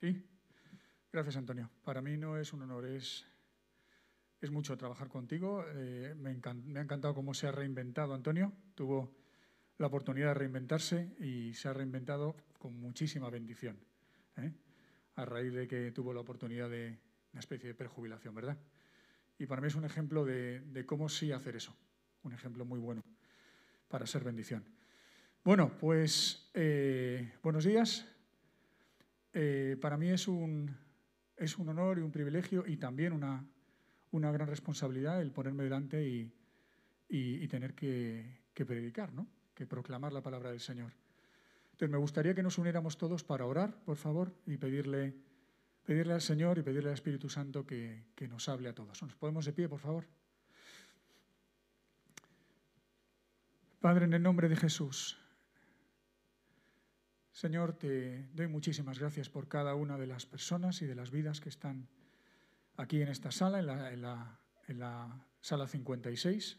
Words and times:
¿Sí? 0.00 0.22
Gracias, 1.12 1.36
Antonio. 1.36 1.70
Para 1.82 2.02
mí 2.02 2.16
no 2.16 2.36
es 2.36 2.52
un 2.52 2.62
honor, 2.62 2.84
es, 2.84 3.24
es 4.40 4.50
mucho 4.50 4.76
trabajar 4.76 5.08
contigo. 5.08 5.64
Eh, 5.68 6.14
me, 6.16 6.30
ha 6.30 6.82
encantado 6.82 7.14
cómo 7.14 7.32
se 7.32 7.46
ha 7.46 7.52
reinventado 7.52 8.12
Antonio. 8.12 8.52
Tuvo 8.74 9.16
la 9.78 9.86
oportunidad 9.86 10.28
de 10.28 10.34
reinventarse 10.34 11.14
y 11.18 11.54
se 11.54 11.68
ha 11.68 11.72
reinventado 11.72 12.36
con 12.58 12.78
muchísima 12.78 13.30
bendición. 13.30 13.78
¿eh? 14.36 14.52
A 15.14 15.24
raíz 15.24 15.54
de 15.54 15.66
que 15.66 15.92
tuvo 15.92 16.12
la 16.12 16.20
oportunidad 16.20 16.68
de 16.68 16.98
una 17.32 17.40
especie 17.40 17.68
de 17.68 17.74
prejubilación, 17.74 18.34
¿verdad? 18.34 18.58
Y 19.38 19.46
para 19.46 19.60
mí 19.60 19.68
es 19.68 19.74
un 19.74 19.84
ejemplo 19.84 20.24
de, 20.24 20.60
de 20.60 20.84
cómo 20.84 21.08
sí 21.08 21.32
hacer 21.32 21.56
eso. 21.56 21.74
Un 22.22 22.32
ejemplo 22.32 22.64
muy 22.64 22.80
bueno 22.80 23.02
para 23.88 24.06
ser 24.06 24.24
bendición. 24.24 24.64
Bueno, 25.44 25.70
pues 25.78 26.50
eh, 26.54 27.32
buenos 27.42 27.64
días. 27.64 28.04
Eh, 29.38 29.76
para 29.82 29.98
mí 29.98 30.08
es 30.08 30.28
un, 30.28 30.74
es 31.36 31.58
un 31.58 31.68
honor 31.68 31.98
y 31.98 32.00
un 32.00 32.10
privilegio 32.10 32.64
y 32.66 32.78
también 32.78 33.12
una, 33.12 33.46
una 34.12 34.32
gran 34.32 34.48
responsabilidad 34.48 35.20
el 35.20 35.30
ponerme 35.30 35.64
delante 35.64 36.08
y, 36.08 36.32
y, 37.10 37.46
tener 37.46 37.74
que, 37.74 38.40
predicar, 38.54 39.12
¿no? 39.12 39.26
que 39.54 39.66
proclamar 39.66 40.14
la 40.14 40.22
palabra 40.22 40.48
del 40.48 40.60
Señor. 40.60 40.94
Entonces 41.66 41.90
me 41.90 41.98
gustaría 41.98 42.34
que 42.34 42.42
nos 42.42 42.56
uniéramos 42.56 42.96
todos 42.96 43.24
para 43.24 43.44
orar, 43.44 43.78
por 43.84 43.98
favor, 43.98 44.32
y 44.46 44.56
pedirle, 44.56 45.14
pedirle 45.84 46.14
al 46.14 46.22
Señor 46.22 46.56
y 46.56 46.62
pedirle 46.62 46.88
al 46.88 46.94
Espíritu 46.94 47.28
Santo 47.28 47.66
que, 47.66 48.06
que 48.14 48.28
nos 48.28 48.48
hable 48.48 48.70
a 48.70 48.74
todos. 48.74 49.02
¿Nos 49.02 49.16
podemos 49.16 49.44
de 49.44 49.52
pie, 49.52 49.68
por 49.68 49.80
favor? 49.80 50.06
Padre, 53.82 54.06
en 54.06 54.14
el 54.14 54.22
nombre 54.22 54.48
de 54.48 54.56
Jesús, 54.56 55.18
Señor, 57.36 57.74
te 57.74 58.30
doy 58.32 58.46
muchísimas 58.46 58.98
gracias 58.98 59.28
por 59.28 59.46
cada 59.46 59.74
una 59.74 59.98
de 59.98 60.06
las 60.06 60.24
personas 60.24 60.80
y 60.80 60.86
de 60.86 60.94
las 60.94 61.10
vidas 61.10 61.38
que 61.38 61.50
están 61.50 61.86
aquí 62.78 63.02
en 63.02 63.08
esta 63.08 63.30
sala, 63.30 63.60
en 63.92 64.80
la, 64.80 65.26
sala 65.42 65.66
56, 65.68 66.58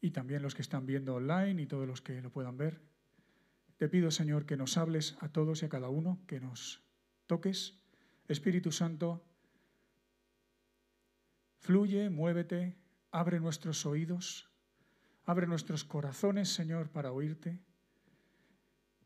y 0.00 0.10
también 0.12 0.42
los 0.42 0.54
que 0.54 0.62
están 0.62 0.86
viendo 0.86 1.16
online 1.16 1.60
y 1.60 1.66
todos 1.66 1.88
los 1.88 2.00
que 2.00 2.22
lo 2.22 2.30
puedan 2.30 2.56
ver. 2.56 2.82
Te 3.78 3.88
pido, 3.88 4.12
Señor, 4.12 4.46
que 4.46 4.56
nos 4.56 4.76
hables 4.76 5.16
a 5.18 5.28
todos 5.28 5.62
y 5.62 5.64
a 5.64 5.68
cada 5.68 5.88
uno, 5.88 6.20
que 6.28 6.38
nos 6.38 6.80
toques. 7.26 7.80
Espíritu 8.28 8.70
Santo, 8.70 9.24
fluye, 11.58 12.10
muévete, 12.10 12.76
abre 13.10 13.40
nuestros 13.40 13.86
oídos, 13.86 14.48
abre 15.24 15.48
nuestros 15.48 15.82
corazones, 15.82 16.48
Señor, 16.48 16.90
para 16.90 17.10
oírte. 17.10 17.58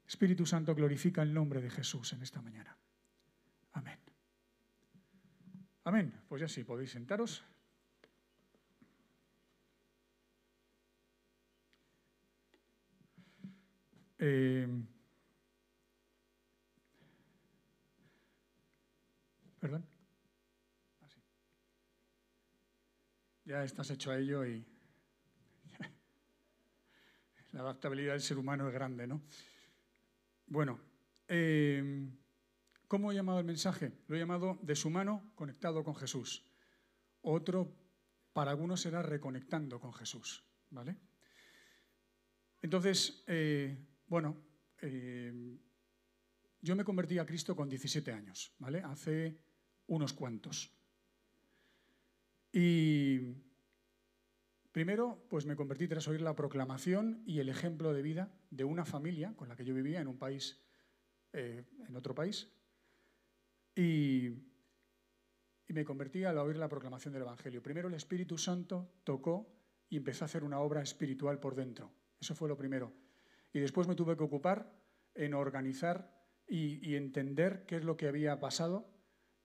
Espíritu 0.06 0.46
Santo, 0.46 0.74
glorifica 0.74 1.22
el 1.22 1.34
nombre 1.34 1.60
de 1.60 1.70
Jesús 1.70 2.12
en 2.12 2.22
esta 2.22 2.40
mañana. 2.40 2.76
Amén. 3.72 3.98
Amén. 5.84 6.12
Pues 6.28 6.40
ya 6.40 6.48
sí, 6.48 6.64
podéis 6.64 6.90
sentaros. 6.92 7.44
Eh, 14.18 14.66
¿Perdón? 19.60 19.86
Ah, 21.02 21.08
ya 23.44 23.64
estás 23.64 23.91
hecho 23.91 24.10
a 24.10 24.18
ello 24.18 24.46
y 24.46 24.64
la 27.52 27.60
adaptabilidad 27.60 28.12
del 28.12 28.22
ser 28.22 28.38
humano 28.38 28.68
es 28.68 28.74
grande, 28.74 29.06
¿no? 29.06 29.20
Bueno, 30.47 30.80
em, 31.27 32.16
¿cómo 32.86 33.11
he 33.11 33.14
llamado 33.14 33.41
el 33.41 33.44
mensaje? 33.44 33.92
Lo 34.06 34.16
he 34.16 34.19
llamado 34.19 34.58
de 34.62 34.77
su 34.77 34.91
mano 34.91 35.33
conectado 35.34 35.83
con 35.83 35.97
Jesús. 35.97 36.44
Otro, 37.22 37.76
para 38.32 38.53
algunos, 38.53 38.81
será 38.81 39.03
reconectando 39.03 39.81
con 39.81 39.93
Jesús. 39.93 40.44
¿Vale? 40.70 40.97
Entonces, 42.62 43.25
eh, 43.26 43.76
bueno, 44.06 44.37
em, 44.81 45.59
yo 46.60 46.76
me 46.76 46.84
convertí 46.84 47.19
a 47.19 47.26
Cristo 47.26 47.54
con 47.54 47.69
17 47.69 48.12
años, 48.12 48.54
¿vale? 48.59 48.81
Hace 48.82 49.38
unos 49.87 50.12
cuantos. 50.12 50.72
Y 52.53 53.45
Primero, 54.76 55.25
pues 55.31 55.47
me 55.47 55.56
convertí 55.56 55.88
tras 55.88 56.06
oír 56.06 56.20
la 56.20 56.37
proclamación 56.37 57.22
y 57.25 57.41
el 57.41 57.48
ejemplo 57.48 57.94
de 57.94 58.03
vida 58.03 58.31
de 58.50 58.64
una 58.64 58.84
familia 58.84 59.32
con 59.34 59.48
la 59.48 59.56
que 59.56 59.64
yo 59.64 59.72
vivía 59.72 60.03
en 60.03 60.06
un 60.06 60.19
país, 60.19 60.60
eh, 61.32 61.64
en 61.88 61.97
otro 61.97 62.14
país, 62.14 62.53
y, 63.75 64.34
me 65.69 65.82
convertí 65.82 66.25
al 66.25 66.37
oír 66.37 66.59
la 66.59 66.69
proclamación 66.69 67.14
del 67.14 67.22
Evangelio. 67.22 67.62
Primero 67.62 67.88
el 67.88 67.94
Espíritu 67.94 68.37
Santo 68.37 68.92
tocó 69.03 69.50
y 69.88 69.97
empezó 69.97 70.25
a 70.25 70.26
hacer 70.26 70.44
una 70.44 70.60
obra 70.60 70.82
espiritual 70.82 71.41
por 71.41 71.54
dentro. 71.54 71.91
Eso 72.20 72.34
fue 72.34 72.47
lo 72.47 72.58
primero. 72.58 72.93
Y 73.54 73.60
después 73.60 73.88
me 73.88 73.94
tuve 73.94 74.14
que 74.14 74.25
ocupar 74.25 74.78
en 75.14 75.32
organizar 75.32 76.14
y, 76.47 76.94
entender 76.97 77.64
qué 77.64 77.76
es 77.76 77.84
lo 77.87 77.97
que 77.97 78.08
había 78.08 78.41
pasado 78.41 78.93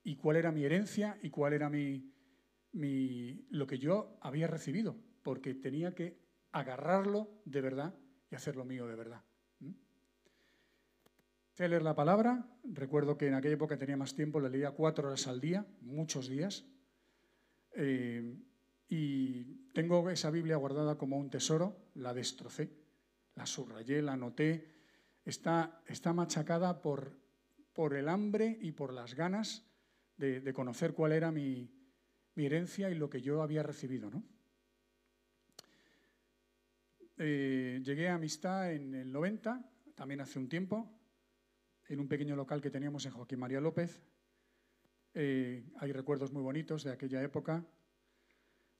y 0.03 0.17
cuál 0.17 0.35
era 0.35 0.51
mi 0.51 0.65
herencia 0.65 1.17
y 1.23 1.29
cuál 1.29 1.53
era 1.53 1.69
mi, 1.69 2.11
lo 3.49 3.65
que 3.65 3.79
yo 3.79 4.19
había 4.19 4.47
recibido 4.47 5.09
porque 5.23 5.53
tenía 5.53 5.93
que 5.93 6.17
agarrarlo 6.51 7.29
de 7.45 7.61
verdad 7.61 7.95
y 8.29 8.35
hacerlo 8.35 8.65
mío 8.65 8.87
de 8.87 8.95
verdad. 8.95 9.23
A 11.59 11.67
leer 11.67 11.83
la 11.83 11.93
palabra, 11.93 12.43
recuerdo 12.63 13.19
que 13.19 13.27
en 13.27 13.35
aquella 13.35 13.53
época 13.53 13.77
tenía 13.77 13.95
más 13.95 14.15
tiempo, 14.15 14.39
la 14.39 14.49
leía 14.49 14.71
cuatro 14.71 15.07
horas 15.07 15.27
al 15.27 15.39
día, 15.39 15.63
muchos 15.81 16.27
días, 16.27 16.65
eh, 17.75 18.35
y 18.89 19.43
tengo 19.71 20.09
esa 20.09 20.31
Biblia 20.31 20.55
guardada 20.55 20.97
como 20.97 21.17
un 21.17 21.29
tesoro, 21.29 21.77
la 21.93 22.15
destrocé, 22.15 22.71
la 23.35 23.45
subrayé, 23.45 24.01
la 24.01 24.13
anoté, 24.13 24.73
está, 25.23 25.83
está 25.85 26.13
machacada 26.13 26.81
por, 26.81 27.15
por 27.73 27.93
el 27.93 28.09
hambre 28.09 28.57
y 28.59 28.71
por 28.71 28.91
las 28.91 29.13
ganas 29.13 29.63
de, 30.17 30.53
conocer 30.53 30.93
cuál 30.93 31.11
era 31.11 31.31
mi, 31.31 31.69
mi 32.33 32.47
herencia 32.47 32.89
y 32.89 32.95
lo 32.95 33.09
que 33.09 33.21
yo 33.21 33.43
había 33.43 33.61
recibido, 33.61 34.09
¿no? 34.09 34.23
Eh, 37.17 37.81
llegué 37.83 38.09
a 38.09 38.15
Amistad 38.15 38.73
en 38.73 38.95
el 38.95 39.11
90, 39.11 39.69
también 39.95 40.21
hace 40.21 40.39
un 40.39 40.49
tiempo, 40.49 40.89
en 41.87 41.99
un 41.99 42.07
pequeño 42.07 42.35
local 42.35 42.61
que 42.61 42.71
teníamos 42.71 43.05
en 43.05 43.11
Joaquín 43.11 43.39
María 43.39 43.59
López. 43.59 44.01
Eh, 45.13 45.65
hay 45.77 45.91
recuerdos 45.91 46.31
muy 46.31 46.41
bonitos 46.41 46.83
de 46.83 46.91
aquella 46.91 47.21
época. 47.21 47.65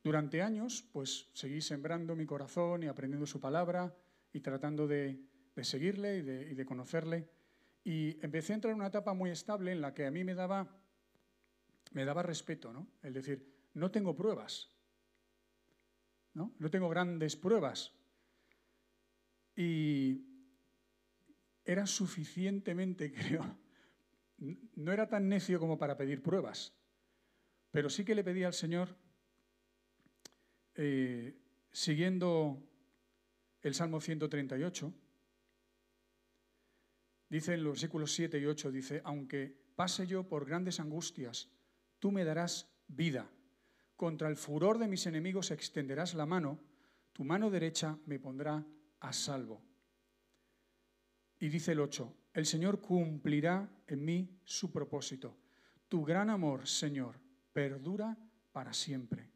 Durante 0.04 0.42
años, 0.42 0.84
pues 0.92 1.30
seguí 1.34 1.62
sembrando 1.62 2.16
mi 2.16 2.26
corazón 2.26 2.84
y 2.84 2.88
aprendiendo 2.88 3.28
su 3.28 3.40
palabra 3.40 3.96
y 4.34 4.40
tratando 4.40 4.88
de, 4.88 5.20
seguirle 5.62 6.18
y 6.18 6.22
de, 6.22 6.52
y 6.52 6.56
de, 6.56 6.66
conocerle. 6.66 7.30
Y 7.84 8.18
empecé 8.24 8.54
a 8.54 8.56
entrar 8.56 8.72
en 8.72 8.80
una 8.80 8.88
etapa 8.88 9.14
muy 9.14 9.30
estable 9.30 9.72
en 9.72 9.82
la 9.82 9.94
que 9.94 10.06
a 10.06 10.12
mí 10.12 10.24
me 10.24 10.34
daba, 10.34 10.68
me 11.92 12.06
daba 12.06 12.24
respeto, 12.24 12.72
¿no? 12.72 12.88
Es 13.04 13.14
decir, 13.14 13.46
no 13.74 13.92
tengo 13.92 14.16
pruebas, 14.16 14.72
¿no? 16.34 16.54
No 16.58 16.70
tengo 16.70 16.90
grandes 16.90 17.36
pruebas, 17.36 17.94
y 19.62 20.26
era 21.64 21.86
suficientemente, 21.86 23.12
creo, 23.14 23.58
no 24.76 24.92
era 24.92 25.08
tan 25.08 25.30
necio 25.30 25.60
como 25.60 25.78
para 25.78 25.98
pedir 25.98 26.24
pruebas, 26.24 26.74
pero 27.70 27.90
sí 27.90 28.04
que 28.04 28.16
le 28.16 28.24
pedía 28.24 28.48
al 28.48 28.54
Señor, 28.54 28.98
eh, 30.74 31.38
siguiendo 31.72 32.68
el 33.62 33.76
Salmo 33.76 34.02
138, 34.02 34.94
dice 37.30 37.54
en 37.54 37.64
los 37.64 37.74
versículos 37.74 38.14
7 38.14 38.40
y 38.40 38.46
8, 38.46 38.72
dice, 38.72 39.02
aunque 39.04 39.56
pase 39.76 40.08
yo 40.08 40.28
por 40.28 40.46
grandes 40.46 40.80
angustias, 40.80 41.50
tú 42.00 42.12
me 42.12 42.26
darás 42.26 42.68
vida. 42.88 43.30
Contra 43.96 44.28
el 44.28 44.38
furor 44.38 44.80
de 44.80 44.88
mis 44.88 45.06
enemigos 45.06 45.52
extenderás 45.52 46.16
la 46.16 46.26
mano, 46.26 46.60
tu 47.14 47.24
mano 47.24 47.52
derecha 47.52 48.00
me 48.08 48.18
pondrá 48.18 48.66
a 49.02 49.14
salvo. 49.14 49.62
Y 51.40 51.50
dice 51.50 51.74
el 51.74 51.80
8, 51.80 52.16
el 52.34 52.46
Señor 52.46 52.80
cumplirá 52.80 53.70
en 53.88 54.06
mí 54.06 54.40
su 54.46 54.72
propósito. 54.72 55.38
Tu 55.90 56.04
gran 56.06 56.30
amor, 56.30 56.68
Señor, 56.68 57.20
perdura 57.52 58.18
para 58.52 58.74
siempre. 58.74 59.30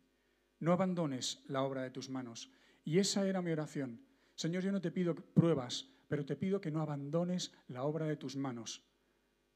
No 0.59 0.71
abandones 0.71 1.43
la 1.47 1.63
obra 1.63 1.83
de 1.83 1.91
tus 1.91 2.09
manos. 2.09 2.51
Y 2.83 2.99
esa 2.99 3.27
era 3.27 3.41
mi 3.41 3.51
oración. 3.51 4.01
Señor, 4.35 4.63
yo 4.63 4.71
no 4.71 4.81
te 4.81 4.91
pido 4.91 5.15
pruebas, 5.15 5.89
pero 6.07 6.25
te 6.25 6.35
pido 6.35 6.61
que 6.61 6.71
no 6.71 6.81
abandones 6.81 7.51
la 7.67 7.83
obra 7.83 8.05
de 8.05 8.15
tus 8.15 8.35
manos. 8.35 8.83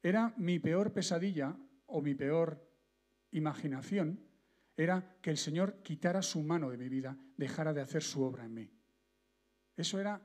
Era 0.02 0.34
mi 0.36 0.58
peor 0.58 0.92
pesadilla 0.92 1.56
o 1.86 2.02
mi 2.02 2.14
peor 2.14 2.66
imaginación, 3.30 4.20
era 4.76 5.18
que 5.20 5.30
el 5.30 5.36
Señor 5.36 5.82
quitara 5.82 6.22
su 6.22 6.42
mano 6.42 6.70
de 6.70 6.78
mi 6.78 6.88
vida, 6.88 7.16
dejara 7.36 7.72
de 7.72 7.82
hacer 7.82 8.02
su 8.02 8.22
obra 8.22 8.44
en 8.44 8.54
mí. 8.54 8.79
Eso 9.80 9.98
era 9.98 10.20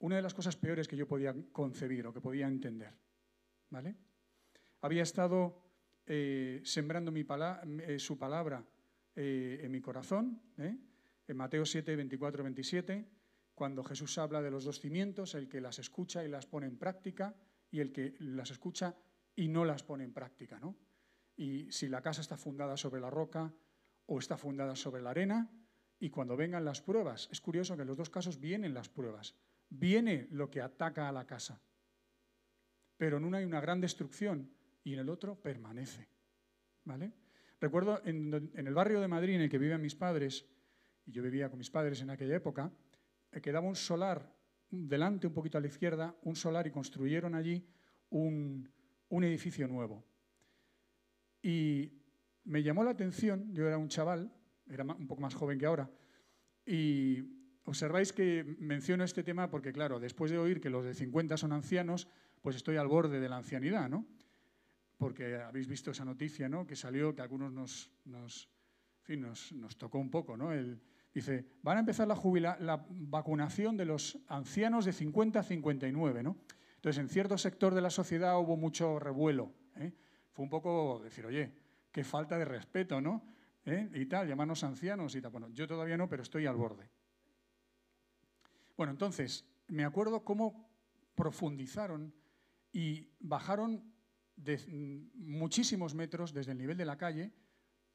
una 0.00 0.16
de 0.16 0.22
las 0.22 0.34
cosas 0.34 0.56
peores 0.56 0.86
que 0.86 0.96
yo 0.96 1.08
podía 1.08 1.34
concebir 1.52 2.06
o 2.06 2.12
que 2.12 2.20
podía 2.20 2.46
entender. 2.46 2.92
¿Vale? 3.70 3.96
había 4.80 5.02
estado 5.02 5.62
eh, 6.06 6.60
sembrando 6.64 7.12
eh, 7.14 7.98
su 7.98 8.18
palabra 8.18 8.64
eh, 9.14 9.60
en 9.62 9.72
mi 9.72 9.80
corazón, 9.80 10.40
en 10.56 11.36
Mateo 11.36 11.66
7, 11.66 11.96
24, 11.96 12.42
27, 12.42 13.08
cuando 13.54 13.82
Jesús 13.82 14.16
habla 14.18 14.40
de 14.40 14.50
los 14.50 14.64
dos 14.64 14.80
cimientos, 14.80 15.34
el 15.34 15.48
que 15.48 15.60
las 15.60 15.78
escucha 15.78 16.24
y 16.24 16.28
las 16.28 16.46
pone 16.46 16.66
en 16.66 16.78
práctica 16.78 17.34
y 17.70 17.80
el 17.80 17.90
que 17.90 18.14
las 18.20 18.50
escucha 18.50 18.94
y 19.34 19.48
no 19.48 19.64
las 19.64 19.82
pone 19.82 20.04
en 20.04 20.12
práctica. 20.12 20.60
¿no? 20.60 20.76
Y 21.36 21.70
si 21.72 21.88
la 21.88 22.00
casa 22.00 22.20
está 22.20 22.36
fundada 22.36 22.76
sobre 22.76 23.00
la 23.00 23.10
roca 23.10 23.52
o 24.06 24.18
está 24.18 24.36
fundada 24.36 24.76
sobre 24.76 25.02
la 25.02 25.10
arena, 25.10 25.50
y 26.00 26.10
cuando 26.10 26.36
vengan 26.36 26.64
las 26.64 26.80
pruebas, 26.80 27.28
es 27.32 27.40
curioso 27.40 27.76
que 27.76 27.82
en 27.82 27.88
los 27.88 27.96
dos 27.96 28.10
casos 28.10 28.38
vienen 28.38 28.74
las 28.74 28.88
pruebas, 28.88 29.34
viene 29.68 30.28
lo 30.30 30.50
que 30.50 30.60
ataca 30.60 31.08
a 31.08 31.12
la 31.12 31.26
casa, 31.26 31.60
pero 32.96 33.16
en 33.16 33.24
una 33.24 33.38
hay 33.38 33.44
una 33.44 33.60
gran 33.60 33.80
destrucción 33.80 34.50
y 34.84 34.94
en 34.94 35.00
el 35.00 35.08
otro 35.08 35.40
permanece. 35.40 36.08
¿Vale? 36.84 37.12
Recuerdo 37.60 38.00
en, 38.04 38.50
el 38.54 38.74
barrio 38.74 39.00
de 39.00 39.08
Madrid 39.08 39.34
en 39.34 39.42
el 39.42 39.50
que 39.50 39.58
vivían 39.58 39.82
mis 39.82 39.94
padres, 39.94 40.46
y 41.04 41.12
yo 41.12 41.22
vivía 41.22 41.48
con 41.48 41.58
mis 41.58 41.70
padres 41.70 42.00
en 42.00 42.10
aquella 42.10 42.36
época, 42.36 42.72
eh, 43.32 43.40
quedaba 43.40 43.66
un 43.66 43.76
solar 43.76 44.34
delante, 44.70 45.26
un 45.26 45.34
poquito 45.34 45.58
a 45.58 45.60
la 45.60 45.66
izquierda, 45.66 46.16
un 46.22 46.36
solar 46.36 46.66
y 46.66 46.70
construyeron 46.70 47.34
allí 47.34 47.66
un, 48.10 48.70
un 49.08 49.24
edificio 49.24 49.66
nuevo. 49.66 50.04
Y 51.42 51.92
me 52.44 52.62
llamó 52.62 52.84
la 52.84 52.90
atención, 52.90 53.52
yo 53.52 53.66
era 53.66 53.78
un 53.78 53.88
chaval, 53.88 54.32
era 54.70 54.84
un 54.84 55.06
poco 55.06 55.20
más 55.20 55.34
joven 55.34 55.58
que 55.58 55.66
ahora, 55.66 55.90
y 56.64 57.22
observáis 57.64 58.12
que 58.12 58.44
menciono 58.58 59.04
este 59.04 59.22
tema 59.22 59.50
porque, 59.50 59.72
claro, 59.72 60.00
después 60.00 60.30
de 60.30 60.38
oír 60.38 60.60
que 60.60 60.70
los 60.70 60.84
de 60.84 60.94
50 60.94 61.36
son 61.36 61.52
ancianos, 61.52 62.08
pues 62.42 62.56
estoy 62.56 62.76
al 62.76 62.88
borde 62.88 63.20
de 63.20 63.28
la 63.28 63.36
ancianidad, 63.36 63.88
¿no? 63.88 64.06
Porque 64.96 65.36
habéis 65.36 65.68
visto 65.68 65.90
esa 65.90 66.04
noticia, 66.04 66.48
¿no? 66.48 66.66
Que 66.66 66.76
salió, 66.76 67.14
que 67.14 67.20
a 67.20 67.24
algunos 67.24 67.52
nos, 67.52 67.90
nos, 68.04 68.50
nos, 69.52 69.78
tocó 69.78 69.98
un 69.98 70.10
poco, 70.10 70.36
¿no? 70.36 70.52
El, 70.52 70.80
dice, 71.14 71.46
van 71.62 71.76
a 71.76 71.80
empezar 71.80 72.06
la, 72.08 72.56
la 72.60 72.86
vacunación 72.88 73.76
de 73.76 73.84
los 73.84 74.18
ancianos 74.28 74.84
de 74.84 74.92
50 74.92 75.40
a 75.40 75.42
59, 75.42 76.22
¿no? 76.22 76.36
Entonces, 76.78 77.00
en 77.00 77.08
cierto 77.08 77.36
sector 77.36 77.74
de 77.74 77.80
la 77.80 77.90
sociedad 77.90 78.38
hubo 78.38 78.56
mucho 78.56 79.00
revuelo. 79.00 79.52
¿eh? 79.76 79.92
Fue 80.32 80.44
un 80.44 80.48
poco 80.48 81.00
decir, 81.02 81.26
oye, 81.26 81.52
qué 81.90 82.04
falta 82.04 82.38
de 82.38 82.44
respeto, 82.44 83.00
¿no? 83.00 83.24
¿Eh? 83.64 83.90
Y 83.94 84.06
tal, 84.06 84.28
llamarnos 84.28 84.64
ancianos 84.64 85.14
y 85.14 85.20
tal. 85.20 85.30
Bueno, 85.30 85.48
yo 85.50 85.66
todavía 85.66 85.96
no, 85.96 86.08
pero 86.08 86.22
estoy 86.22 86.46
al 86.46 86.56
borde. 86.56 86.90
Bueno, 88.76 88.92
entonces, 88.92 89.44
me 89.66 89.84
acuerdo 89.84 90.24
cómo 90.24 90.70
profundizaron 91.14 92.14
y 92.72 93.10
bajaron 93.20 93.92
de 94.36 94.60
muchísimos 95.14 95.94
metros 95.94 96.32
desde 96.32 96.52
el 96.52 96.58
nivel 96.58 96.76
de 96.76 96.84
la 96.84 96.96
calle 96.96 97.32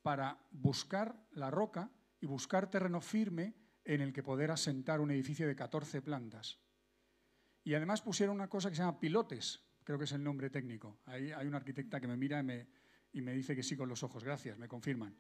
para 0.02 0.38
buscar 0.52 1.16
la 1.32 1.50
roca 1.50 1.90
y 2.20 2.26
buscar 2.26 2.70
terreno 2.70 3.02
firme 3.02 3.56
en 3.86 4.02
el 4.02 4.14
que 4.14 4.24
poder 4.24 4.52
asentar 4.52 5.00
un 5.00 5.12
edificio 5.12 5.48
de 5.48 5.56
14 5.56 6.02
plantas. 6.02 6.60
Y 7.64 7.74
además 7.76 8.02
pusieron 8.02 8.36
una 8.36 8.50
cosa 8.50 8.70
que 8.70 8.76
se 8.76 8.82
llama 8.82 9.00
pilotes, 9.00 9.62
creo 9.84 9.98
que 9.98 10.06
es 10.06 10.12
el 10.12 10.24
nombre 10.24 10.50
técnico. 10.50 11.00
Ahí 11.06 11.32
hay 11.32 11.48
una 11.48 11.58
arquitecta 11.58 12.00
que 12.02 12.08
me 12.08 12.18
mira 12.18 12.40
y 12.40 12.44
me, 12.44 12.68
y 13.14 13.22
me 13.22 13.34
dice 13.34 13.56
que 13.56 13.64
sí 13.64 13.78
con 13.78 13.88
los 13.88 14.04
ojos, 14.04 14.24
gracias, 14.24 14.58
me 14.58 14.68
confirman. 14.68 15.16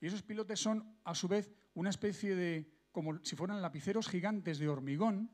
Y 0.00 0.06
esos 0.06 0.22
pilotes 0.22 0.58
son, 0.58 0.98
a 1.04 1.14
su 1.14 1.28
vez, 1.28 1.52
una 1.74 1.90
especie 1.90 2.34
de, 2.34 2.72
como 2.90 3.22
si 3.24 3.36
fueran 3.36 3.60
lapiceros 3.60 4.08
gigantes 4.08 4.58
de 4.58 4.68
hormigón, 4.68 5.30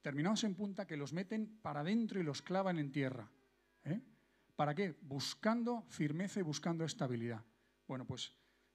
terminados 0.00 0.44
en 0.44 0.54
punta, 0.54 0.86
que 0.86 0.96
los 0.96 1.12
meten 1.12 1.58
para 1.60 1.80
adentro 1.80 2.20
y 2.20 2.22
los 2.22 2.42
clavan 2.42 2.78
en 2.78 2.92
tierra. 2.92 3.30
¿eh? 3.84 4.00
¿Para 4.54 4.74
qué? 4.74 4.96
Buscando 5.02 5.82
firmeza 5.88 6.40
y 6.40 6.42
buscando 6.42 6.84
estabilidad. 6.84 7.44
Bueno, 7.86 8.06
pues 8.06 8.32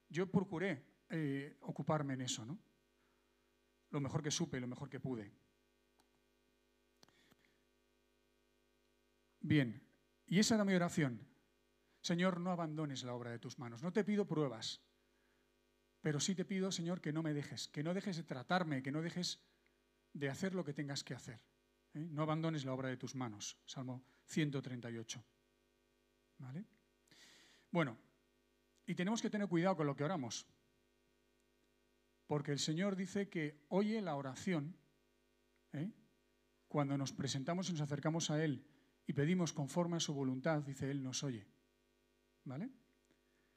yo 0.09 0.29
procuré 0.29 0.85
eh, 1.09 1.57
ocuparme 1.61 2.13
en 2.13 2.21
eso, 2.21 2.45
¿no? 2.45 2.59
Lo 3.89 3.99
mejor 3.99 4.21
que 4.21 4.31
supe, 4.31 4.59
lo 4.59 4.67
mejor 4.67 4.89
que 4.89 4.99
pude. 4.99 5.31
Bien, 9.41 9.81
y 10.27 10.39
esa 10.39 10.55
era 10.55 10.63
mi 10.63 10.73
oración. 10.73 11.27
Señor, 11.99 12.39
no 12.39 12.51
abandones 12.51 13.03
la 13.03 13.13
obra 13.13 13.31
de 13.31 13.39
tus 13.39 13.59
manos. 13.59 13.83
No 13.83 13.91
te 13.91 14.03
pido 14.03 14.25
pruebas, 14.25 14.81
pero 16.01 16.19
sí 16.19 16.33
te 16.33 16.45
pido, 16.45 16.71
Señor, 16.71 16.99
que 16.99 17.13
no 17.13 17.21
me 17.21 17.33
dejes, 17.33 17.67
que 17.67 17.83
no 17.83 17.93
dejes 17.93 18.17
de 18.17 18.23
tratarme, 18.23 18.81
que 18.81 18.91
no 18.91 19.01
dejes 19.01 19.39
de 20.13 20.29
hacer 20.29 20.55
lo 20.55 20.65
que 20.65 20.73
tengas 20.73 21.03
que 21.03 21.13
hacer. 21.13 21.39
¿eh? 21.93 22.07
No 22.09 22.23
abandones 22.23 22.65
la 22.65 22.73
obra 22.73 22.89
de 22.89 22.97
tus 22.97 23.15
manos. 23.15 23.57
Salmo 23.65 24.03
138. 24.25 25.23
¿Vale? 26.39 26.65
Bueno, 27.69 27.97
y 28.85 28.95
tenemos 28.95 29.21
que 29.21 29.29
tener 29.29 29.47
cuidado 29.47 29.77
con 29.77 29.87
lo 29.87 29.95
que 29.95 30.03
oramos. 30.03 30.47
Porque 32.25 32.51
el 32.51 32.59
Señor 32.59 32.95
dice 32.95 33.29
que 33.29 33.65
oye 33.69 34.01
la 34.01 34.15
oración. 34.15 34.75
¿eh? 35.73 35.91
Cuando 36.67 36.97
nos 36.97 37.13
presentamos 37.13 37.69
y 37.69 37.73
nos 37.73 37.81
acercamos 37.81 38.31
a 38.31 38.43
Él 38.43 38.65
y 39.05 39.13
pedimos 39.13 39.53
conforme 39.53 39.97
a 39.97 39.99
su 39.99 40.13
voluntad, 40.13 40.63
dice 40.63 40.89
Él, 40.89 41.03
nos 41.03 41.23
oye. 41.23 41.45
¿Vale? 42.43 42.71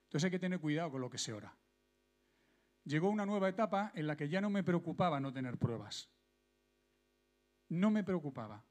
Entonces 0.05 0.25
hay 0.25 0.31
que 0.31 0.39
tener 0.39 0.61
cuidado 0.61 0.91
con 0.91 1.01
lo 1.01 1.09
que 1.09 1.19
se 1.19 1.33
ora. 1.33 1.57
Llegó 2.85 3.09
una 3.09 3.27
nueva 3.27 3.49
etapa 3.49 3.93
en 3.95 4.07
la 4.07 4.17
que 4.17 4.29
ya 4.29 4.41
no 4.41 4.51
me 4.51 4.63
preocupaba 4.63 5.21
no 5.21 5.33
tener 5.33 5.59
pruebas. 5.59 6.11
No 7.69 7.91
me 7.91 8.05
preocupaba. 8.05 8.63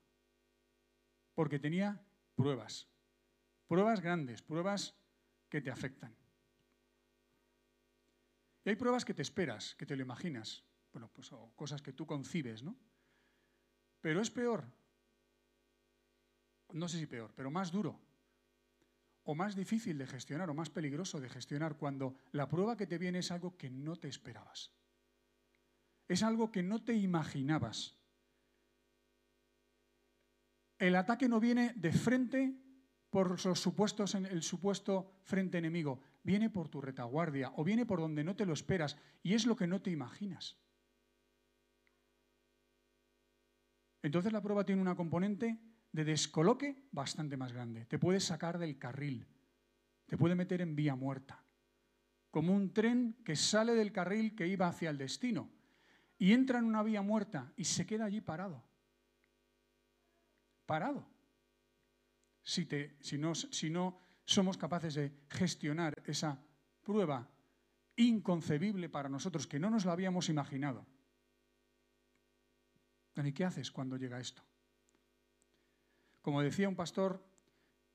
Porque 1.33 1.59
tenía 1.59 1.99
pruebas. 2.35 2.87
Pruebas 3.67 4.01
grandes, 4.01 4.41
pruebas 4.41 4.95
que 5.49 5.61
te 5.61 5.71
afectan. 5.71 6.15
Y 8.65 8.69
hay 8.69 8.75
pruebas 8.75 9.03
que 9.03 9.13
te 9.13 9.23
esperas, 9.23 9.75
que 9.75 9.85
te 9.85 9.95
lo 9.95 10.03
imaginas. 10.03 10.63
Bueno, 10.91 11.09
pues 11.11 11.31
cosas 11.55 11.81
que 11.81 11.93
tú 11.93 12.05
concibes, 12.05 12.61
¿no? 12.61 12.77
Pero 13.99 14.21
es 14.21 14.29
peor 14.29 14.65
no 16.73 16.87
sé 16.87 16.97
si 16.97 17.05
peor, 17.05 17.31
pero 17.35 17.51
más 17.51 17.71
duro 17.71 17.99
o 19.23 19.35
más 19.35 19.55
difícil 19.55 19.97
de 19.97 20.07
gestionar 20.07 20.49
o 20.49 20.53
más 20.53 20.69
peligroso 20.69 21.19
de 21.19 21.29
gestionar 21.29 21.75
cuando 21.77 22.15
la 22.31 22.47
prueba 22.47 22.77
que 22.77 22.87
te 22.87 22.97
viene 22.97 23.19
es 23.19 23.31
algo 23.31 23.57
que 23.57 23.69
no 23.69 23.95
te 23.95 24.07
esperabas. 24.07 24.71
Es 26.07 26.23
algo 26.23 26.51
que 26.51 26.63
no 26.63 26.83
te 26.83 26.93
imaginabas. 26.93 27.97
El 30.77 30.95
ataque 30.95 31.29
no 31.29 31.39
viene 31.39 31.73
de 31.75 31.93
frente 31.93 32.59
por 33.09 33.45
los 33.45 33.59
supuestos, 33.59 34.15
el 34.15 34.43
supuesto 34.43 35.19
frente 35.21 35.57
enemigo, 35.57 36.01
viene 36.23 36.49
por 36.49 36.67
tu 36.67 36.81
retaguardia 36.81 37.53
o 37.55 37.63
viene 37.63 37.85
por 37.85 37.99
donde 37.99 38.23
no 38.23 38.35
te 38.35 38.45
lo 38.45 38.53
esperas 38.53 38.97
y 39.21 39.35
es 39.35 39.45
lo 39.45 39.55
que 39.55 39.67
no 39.67 39.81
te 39.81 39.91
imaginas. 39.91 40.57
Entonces 44.01 44.33
la 44.33 44.41
prueba 44.41 44.65
tiene 44.65 44.81
una 44.81 44.95
componente 44.95 45.57
de 45.93 46.03
descoloque 46.03 46.75
bastante 46.91 47.37
más 47.37 47.53
grande. 47.53 47.85
Te 47.85 47.99
puede 47.99 48.19
sacar 48.19 48.57
del 48.57 48.77
carril, 48.77 49.25
te 50.07 50.17
puede 50.17 50.35
meter 50.35 50.59
en 50.61 50.75
vía 50.75 50.95
muerta, 50.95 51.41
como 52.31 52.53
un 52.53 52.73
tren 52.73 53.15
que 53.23 53.35
sale 53.35 53.75
del 53.75 53.93
carril 53.93 54.35
que 54.35 54.47
iba 54.47 54.67
hacia 54.67 54.89
el 54.89 54.97
destino 54.97 55.49
y 56.17 56.33
entra 56.33 56.59
en 56.59 56.65
una 56.65 56.83
vía 56.83 57.01
muerta 57.01 57.53
y 57.55 57.63
se 57.63 57.85
queda 57.85 58.05
allí 58.05 58.21
parado. 58.21 58.63
Parado. 60.65 61.07
Si, 62.41 62.65
te, 62.65 62.97
si, 62.99 63.17
no, 63.17 63.35
si 63.35 63.69
no 63.69 63.99
somos 64.25 64.57
capaces 64.57 64.95
de 64.95 65.13
gestionar 65.29 65.93
esa 66.05 66.41
prueba 66.81 67.29
inconcebible 67.95 68.89
para 68.89 69.09
nosotros, 69.09 69.45
que 69.45 69.59
no 69.59 69.69
nos 69.69 69.85
la 69.85 69.91
habíamos 69.91 70.27
imaginado. 70.29 70.85
¿Y 73.23 73.31
qué 73.31 73.45
haces 73.45 73.71
cuando 73.71 73.95
llega 73.95 74.19
esto? 74.19 74.43
Como 76.23 76.41
decía 76.41 76.69
un 76.69 76.75
pastor, 76.75 77.21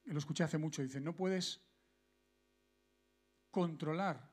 lo 0.04 0.18
escuché 0.18 0.44
hace 0.44 0.58
mucho, 0.58 0.82
dice, 0.82 1.00
no 1.00 1.16
puedes 1.16 1.62
controlar 3.50 4.30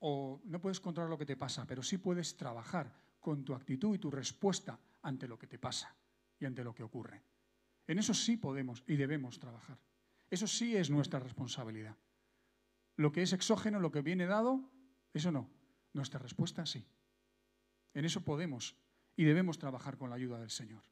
o 0.00 0.42
no 0.44 0.60
puedes 0.60 0.78
controlar 0.78 1.08
lo 1.08 1.16
que 1.16 1.24
te 1.24 1.38
pasa, 1.38 1.66
pero 1.66 1.82
sí 1.82 1.96
puedes 1.96 2.36
trabajar 2.36 2.92
con 3.20 3.42
tu 3.42 3.54
actitud 3.54 3.94
y 3.94 3.98
tu 3.98 4.10
respuesta 4.10 4.78
ante 5.00 5.26
lo 5.26 5.38
que 5.38 5.46
te 5.46 5.58
pasa 5.58 5.96
y 6.38 6.44
ante 6.44 6.62
lo 6.62 6.74
que 6.74 6.82
ocurre. 6.82 7.22
En 7.86 7.98
eso 7.98 8.12
sí 8.12 8.36
podemos 8.36 8.84
y 8.86 8.96
debemos 8.96 9.38
trabajar. 9.38 9.78
Eso 10.28 10.46
sí 10.46 10.76
es 10.76 10.90
nuestra 10.90 11.18
responsabilidad. 11.18 11.96
Lo 12.96 13.12
que 13.12 13.22
es 13.22 13.32
exógeno, 13.32 13.80
lo 13.80 13.90
que 13.90 14.02
viene 14.02 14.26
dado, 14.26 14.60
eso 15.14 15.32
no. 15.32 15.48
Nuestra 15.94 16.20
respuesta 16.20 16.66
sí. 16.66 16.86
En 17.94 18.04
eso 18.04 18.20
podemos 18.20 18.76
y 19.16 19.24
debemos 19.24 19.56
trabajar 19.56 19.96
con 19.96 20.10
la 20.10 20.16
ayuda 20.16 20.38
del 20.38 20.50
Señor. 20.50 20.82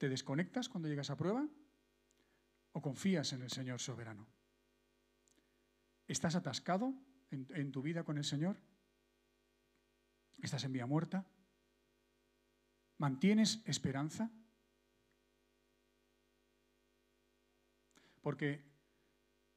¿Te 0.00 0.08
desconectas 0.08 0.70
cuando 0.70 0.88
llegas 0.88 1.10
a 1.10 1.16
prueba? 1.18 1.46
¿O 2.72 2.80
confías 2.80 3.34
en 3.34 3.42
el 3.42 3.50
Señor 3.50 3.80
soberano? 3.80 4.26
¿Estás 6.08 6.36
atascado 6.36 6.94
en, 7.30 7.70
tu 7.70 7.82
vida 7.82 8.02
con 8.02 8.16
el 8.16 8.24
Señor? 8.24 8.56
¿Estás 10.40 10.64
en 10.64 10.72
vía 10.72 10.86
muerta? 10.86 11.26
¿Mantienes 12.96 13.62
esperanza? 13.66 14.30
porque 18.22 18.62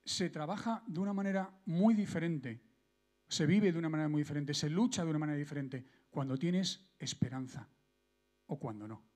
se 0.05 0.29
trabaja 0.29 0.83
de 0.87 0.99
una 1.01 1.11
manera 1.11 1.53
muy 1.65 1.93
diferente, 1.93 2.63
se 3.27 3.45
vive 3.45 3.73
de 3.73 3.77
una 3.77 3.89
manera 3.89 4.07
muy 4.07 4.21
diferente, 4.21 4.53
se 4.53 4.69
lucha 4.69 5.03
de 5.03 5.09
una 5.09 5.19
manera 5.19 5.37
diferente 5.37 5.85
cuando 6.09 6.37
tienes 6.37 6.95
esperanza 6.97 7.67
o 8.45 8.57
cuando 8.57 8.87
no. 8.87 9.12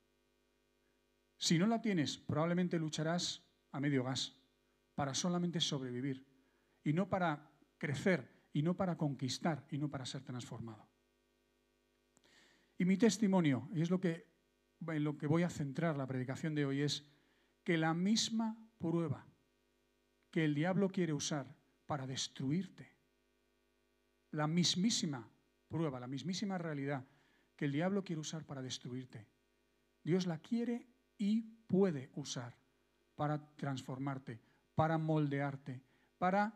Si 1.37 1.57
no 1.57 1.67
la 1.67 1.81
tienes, 1.81 2.17
probablemente 2.17 2.79
lucharás 2.79 3.43
a 3.71 3.79
medio 3.79 4.03
gas 4.03 4.35
para 4.95 5.13
solamente 5.13 5.61
sobrevivir 5.61 6.25
y 6.83 6.93
no 6.93 7.07
para 7.07 7.51
crecer 7.77 8.27
y 8.53 8.63
no 8.63 8.75
para 8.75 8.97
conquistar 8.97 9.65
y 9.69 9.77
no 9.77 9.89
para 9.89 10.05
ser 10.05 10.23
transformado. 10.23 10.87
Y 12.79 12.85
mi 12.85 12.97
testimonio, 12.97 13.69
y 13.73 13.81
es 13.81 13.89
lo 13.89 13.99
que, 13.99 14.27
en 14.87 15.03
lo 15.03 15.17
que 15.17 15.27
voy 15.27 15.43
a 15.43 15.49
centrar 15.49 15.97
la 15.97 16.07
predicación 16.07 16.55
de 16.55 16.65
hoy, 16.65 16.81
es 16.81 17.05
que 17.63 17.77
la 17.77 17.93
misma 17.93 18.57
prueba 18.79 19.25
que 20.31 20.45
el 20.45 20.55
diablo 20.55 20.89
quiere 20.89 21.13
usar 21.13 21.55
para 21.85 22.07
destruirte, 22.07 22.91
la 24.31 24.47
mismísima 24.47 25.29
prueba, 25.67 25.99
la 25.99 26.07
mismísima 26.07 26.57
realidad 26.57 27.05
que 27.55 27.65
el 27.65 27.71
diablo 27.71 28.03
quiere 28.03 28.19
usar 28.19 28.45
para 28.45 28.61
destruirte, 28.61 29.27
Dios 30.03 30.27
la 30.27 30.37
quiere 30.39 30.87
y 31.17 31.41
puede 31.41 32.11
usar 32.15 32.55
para 33.15 33.39
transformarte, 33.55 34.39
para 34.75 34.97
moldearte, 34.97 35.81
para 36.17 36.53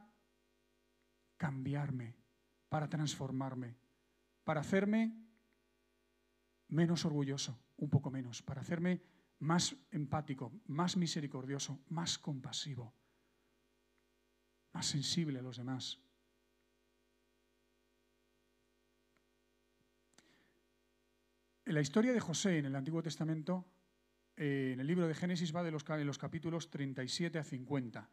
cambiarme, 1.37 2.15
para 2.69 2.87
transformarme, 2.87 3.75
para 4.43 4.61
hacerme 4.61 5.13
menos 6.67 7.03
orgulloso, 7.05 7.57
un 7.77 7.89
poco 7.89 8.11
menos, 8.11 8.41
para 8.41 8.61
hacerme 8.61 9.01
más 9.39 9.75
empático, 9.91 10.51
más 10.67 10.95
misericordioso, 10.97 11.79
más 11.89 12.17
compasivo, 12.19 12.93
más 14.73 14.85
sensible 14.85 15.39
a 15.39 15.41
los 15.41 15.57
demás. 15.57 15.99
En 21.65 21.73
la 21.73 21.81
historia 21.81 22.13
de 22.13 22.19
José 22.19 22.59
en 22.59 22.65
el 22.65 22.75
Antiguo 22.75 23.01
Testamento, 23.01 23.65
eh, 24.37 24.71
en 24.73 24.79
el 24.79 24.87
libro 24.87 25.07
de 25.07 25.13
Génesis, 25.13 25.55
va 25.55 25.63
de 25.63 25.71
los, 25.71 25.87
los 25.87 26.17
capítulos 26.17 26.69
37 26.69 27.39
a 27.39 27.43
50. 27.43 28.09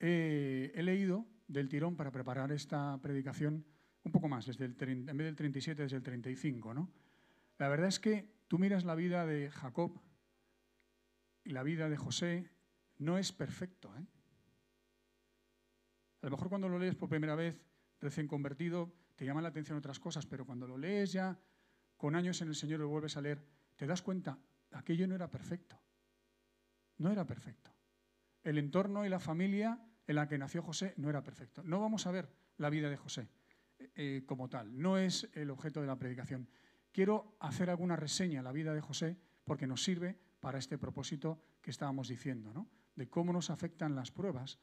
Eh, 0.00 0.72
he 0.74 0.82
leído 0.82 1.26
del 1.46 1.68
tirón 1.68 1.96
para 1.96 2.10
preparar 2.10 2.52
esta 2.52 2.98
predicación 3.02 3.64
un 4.02 4.12
poco 4.12 4.28
más, 4.28 4.46
desde 4.46 4.64
el, 4.64 4.76
en 4.80 5.16
vez 5.16 5.26
del 5.26 5.36
37, 5.36 5.82
desde 5.82 5.96
el 5.96 6.02
35. 6.02 6.74
¿no? 6.74 6.90
La 7.58 7.68
verdad 7.68 7.88
es 7.88 8.00
que 8.00 8.32
tú 8.48 8.58
miras 8.58 8.84
la 8.84 8.94
vida 8.94 9.26
de 9.26 9.50
Jacob 9.50 10.00
y 11.44 11.50
la 11.50 11.62
vida 11.62 11.88
de 11.88 11.96
José, 11.96 12.50
no 12.98 13.18
es 13.18 13.32
perfecto. 13.32 13.94
¿eh? 13.96 14.06
A 16.22 16.26
lo 16.26 16.30
mejor 16.30 16.48
cuando 16.48 16.68
lo 16.68 16.78
lees 16.78 16.94
por 16.94 17.08
primera 17.08 17.34
vez, 17.34 17.60
recién 18.00 18.28
convertido, 18.28 18.92
te 19.16 19.24
llaman 19.24 19.42
la 19.42 19.50
atención 19.50 19.76
otras 19.76 20.00
cosas, 20.00 20.26
pero 20.26 20.46
cuando 20.46 20.66
lo 20.66 20.78
lees 20.78 21.12
ya 21.12 21.38
con 21.96 22.14
años 22.14 22.40
en 22.40 22.48
el 22.48 22.54
Señor 22.54 22.80
y 22.80 22.82
lo 22.82 22.88
vuelves 22.88 23.16
a 23.16 23.20
leer, 23.20 23.42
te 23.76 23.86
das 23.86 24.00
cuenta, 24.00 24.38
aquello 24.72 25.06
no 25.06 25.14
era 25.14 25.30
perfecto. 25.30 25.80
No 26.98 27.10
era 27.10 27.26
perfecto. 27.26 27.74
El 28.42 28.58
entorno 28.58 29.04
y 29.04 29.08
la 29.08 29.20
familia 29.20 29.78
en 30.06 30.16
la 30.16 30.28
que 30.28 30.38
nació 30.38 30.62
José 30.62 30.94
no 30.96 31.08
era 31.10 31.22
perfecto. 31.22 31.62
No 31.62 31.80
vamos 31.80 32.06
a 32.06 32.10
ver 32.10 32.28
la 32.56 32.70
vida 32.70 32.90
de 32.90 32.96
José 32.96 33.28
eh, 33.94 34.24
como 34.26 34.48
tal, 34.48 34.78
no 34.78 34.98
es 34.98 35.30
el 35.34 35.50
objeto 35.50 35.80
de 35.80 35.86
la 35.86 35.98
predicación. 35.98 36.48
Quiero 36.92 37.36
hacer 37.40 37.70
alguna 37.70 37.96
reseña 37.96 38.40
a 38.40 38.42
la 38.42 38.52
vida 38.52 38.74
de 38.74 38.80
José 38.80 39.16
porque 39.44 39.66
nos 39.66 39.82
sirve 39.82 40.18
para 40.40 40.58
este 40.58 40.76
propósito 40.76 41.42
que 41.62 41.70
estábamos 41.70 42.08
diciendo, 42.08 42.52
¿no? 42.52 42.68
de 42.96 43.08
cómo 43.08 43.32
nos 43.32 43.48
afectan 43.48 43.94
las 43.94 44.10
pruebas 44.10 44.58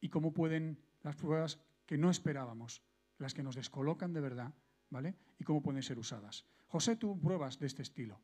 y 0.00 0.08
cómo 0.08 0.32
pueden 0.32 0.78
las 1.02 1.16
pruebas 1.16 1.58
que 1.86 1.98
no 1.98 2.10
esperábamos, 2.10 2.84
las 3.18 3.34
que 3.34 3.42
nos 3.42 3.56
descolocan 3.56 4.12
de 4.12 4.20
verdad, 4.20 4.54
¿vale? 4.90 5.16
Y 5.38 5.44
cómo 5.44 5.62
pueden 5.62 5.82
ser 5.82 5.98
usadas. 5.98 6.44
José 6.66 6.94
tuvo 6.96 7.18
pruebas 7.18 7.58
de 7.58 7.66
este 7.66 7.82
estilo. 7.82 8.20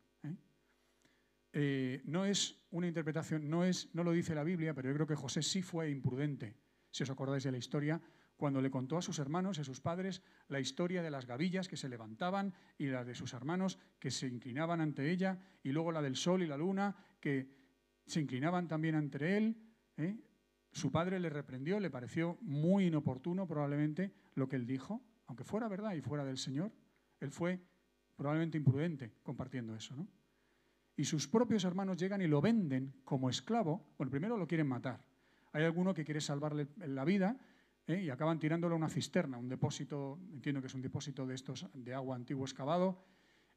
¿Eh? 1.58 2.02
No 2.04 2.24
es 2.24 2.56
una 2.70 2.86
interpretación, 2.86 3.48
no, 3.48 3.64
es, 3.64 3.88
no 3.94 4.04
lo 4.04 4.12
dice 4.12 4.34
la 4.34 4.44
Biblia, 4.44 4.74
pero 4.74 4.88
yo 4.88 4.94
creo 4.94 5.06
que 5.06 5.14
José 5.14 5.42
sí 5.42 5.62
fue 5.62 5.90
imprudente. 5.90 6.56
Si 6.90 7.02
os 7.02 7.10
acordáis 7.10 7.44
de 7.44 7.52
la 7.52 7.58
historia, 7.58 8.00
cuando 8.36 8.62
le 8.62 8.70
contó 8.70 8.96
a 8.96 9.02
sus 9.02 9.18
hermanos 9.18 9.58
y 9.58 9.62
a 9.62 9.64
sus 9.64 9.80
padres 9.80 10.22
la 10.46 10.60
historia 10.60 11.02
de 11.02 11.10
las 11.10 11.26
gavillas 11.26 11.66
que 11.66 11.76
se 11.76 11.88
levantaban 11.88 12.54
y 12.78 12.86
la 12.86 13.04
de 13.04 13.14
sus 13.14 13.34
hermanos 13.34 13.78
que 13.98 14.10
se 14.10 14.28
inclinaban 14.28 14.80
ante 14.80 15.10
ella, 15.10 15.40
y 15.62 15.72
luego 15.72 15.90
la 15.90 16.00
del 16.02 16.16
sol 16.16 16.42
y 16.42 16.46
la 16.46 16.56
luna 16.56 16.96
que 17.20 17.50
se 18.06 18.20
inclinaban 18.20 18.68
también 18.68 18.94
ante 18.94 19.36
él. 19.36 19.56
¿eh? 19.96 20.16
Su 20.70 20.92
padre 20.92 21.18
le 21.18 21.28
reprendió, 21.28 21.80
le 21.80 21.90
pareció 21.90 22.38
muy 22.42 22.86
inoportuno 22.86 23.46
probablemente 23.48 24.12
lo 24.34 24.48
que 24.48 24.56
él 24.56 24.66
dijo, 24.66 25.02
aunque 25.26 25.44
fuera 25.44 25.66
verdad 25.66 25.94
y 25.94 26.00
fuera 26.00 26.24
del 26.24 26.38
Señor, 26.38 26.72
él 27.20 27.32
fue 27.32 27.60
probablemente 28.16 28.56
imprudente 28.56 29.12
compartiendo 29.22 29.74
eso. 29.74 29.96
¿no? 29.96 30.06
Y 30.98 31.04
sus 31.04 31.28
propios 31.28 31.62
hermanos 31.62 31.96
llegan 31.96 32.20
y 32.22 32.26
lo 32.26 32.40
venden 32.40 32.92
como 33.04 33.30
esclavo. 33.30 33.94
Bueno, 33.96 34.10
primero 34.10 34.36
lo 34.36 34.48
quieren 34.48 34.66
matar. 34.66 35.00
Hay 35.52 35.62
alguno 35.62 35.94
que 35.94 36.04
quiere 36.04 36.20
salvarle 36.20 36.66
la 36.76 37.04
vida 37.04 37.38
¿eh? 37.86 38.02
y 38.02 38.10
acaban 38.10 38.40
tirándolo 38.40 38.74
a 38.74 38.78
una 38.78 38.88
cisterna, 38.88 39.38
un 39.38 39.48
depósito, 39.48 40.18
entiendo 40.32 40.60
que 40.60 40.66
es 40.66 40.74
un 40.74 40.82
depósito 40.82 41.24
de 41.24 41.36
estos 41.36 41.68
de 41.72 41.94
agua 41.94 42.16
antiguo 42.16 42.44
excavado. 42.44 43.04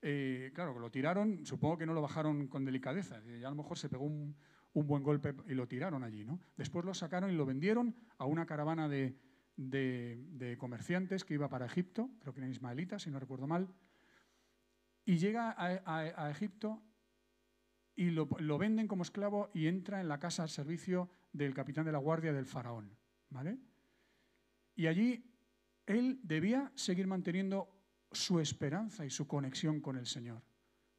Eh, 0.04 0.52
claro, 0.54 0.78
lo 0.78 0.92
tiraron, 0.92 1.44
supongo 1.44 1.80
que 1.80 1.88
no 1.88 1.96
lo 1.96 2.04
bajaron 2.04 2.46
con 2.46 2.64
delicadeza, 2.64 3.20
y 3.26 3.44
a 3.44 3.50
lo 3.50 3.56
mejor 3.56 3.80
se 3.80 3.90
pegó 3.90 4.06
un, 4.06 4.36
buen 4.76 5.02
golpe 5.02 5.34
y 5.48 5.56
lo 5.56 5.68
tiraron 5.68 6.04
allí. 6.04 6.24
¿no? 6.24 6.40
Después 6.58 6.86
lo 6.86 6.94
sacaron 6.94 7.32
y 7.32 7.36
lo 7.36 7.48
vendieron 7.48 7.96
a 8.20 8.26
una 8.26 8.46
caravana 8.46 8.88
de, 8.88 9.18
comerciantes 10.60 11.26
que 11.26 11.34
iba 11.34 11.50
para 11.50 11.66
Egipto, 11.66 12.12
creo 12.20 12.36
que 12.36 12.42
eran 12.42 12.52
ismaelitas, 12.52 13.02
si 13.02 13.10
no 13.10 13.20
recuerdo 13.20 13.48
mal, 13.48 13.68
y 15.06 15.18
llega 15.18 15.56
a, 15.58 16.30
Egipto 16.30 16.84
y 18.02 18.10
lo, 18.10 18.58
venden 18.58 18.88
como 18.88 19.04
esclavo 19.04 19.52
y 19.54 19.68
entra 19.68 20.02
en 20.02 20.08
la 20.08 20.20
casa 20.20 20.42
al 20.42 20.50
servicio 20.50 21.12
del 21.34 21.54
capitán 21.54 21.86
de 21.86 21.92
la 21.92 22.00
guardia 22.00 22.34
del 22.34 22.48
faraón. 22.48 22.98
¿vale? 23.30 23.60
Y 24.76 24.88
allí 24.88 25.24
él 25.86 26.20
debía 26.24 26.72
seguir 26.74 27.06
manteniendo 27.06 27.70
su 28.12 28.40
esperanza 28.40 29.06
y 29.06 29.12
su 29.12 29.28
conexión 29.28 29.82
con 29.82 29.98
el 29.98 30.08
Señor, 30.08 30.42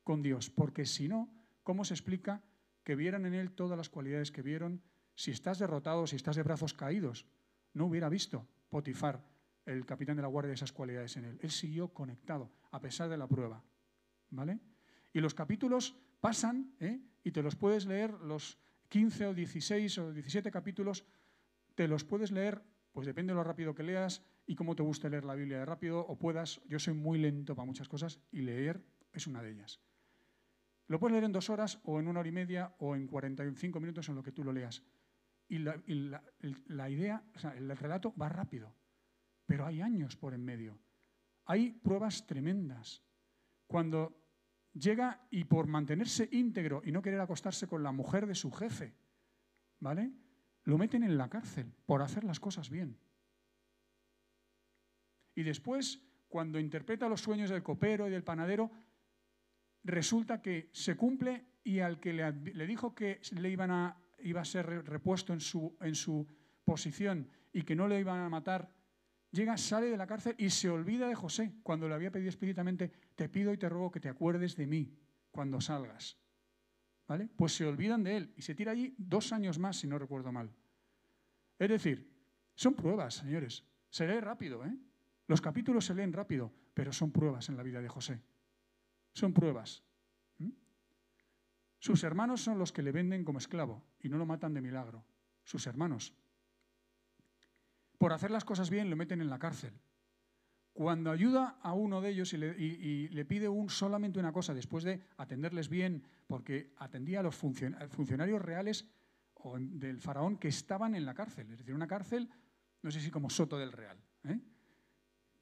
con 0.04 0.22
Dios, 0.22 0.48
porque 0.48 0.86
si 0.86 1.08
no, 1.08 1.28
¿cómo 1.64 1.84
se 1.84 1.94
explica 1.94 2.40
que 2.84 2.94
vieran 2.94 3.26
en 3.26 3.34
él 3.34 3.50
todas 3.50 3.76
las 3.76 3.88
cualidades 3.88 4.30
que 4.30 4.42
vieron? 4.42 4.80
Si 5.16 5.32
estás 5.32 5.58
derrotado, 5.58 6.06
si 6.06 6.14
estás 6.14 6.36
de 6.36 6.44
brazos 6.44 6.72
caídos, 6.72 7.26
no 7.74 7.86
hubiera 7.86 8.08
visto 8.10 8.46
Potifar, 8.68 9.26
el 9.66 9.84
capitán 9.86 10.14
de 10.14 10.22
la 10.22 10.28
guardia, 10.28 10.54
esas 10.54 10.70
cualidades 10.70 11.16
en 11.16 11.24
él. 11.24 11.38
Él 11.42 11.50
siguió 11.50 11.88
conectado, 11.88 12.52
a 12.70 12.80
pesar 12.80 13.08
de 13.08 13.16
la 13.16 13.26
prueba. 13.26 13.60
¿Vale? 14.30 14.60
Y 15.12 15.20
los 15.20 15.34
capítulos 15.34 15.96
pasan, 16.22 16.74
¿eh? 16.80 17.02
y 17.22 17.32
te 17.32 17.42
los 17.42 17.56
puedes 17.56 17.84
leer, 17.84 18.14
los 18.14 18.58
15 18.88 19.26
o 19.26 19.34
16 19.34 19.98
o 19.98 20.12
17 20.14 20.50
capítulos, 20.50 21.04
te 21.74 21.86
los 21.86 22.04
puedes 22.04 22.32
leer 22.32 22.62
pues 22.92 23.06
depende 23.06 23.32
de 23.32 23.36
lo 23.36 23.44
rápido 23.44 23.74
que 23.74 23.82
leas 23.82 24.22
y 24.46 24.54
cómo 24.54 24.76
te 24.76 24.82
guste 24.82 25.08
leer 25.08 25.24
la 25.24 25.34
Biblia 25.34 25.58
de 25.58 25.64
rápido 25.64 26.00
o 26.00 26.18
puedas. 26.18 26.60
Yo 26.66 26.78
soy 26.78 26.94
muy 26.94 27.18
lento 27.18 27.56
para 27.56 27.66
muchas 27.66 27.88
cosas 27.88 28.20
y 28.30 28.42
leer 28.42 28.84
es 29.12 29.26
una 29.26 29.42
de 29.42 29.50
ellas. 29.50 29.80
Lo 30.88 30.98
puedes 30.98 31.12
leer 31.12 31.24
en 31.24 31.32
dos 31.32 31.48
horas 31.48 31.80
o 31.84 31.98
en 31.98 32.08
una 32.08 32.20
hora 32.20 32.28
y 32.28 32.32
media 32.32 32.74
o 32.78 32.94
en 32.94 33.06
45 33.06 33.80
minutos 33.80 34.08
en 34.08 34.14
lo 34.14 34.22
que 34.22 34.32
tú 34.32 34.44
lo 34.44 34.52
leas. 34.52 34.82
Y 35.48 35.58
la, 35.58 36.90
idea, 36.90 37.22
o 37.34 37.38
sea, 37.38 37.56
el 37.56 37.76
relato 37.76 38.14
va 38.20 38.28
rápido, 38.28 38.74
pero 39.46 39.66
hay 39.66 39.80
años 39.80 40.16
por 40.16 40.34
en 40.34 40.44
medio. 40.44 40.78
Hay 41.44 41.72
pruebas 41.72 42.26
tremendas. 42.26 43.02
Cuando 43.66 44.21
llega 44.74 45.26
y 45.30 45.44
por 45.44 45.66
mantenerse 45.66 46.28
íntegro 46.32 46.82
y 46.84 46.92
no 46.92 47.02
querer 47.02 47.20
acostarse 47.20 47.66
con 47.66 47.82
la 47.82 47.92
mujer 47.92 48.26
de 48.26 48.34
su 48.34 48.50
jefe, 48.50 48.94
¿vale? 49.80 50.12
lo 50.64 50.78
meten 50.78 51.02
en 51.02 51.16
la 51.16 51.28
cárcel 51.28 51.72
por 51.86 52.02
hacer 52.02 52.24
las 52.24 52.40
cosas 52.40 52.70
bien. 52.70 52.98
Y 55.34 55.42
después, 55.42 56.00
cuando 56.28 56.58
interpreta 56.58 57.08
los 57.08 57.20
sueños 57.20 57.50
del 57.50 57.62
copero 57.62 58.06
y 58.06 58.10
del 58.10 58.24
panadero, 58.24 58.70
resulta 59.82 60.40
que 60.40 60.70
se 60.72 60.96
cumple 60.96 61.46
y 61.64 61.80
al 61.80 62.00
que 62.00 62.12
le, 62.12 62.66
dijo 62.66 62.94
que 62.94 63.20
le 63.32 63.50
iban 63.50 63.70
a, 63.70 63.96
iba 64.20 64.40
a 64.40 64.44
ser 64.44 64.66
repuesto 64.84 65.32
en 65.32 65.40
su, 65.40 65.76
en 65.80 65.94
su 65.94 66.26
posición 66.64 67.28
y 67.52 67.62
que 67.62 67.74
no 67.74 67.88
le 67.88 68.00
iban 68.00 68.20
a 68.20 68.28
matar, 68.28 68.72
llega, 69.32 69.56
sale 69.56 69.86
de 69.86 69.96
la 69.96 70.06
cárcel 70.06 70.34
y 70.38 70.50
se 70.50 70.70
olvida 70.70 71.08
de 71.08 71.14
José 71.14 71.54
cuando 71.62 71.88
le 71.88 71.94
había 71.94 72.12
pedido 72.12 72.28
explícitamente, 72.28 72.92
te 73.14 73.28
pido 73.28 73.52
y 73.52 73.58
te 73.58 73.68
ruego 73.68 73.90
que 73.90 74.00
te 74.00 74.08
acuerdes 74.08 74.56
de 74.56 74.66
mí 74.66 74.96
cuando 75.30 75.60
salgas. 75.60 76.18
Pues 77.36 77.54
se 77.54 77.66
olvidan 77.66 78.02
de 78.02 78.16
él 78.16 78.32
y 78.36 78.42
se 78.42 78.54
tira 78.54 78.72
allí 78.72 78.94
dos 78.96 79.32
años 79.32 79.58
más, 79.58 79.76
si 79.76 79.86
no 79.86 79.98
recuerdo 79.98 80.32
mal. 80.32 80.50
Es 81.58 81.68
decir, 81.68 82.10
son 82.54 82.74
pruebas, 82.74 83.14
señores. 83.14 83.64
Se 83.90 84.06
lee 84.06 84.20
rápido, 84.20 84.64
¿eh? 84.64 84.74
Los 85.26 85.40
capítulos 85.40 85.84
se 85.84 85.94
leen 85.94 86.12
rápido, 86.12 86.52
pero 86.74 86.92
son 86.92 87.12
pruebas 87.12 87.48
en 87.48 87.56
la 87.56 87.62
vida 87.62 87.80
de 87.80 87.88
José. 87.88 88.22
Son 89.12 89.32
pruebas. 89.32 89.84
Sus 91.78 92.04
hermanos 92.04 92.40
son 92.40 92.58
los 92.58 92.72
que 92.72 92.82
le 92.82 92.92
venden 92.92 93.24
como 93.24 93.38
esclavo 93.38 93.84
y 94.00 94.08
no 94.08 94.16
lo 94.16 94.24
matan 94.24 94.54
de 94.54 94.60
milagro. 94.60 95.04
sus 95.44 95.66
hermanos. 95.66 96.14
Por 98.02 98.12
hacer 98.12 98.32
las 98.32 98.44
cosas 98.44 98.68
bien 98.68 98.90
lo 98.90 98.96
meten 98.96 99.20
en 99.20 99.30
la 99.30 99.38
cárcel. 99.38 99.72
Cuando 100.72 101.12
ayuda 101.12 101.60
a 101.62 101.72
uno 101.72 102.00
de 102.00 102.08
ellos 102.10 102.32
y 102.32 102.36
le, 102.36 103.24
pide 103.24 103.48
un, 103.48 103.70
solamente 103.70 104.18
una 104.18 104.32
cosa, 104.32 104.52
después 104.52 104.82
de 104.82 105.04
atenderles 105.18 105.68
bien, 105.68 106.02
porque 106.26 106.74
atendía 106.78 107.20
a 107.20 107.22
los 107.22 107.36
funcionarios 107.36 108.42
reales 108.42 108.88
del 109.56 110.00
faraón 110.00 110.36
que 110.36 110.48
estaban 110.48 110.96
en 110.96 111.06
la 111.06 111.14
cárcel, 111.14 111.48
es 111.52 111.58
decir, 111.58 111.76
una 111.76 111.86
cárcel, 111.86 112.28
no 112.82 112.90
sé 112.90 113.00
si 113.00 113.08
como 113.08 113.30
Soto 113.30 113.56
del 113.56 113.70
Real. 113.70 114.02
¿eh? 114.24 114.40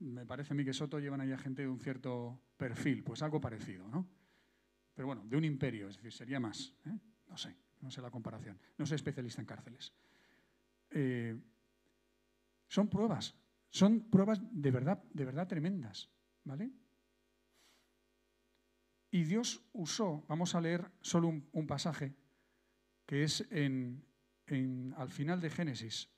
Me 0.01 0.27
parece 0.27 0.53
a 0.53 0.55
mí 0.55 0.63
que 0.63 0.75
Soto 0.75 0.99
llevan 0.99 1.23
ahí 1.23 1.33
a 1.33 1.39
gente 1.39 1.63
de 1.63 1.69
un 1.69 1.81
cierto 1.81 2.43
perfil, 2.59 3.03
pues 3.03 3.23
algo 3.23 3.41
parecido, 3.41 3.89
¿no? 3.89 4.07
Pero 4.93 5.07
bueno, 5.07 5.25
de 5.25 5.39
un 5.39 5.47
imperio, 5.47 5.89
es 5.89 5.97
decir, 5.97 6.13
sería 6.13 6.39
más. 6.39 6.75
¿eh? 6.85 6.99
No 7.27 7.39
sé, 7.39 7.57
no 7.81 7.91
sé 7.91 8.03
la 8.03 8.11
comparación. 8.11 8.61
No 8.77 8.85
soy 8.85 8.97
especialista 8.97 9.41
en 9.41 9.47
cárceles. 9.47 9.95
Eh, 10.91 11.39
son 12.71 12.89
pruebas, 12.89 13.35
son 13.69 14.09
pruebas 14.11 14.41
de 14.53 14.71
verdad, 14.71 15.03
de 15.13 15.25
verdad 15.25 15.49
tremendas, 15.49 16.09
¿vale? 16.45 16.71
Y 19.11 19.25
Dios 19.25 19.65
usó, 19.73 20.25
vamos 20.29 20.55
a 20.55 20.61
leer 20.61 20.89
solo 21.01 21.27
un, 21.29 21.67
pasaje, 21.67 22.15
que 23.05 23.25
es 23.25 23.45
en, 23.51 24.05
al 24.97 25.11
final 25.11 25.41
de 25.41 25.51
Génesis 25.51 26.09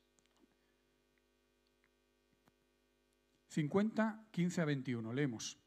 50, 3.49 4.29
15 4.31 4.61
a 4.61 4.65
21. 4.67 5.13
Leemos. 5.13 5.59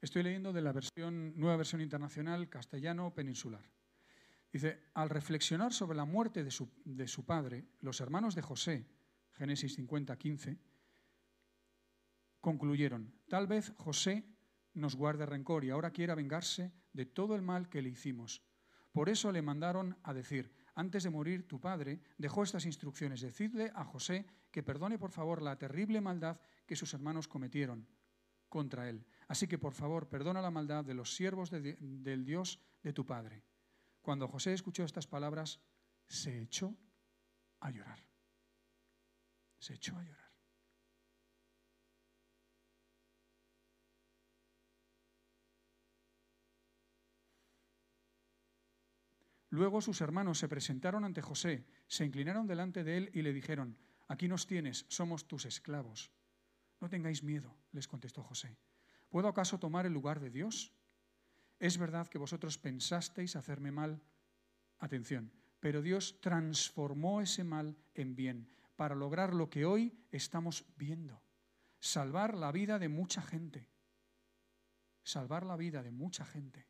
Estoy 0.00 0.22
leyendo 0.22 0.52
de 0.52 0.62
la 0.62 0.72
versión, 0.72 1.36
nueva 1.36 1.56
versión 1.56 1.80
internacional 1.80 2.48
castellano 2.48 3.12
peninsular. 3.14 3.64
Dice, 4.52 4.84
al 4.94 5.10
reflexionar 5.10 5.72
sobre 5.72 5.96
la 5.96 6.04
muerte 6.04 6.44
de 6.44 6.50
su, 6.52 6.70
de 6.84 7.08
su 7.08 7.24
padre, 7.24 7.66
los 7.80 8.00
hermanos 8.00 8.34
de 8.36 8.42
José, 8.42 8.86
Génesis 9.36 9.74
50, 9.74 10.16
15, 10.16 10.58
concluyeron, 12.40 13.12
tal 13.28 13.46
vez 13.46 13.72
José 13.76 14.24
nos 14.72 14.96
guarde 14.96 15.26
rencor 15.26 15.64
y 15.64 15.70
ahora 15.70 15.90
quiera 15.90 16.14
vengarse 16.14 16.72
de 16.92 17.06
todo 17.06 17.34
el 17.34 17.42
mal 17.42 17.68
que 17.68 17.82
le 17.82 17.90
hicimos. 17.90 18.42
Por 18.92 19.08
eso 19.08 19.32
le 19.32 19.42
mandaron 19.42 19.98
a 20.04 20.14
decir, 20.14 20.52
antes 20.74 21.02
de 21.02 21.10
morir 21.10 21.46
tu 21.46 21.60
padre 21.60 22.00
dejó 22.16 22.44
estas 22.44 22.64
instrucciones, 22.64 23.20
decidle 23.20 23.70
a 23.74 23.84
José 23.84 24.26
que 24.50 24.62
perdone 24.62 24.98
por 24.98 25.10
favor 25.10 25.42
la 25.42 25.58
terrible 25.58 26.00
maldad 26.00 26.40
que 26.66 26.76
sus 26.76 26.94
hermanos 26.94 27.28
cometieron 27.28 27.86
contra 28.48 28.88
él. 28.88 29.04
Así 29.28 29.46
que 29.46 29.58
por 29.58 29.74
favor 29.74 30.08
perdona 30.08 30.40
la 30.40 30.50
maldad 30.50 30.84
de 30.84 30.94
los 30.94 31.14
siervos 31.14 31.50
del 31.50 32.24
Dios 32.24 32.58
de 32.82 32.92
tu 32.94 33.04
padre. 33.04 33.44
Cuando 34.00 34.28
José 34.28 34.54
escuchó 34.54 34.84
estas 34.84 35.06
palabras, 35.06 35.60
se 36.06 36.40
echó 36.40 36.74
a 37.60 37.70
llorar 37.70 38.15
se 39.58 39.74
echó 39.74 39.96
a 39.96 40.02
llorar. 40.02 40.26
Luego 49.50 49.80
sus 49.80 50.00
hermanos 50.00 50.38
se 50.38 50.48
presentaron 50.48 51.04
ante 51.04 51.22
José, 51.22 51.66
se 51.86 52.04
inclinaron 52.04 52.46
delante 52.46 52.84
de 52.84 52.98
él 52.98 53.10
y 53.14 53.22
le 53.22 53.32
dijeron, 53.32 53.78
aquí 54.06 54.28
nos 54.28 54.46
tienes, 54.46 54.84
somos 54.88 55.26
tus 55.26 55.46
esclavos. 55.46 56.12
No 56.80 56.90
tengáis 56.90 57.22
miedo, 57.22 57.56
les 57.72 57.88
contestó 57.88 58.22
José. 58.22 58.58
¿Puedo 59.08 59.28
acaso 59.28 59.58
tomar 59.58 59.86
el 59.86 59.94
lugar 59.94 60.20
de 60.20 60.30
Dios? 60.30 60.74
Es 61.58 61.78
verdad 61.78 62.08
que 62.08 62.18
vosotros 62.18 62.58
pensasteis 62.58 63.34
hacerme 63.34 63.70
mal. 63.70 64.02
Atención, 64.78 65.32
pero 65.58 65.80
Dios 65.80 66.20
transformó 66.20 67.22
ese 67.22 67.42
mal 67.42 67.78
en 67.94 68.14
bien 68.14 68.50
para 68.76 68.94
lograr 68.94 69.34
lo 69.34 69.50
que 69.50 69.64
hoy 69.64 69.92
estamos 70.12 70.64
viendo. 70.76 71.22
Salvar 71.80 72.34
la 72.34 72.52
vida 72.52 72.78
de 72.78 72.88
mucha 72.88 73.22
gente. 73.22 73.68
Salvar 75.02 75.44
la 75.44 75.56
vida 75.56 75.82
de 75.82 75.90
mucha 75.90 76.24
gente. 76.24 76.68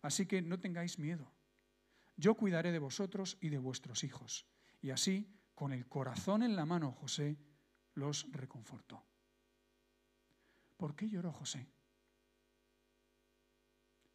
Así 0.00 0.26
que 0.26 0.42
no 0.42 0.58
tengáis 0.58 0.98
miedo. 0.98 1.32
Yo 2.16 2.34
cuidaré 2.34 2.72
de 2.72 2.78
vosotros 2.78 3.38
y 3.40 3.50
de 3.50 3.58
vuestros 3.58 4.04
hijos. 4.04 4.46
Y 4.80 4.90
así, 4.90 5.38
con 5.54 5.72
el 5.72 5.86
corazón 5.86 6.42
en 6.42 6.56
la 6.56 6.66
mano, 6.66 6.92
José 6.92 7.38
los 7.94 8.26
reconfortó. 8.32 9.04
¿Por 10.76 10.96
qué 10.96 11.08
lloró 11.08 11.32
José? 11.32 11.68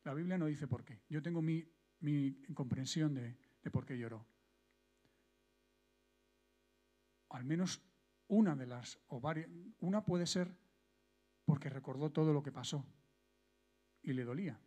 La 0.03 0.13
Biblia 0.13 0.37
no 0.37 0.45
dice 0.45 0.67
por 0.67 0.83
qué. 0.83 1.01
Yo 1.09 1.21
tengo 1.21 1.41
mi, 1.41 1.63
mi 1.99 2.41
comprensión 2.53 3.13
de, 3.13 3.37
de 3.61 3.71
por 3.71 3.85
qué 3.85 3.97
lloró 3.97 4.25
al 7.29 7.43
menos 7.43 7.81
una 8.27 8.55
de 8.55 8.67
las, 8.67 8.99
o 9.07 9.19
varias, 9.19 9.49
una 9.79 10.03
puede 10.03 10.25
ser 10.25 10.55
porque 11.45 11.69
recordó 11.69 12.11
todo 12.11 12.33
lo 12.33 12.43
que 12.43 12.51
pasó 12.51 12.85
y 14.01 14.13
le 14.13 14.23
dolía. 14.23 14.59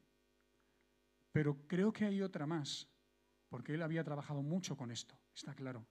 Pero 1.32 1.66
creo 1.66 1.92
que 1.92 2.06
hay 2.06 2.22
otra 2.22 2.46
más, 2.46 2.88
porque 3.48 3.74
él 3.74 3.82
había 3.82 4.04
trabajado 4.04 4.42
mucho 4.42 4.76
con 4.76 4.90
esto, 4.90 5.14
está 5.34 5.54
claro, 5.54 5.86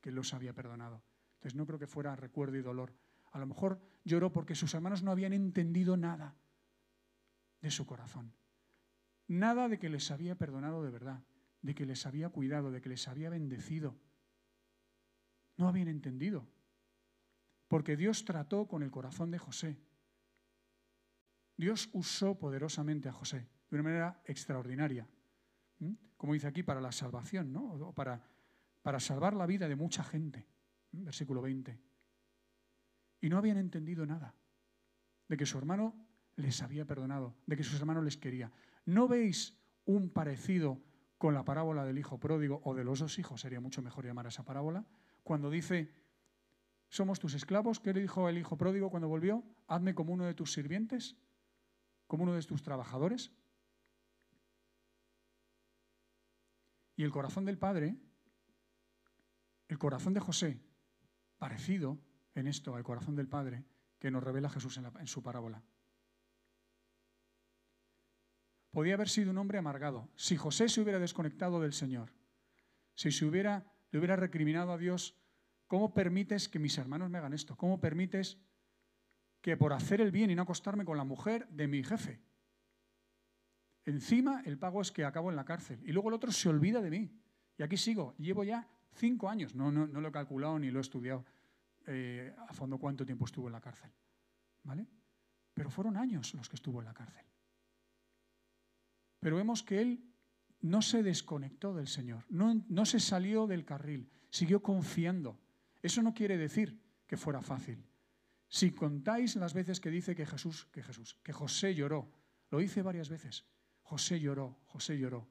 que 0.00 0.10
los 0.10 0.32
había 0.34 0.54
perdonado. 0.54 1.02
Entonces 1.34 1.56
no 1.56 1.66
creo 1.66 1.78
que 1.78 1.86
fuera 1.86 2.16
recuerdo 2.16 2.56
y 2.56 2.62
dolor. 2.62 2.94
A 3.32 3.38
lo 3.38 3.46
mejor 3.46 3.80
lloró 4.04 4.32
porque 4.32 4.54
sus 4.54 4.74
hermanos 4.74 5.02
no 5.02 5.10
habían 5.10 5.32
entendido 5.32 5.96
nada 5.96 6.36
de 7.60 7.70
su 7.70 7.86
corazón. 7.86 8.32
Nada 9.26 9.68
de 9.68 9.78
que 9.78 9.90
les 9.90 10.10
había 10.10 10.36
perdonado 10.36 10.82
de 10.82 10.90
verdad, 10.90 11.22
de 11.62 11.74
que 11.74 11.84
les 11.84 12.06
había 12.06 12.30
cuidado, 12.30 12.70
de 12.70 12.80
que 12.80 12.88
les 12.88 13.06
había 13.08 13.28
bendecido 13.28 13.96
no 15.58 15.68
habían 15.68 15.88
entendido. 15.88 16.48
Porque 17.66 17.96
Dios 17.96 18.24
trató 18.24 18.66
con 18.66 18.82
el 18.82 18.90
corazón 18.90 19.30
de 19.30 19.38
José. 19.38 19.76
Dios 21.56 21.90
usó 21.92 22.38
poderosamente 22.38 23.08
a 23.08 23.12
José 23.12 23.46
de 23.68 23.76
una 23.76 23.82
manera 23.82 24.22
extraordinaria. 24.24 25.06
Como 26.16 26.32
dice 26.32 26.46
aquí, 26.46 26.62
para 26.62 26.80
la 26.80 26.92
salvación, 26.92 27.52
¿no? 27.52 27.92
Para, 27.92 28.22
para 28.82 28.98
salvar 28.98 29.34
la 29.34 29.46
vida 29.46 29.68
de 29.68 29.76
mucha 29.76 30.02
gente. 30.02 30.46
Versículo 30.92 31.42
20. 31.42 31.78
Y 33.20 33.28
no 33.28 33.36
habían 33.36 33.58
entendido 33.58 34.06
nada 34.06 34.34
de 35.28 35.36
que 35.36 35.44
su 35.44 35.58
hermano 35.58 35.94
les 36.36 36.62
había 36.62 36.86
perdonado, 36.86 37.36
de 37.46 37.56
que 37.56 37.64
sus 37.64 37.78
hermanos 37.78 38.04
les 38.04 38.16
quería. 38.16 38.50
¿No 38.86 39.08
veis 39.08 39.54
un 39.84 40.10
parecido 40.10 40.80
con 41.18 41.34
la 41.34 41.44
parábola 41.44 41.84
del 41.84 41.98
hijo 41.98 42.18
pródigo 42.18 42.60
o 42.64 42.74
de 42.74 42.84
los 42.84 43.00
dos 43.00 43.18
hijos? 43.18 43.40
Sería 43.40 43.60
mucho 43.60 43.82
mejor 43.82 44.06
llamar 44.06 44.26
a 44.26 44.28
esa 44.30 44.44
parábola 44.44 44.86
cuando 45.22 45.50
dice, 45.50 45.92
somos 46.88 47.18
tus 47.18 47.34
esclavos, 47.34 47.80
¿qué 47.80 47.92
le 47.92 48.00
dijo 48.00 48.28
el 48.28 48.38
hijo 48.38 48.56
pródigo 48.56 48.90
cuando 48.90 49.08
volvió? 49.08 49.44
Hazme 49.66 49.94
como 49.94 50.12
uno 50.12 50.24
de 50.24 50.34
tus 50.34 50.52
sirvientes, 50.52 51.16
como 52.06 52.24
uno 52.24 52.34
de 52.34 52.42
tus 52.42 52.62
trabajadores. 52.62 53.30
Y 56.96 57.04
el 57.04 57.10
corazón 57.10 57.44
del 57.44 57.58
Padre, 57.58 57.96
el 59.68 59.78
corazón 59.78 60.14
de 60.14 60.20
José, 60.20 60.60
parecido 61.36 61.98
en 62.34 62.46
esto 62.46 62.74
al 62.74 62.82
corazón 62.82 63.14
del 63.14 63.28
Padre 63.28 63.64
que 63.98 64.10
nos 64.10 64.22
revela 64.22 64.48
Jesús 64.48 64.76
en, 64.78 64.86
en 64.86 65.06
su 65.06 65.22
parábola. 65.22 65.62
Podía 68.70 68.94
haber 68.94 69.08
sido 69.08 69.30
un 69.30 69.38
hombre 69.38 69.58
amargado. 69.58 70.08
Si 70.16 70.36
José 70.36 70.68
se 70.68 70.80
hubiera 70.80 70.98
desconectado 70.98 71.60
del 71.60 71.72
Señor, 71.72 72.12
si 72.94 73.12
se 73.12 73.24
hubiera 73.24 73.72
le 73.90 73.98
hubiera 73.98 74.16
recriminado 74.16 74.72
a 74.72 74.78
Dios, 74.78 75.16
¿cómo 75.66 75.94
permites 75.94 76.48
que 76.48 76.58
mis 76.58 76.76
hermanos 76.78 77.10
me 77.10 77.18
hagan 77.18 77.32
esto? 77.32 77.56
¿Cómo 77.56 77.80
permites 77.80 78.38
que 79.40 79.56
por 79.56 79.72
hacer 79.72 80.00
el 80.00 80.10
bien 80.10 80.30
y 80.30 80.34
no 80.34 80.42
acostarme 80.42 80.84
con 80.84 80.96
la 80.96 81.04
mujer 81.04 81.48
de 81.48 81.68
mi 81.68 81.82
jefe? 81.82 82.20
Encima 83.84 84.42
el 84.44 84.58
pago 84.58 84.82
es 84.82 84.92
que 84.92 85.04
acabo 85.04 85.30
en 85.30 85.36
la 85.36 85.44
cárcel 85.44 85.80
y 85.82 85.92
luego 85.92 86.10
el 86.10 86.14
otro 86.14 86.30
se 86.30 86.48
olvida 86.48 86.82
de 86.82 86.90
mí. 86.90 87.10
Y 87.56 87.62
aquí 87.62 87.76
sigo, 87.76 88.14
llevo 88.18 88.44
ya 88.44 88.68
cinco 88.92 89.28
años, 89.28 89.54
no, 89.54 89.72
no, 89.72 89.86
lo 89.86 90.08
he 90.08 90.12
calculado 90.12 90.58
ni 90.58 90.70
lo 90.70 90.78
he 90.78 90.82
estudiado 90.82 91.24
eh, 91.86 92.34
a 92.36 92.52
fondo 92.52 92.78
cuánto 92.78 93.06
tiempo 93.06 93.24
estuvo 93.24 93.46
en 93.46 93.54
la 93.54 93.60
cárcel. 93.60 93.90
¿Vale? 94.64 94.86
Pero 95.54 95.70
fueron 95.70 95.96
años 95.96 96.34
los 96.34 96.48
que 96.48 96.56
estuvo 96.56 96.80
en 96.80 96.84
la 96.84 96.92
cárcel. 96.92 97.24
Pero 99.20 99.36
vemos 99.36 99.62
que 99.62 99.80
él 99.80 100.04
no 100.60 100.82
se 100.82 101.02
desconectó 101.02 101.74
del 101.74 101.88
Señor, 101.88 102.24
no, 102.30 102.84
se 102.84 103.00
salió 103.00 103.46
del 103.46 103.64
carril, 103.64 104.10
siguió 104.30 104.62
confiando. 104.62 105.40
Eso 105.82 106.02
no 106.02 106.14
quiere 106.14 106.36
decir 106.36 106.80
que 107.06 107.16
fuera 107.16 107.40
fácil. 107.40 107.84
Si 108.48 108.72
contáis 108.72 109.36
las 109.36 109.54
veces 109.54 109.80
que 109.80 109.90
dice 109.90 110.14
que 110.14 110.26
Jesús, 110.26 110.66
que 110.72 110.82
Jesús, 110.82 111.16
que 111.22 111.32
José 111.32 111.74
lloró, 111.74 112.10
lo 112.50 112.58
dice 112.58 112.82
varias 112.82 113.08
veces. 113.08 113.44
José 113.82 114.20
lloró, 114.20 114.58
José 114.66 114.98
lloró. 114.98 115.28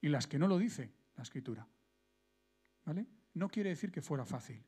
Y 0.00 0.08
las 0.08 0.26
que 0.26 0.38
no 0.38 0.48
lo 0.48 0.58
dice 0.58 0.92
la 1.16 1.22
escritura. 1.22 1.68
¿Vale? 2.84 3.06
No 3.34 3.48
quiere 3.48 3.70
decir 3.70 3.92
que 3.92 4.02
fuera 4.02 4.24
fácil. 4.24 4.64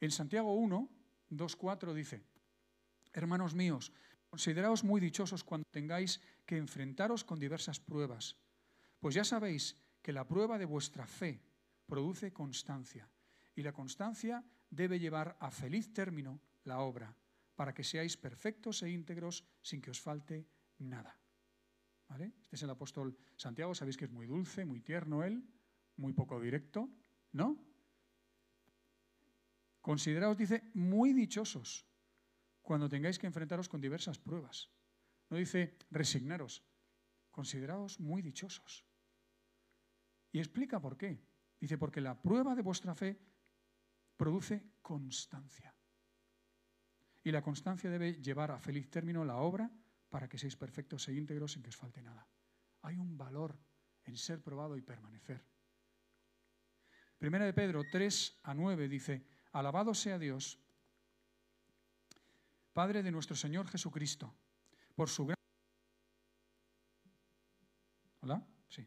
En 0.00 0.10
Santiago 0.10 0.54
1, 0.54 0.88
2, 1.30 1.56
4 1.56 1.94
dice, 1.94 2.24
hermanos 3.12 3.54
míos, 3.54 3.92
consideraos 4.28 4.84
muy 4.84 5.00
dichosos 5.00 5.44
cuando 5.44 5.66
tengáis 5.70 6.20
que 6.46 6.56
enfrentaros 6.56 7.24
con 7.24 7.38
diversas 7.38 7.80
pruebas 7.80 8.36
pues 9.04 9.16
ya 9.16 9.24
sabéis 9.24 9.76
que 10.00 10.14
la 10.14 10.26
prueba 10.26 10.56
de 10.56 10.64
vuestra 10.64 11.06
fe 11.06 11.38
produce 11.84 12.32
constancia. 12.32 13.06
Y 13.54 13.60
la 13.60 13.74
constancia 13.74 14.42
debe 14.70 14.98
llevar 14.98 15.36
a 15.40 15.50
feliz 15.50 15.92
término 15.92 16.40
la 16.64 16.78
obra, 16.78 17.14
para 17.54 17.74
que 17.74 17.84
seáis 17.84 18.16
perfectos 18.16 18.80
e 18.80 18.88
íntegros 18.88 19.44
sin 19.60 19.84
que 19.84 19.92
os 19.92 20.00
falte 20.00 20.48
nada. 20.78 21.20
Este 22.40 22.56
es 22.56 22.62
el 22.62 22.70
apóstol 22.70 23.14
Santiago, 23.36 23.74
sabéis 23.74 23.98
que 23.98 24.06
es 24.06 24.10
muy 24.10 24.24
dulce, 24.24 24.64
muy 24.64 24.80
tierno 24.80 25.22
él, 25.22 25.44
muy 25.96 26.14
poco 26.14 26.40
directo, 26.40 26.88
¿no? 27.32 27.60
Consideraos, 29.82 30.38
dice, 30.38 30.70
muy 30.72 31.12
dichosos 31.12 31.84
cuando 32.62 32.88
tengáis 32.88 33.18
que 33.18 33.26
enfrentaros 33.26 33.68
con 33.68 33.82
diversas 33.82 34.16
pruebas. 34.16 34.72
No 35.28 35.36
dice 35.36 35.76
resignaros, 35.90 36.64
consideraos 37.30 38.00
muy 38.00 38.22
dichosos. 38.22 38.83
Y 40.34 40.40
explica 40.40 40.80
por 40.80 40.96
qué. 40.98 41.22
Dice, 41.60 41.78
porque 41.78 42.00
la 42.00 42.20
prueba 42.20 42.56
de 42.56 42.62
vuestra 42.62 42.92
fe 42.92 43.16
produce 44.16 44.72
constancia. 44.82 45.72
Y 47.22 47.30
la 47.30 47.40
constancia 47.40 47.88
debe 47.88 48.14
llevar 48.20 48.50
a 48.50 48.58
feliz 48.58 48.90
término 48.90 49.24
la 49.24 49.36
obra 49.36 49.70
para 50.10 50.28
que 50.28 50.36
seáis 50.36 50.56
perfectos 50.56 51.06
e 51.06 51.14
íntegros 51.14 51.52
sin 51.52 51.62
que 51.62 51.70
os 51.70 51.78
falte 51.78 52.02
nada. 52.02 52.26
Hay 52.82 52.98
un 52.98 53.16
valor 53.16 53.56
en 54.02 54.16
ser 54.16 54.42
probado 54.42 54.76
y 54.76 54.82
permanecer. 54.82 55.46
Primera 57.16 57.46
de 57.46 57.54
Pedro 57.54 57.84
3 57.86 58.40
a 58.42 58.54
9 58.54 58.88
dice, 58.88 59.24
alabado 59.52 59.94
sea 59.94 60.18
Dios, 60.18 60.58
Padre 62.72 63.04
de 63.04 63.12
nuestro 63.12 63.36
Señor 63.36 63.68
Jesucristo, 63.68 64.34
por 64.96 65.08
su 65.08 65.26
gran... 65.26 65.38
¿Hola? 68.22 68.44
Sí. 68.66 68.84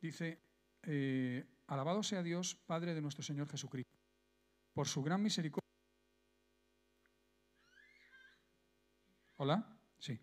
Dice, 0.00 0.49
eh, 0.82 1.44
alabado 1.66 2.02
sea 2.02 2.22
Dios, 2.22 2.54
Padre 2.54 2.94
de 2.94 3.00
nuestro 3.00 3.22
Señor 3.22 3.48
Jesucristo, 3.48 3.92
por 4.72 4.88
su 4.88 5.02
gran 5.02 5.22
misericordia. 5.22 5.60
¿Hola? 9.36 9.78
Sí. 9.98 10.20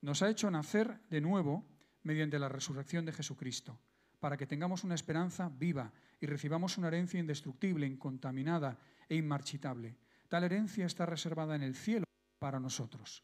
Nos 0.00 0.22
ha 0.22 0.30
hecho 0.30 0.50
nacer 0.50 1.00
de 1.10 1.20
nuevo 1.20 1.64
mediante 2.02 2.38
la 2.38 2.48
resurrección 2.48 3.04
de 3.04 3.12
Jesucristo, 3.12 3.78
para 4.20 4.36
que 4.36 4.46
tengamos 4.46 4.84
una 4.84 4.94
esperanza 4.94 5.48
viva 5.48 5.92
y 6.20 6.26
recibamos 6.26 6.78
una 6.78 6.88
herencia 6.88 7.20
indestructible, 7.20 7.86
incontaminada 7.86 8.78
e 9.08 9.16
inmarchitable. 9.16 9.96
Tal 10.28 10.44
herencia 10.44 10.86
está 10.86 11.04
reservada 11.04 11.54
en 11.56 11.62
el 11.62 11.74
cielo 11.74 12.04
para 12.38 12.58
nosotros, 12.58 13.22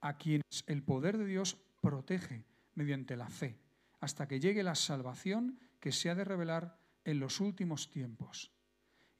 a 0.00 0.16
quienes 0.16 0.64
el 0.66 0.82
poder 0.82 1.18
de 1.18 1.26
Dios 1.26 1.56
protege 1.80 2.44
mediante 2.74 3.16
la 3.16 3.28
fe, 3.28 3.58
hasta 4.02 4.26
que 4.26 4.40
llegue 4.40 4.64
la 4.64 4.74
salvación 4.74 5.60
que 5.78 5.92
se 5.92 6.10
ha 6.10 6.16
de 6.16 6.24
revelar 6.24 6.76
en 7.04 7.20
los 7.20 7.40
últimos 7.40 7.88
tiempos. 7.88 8.50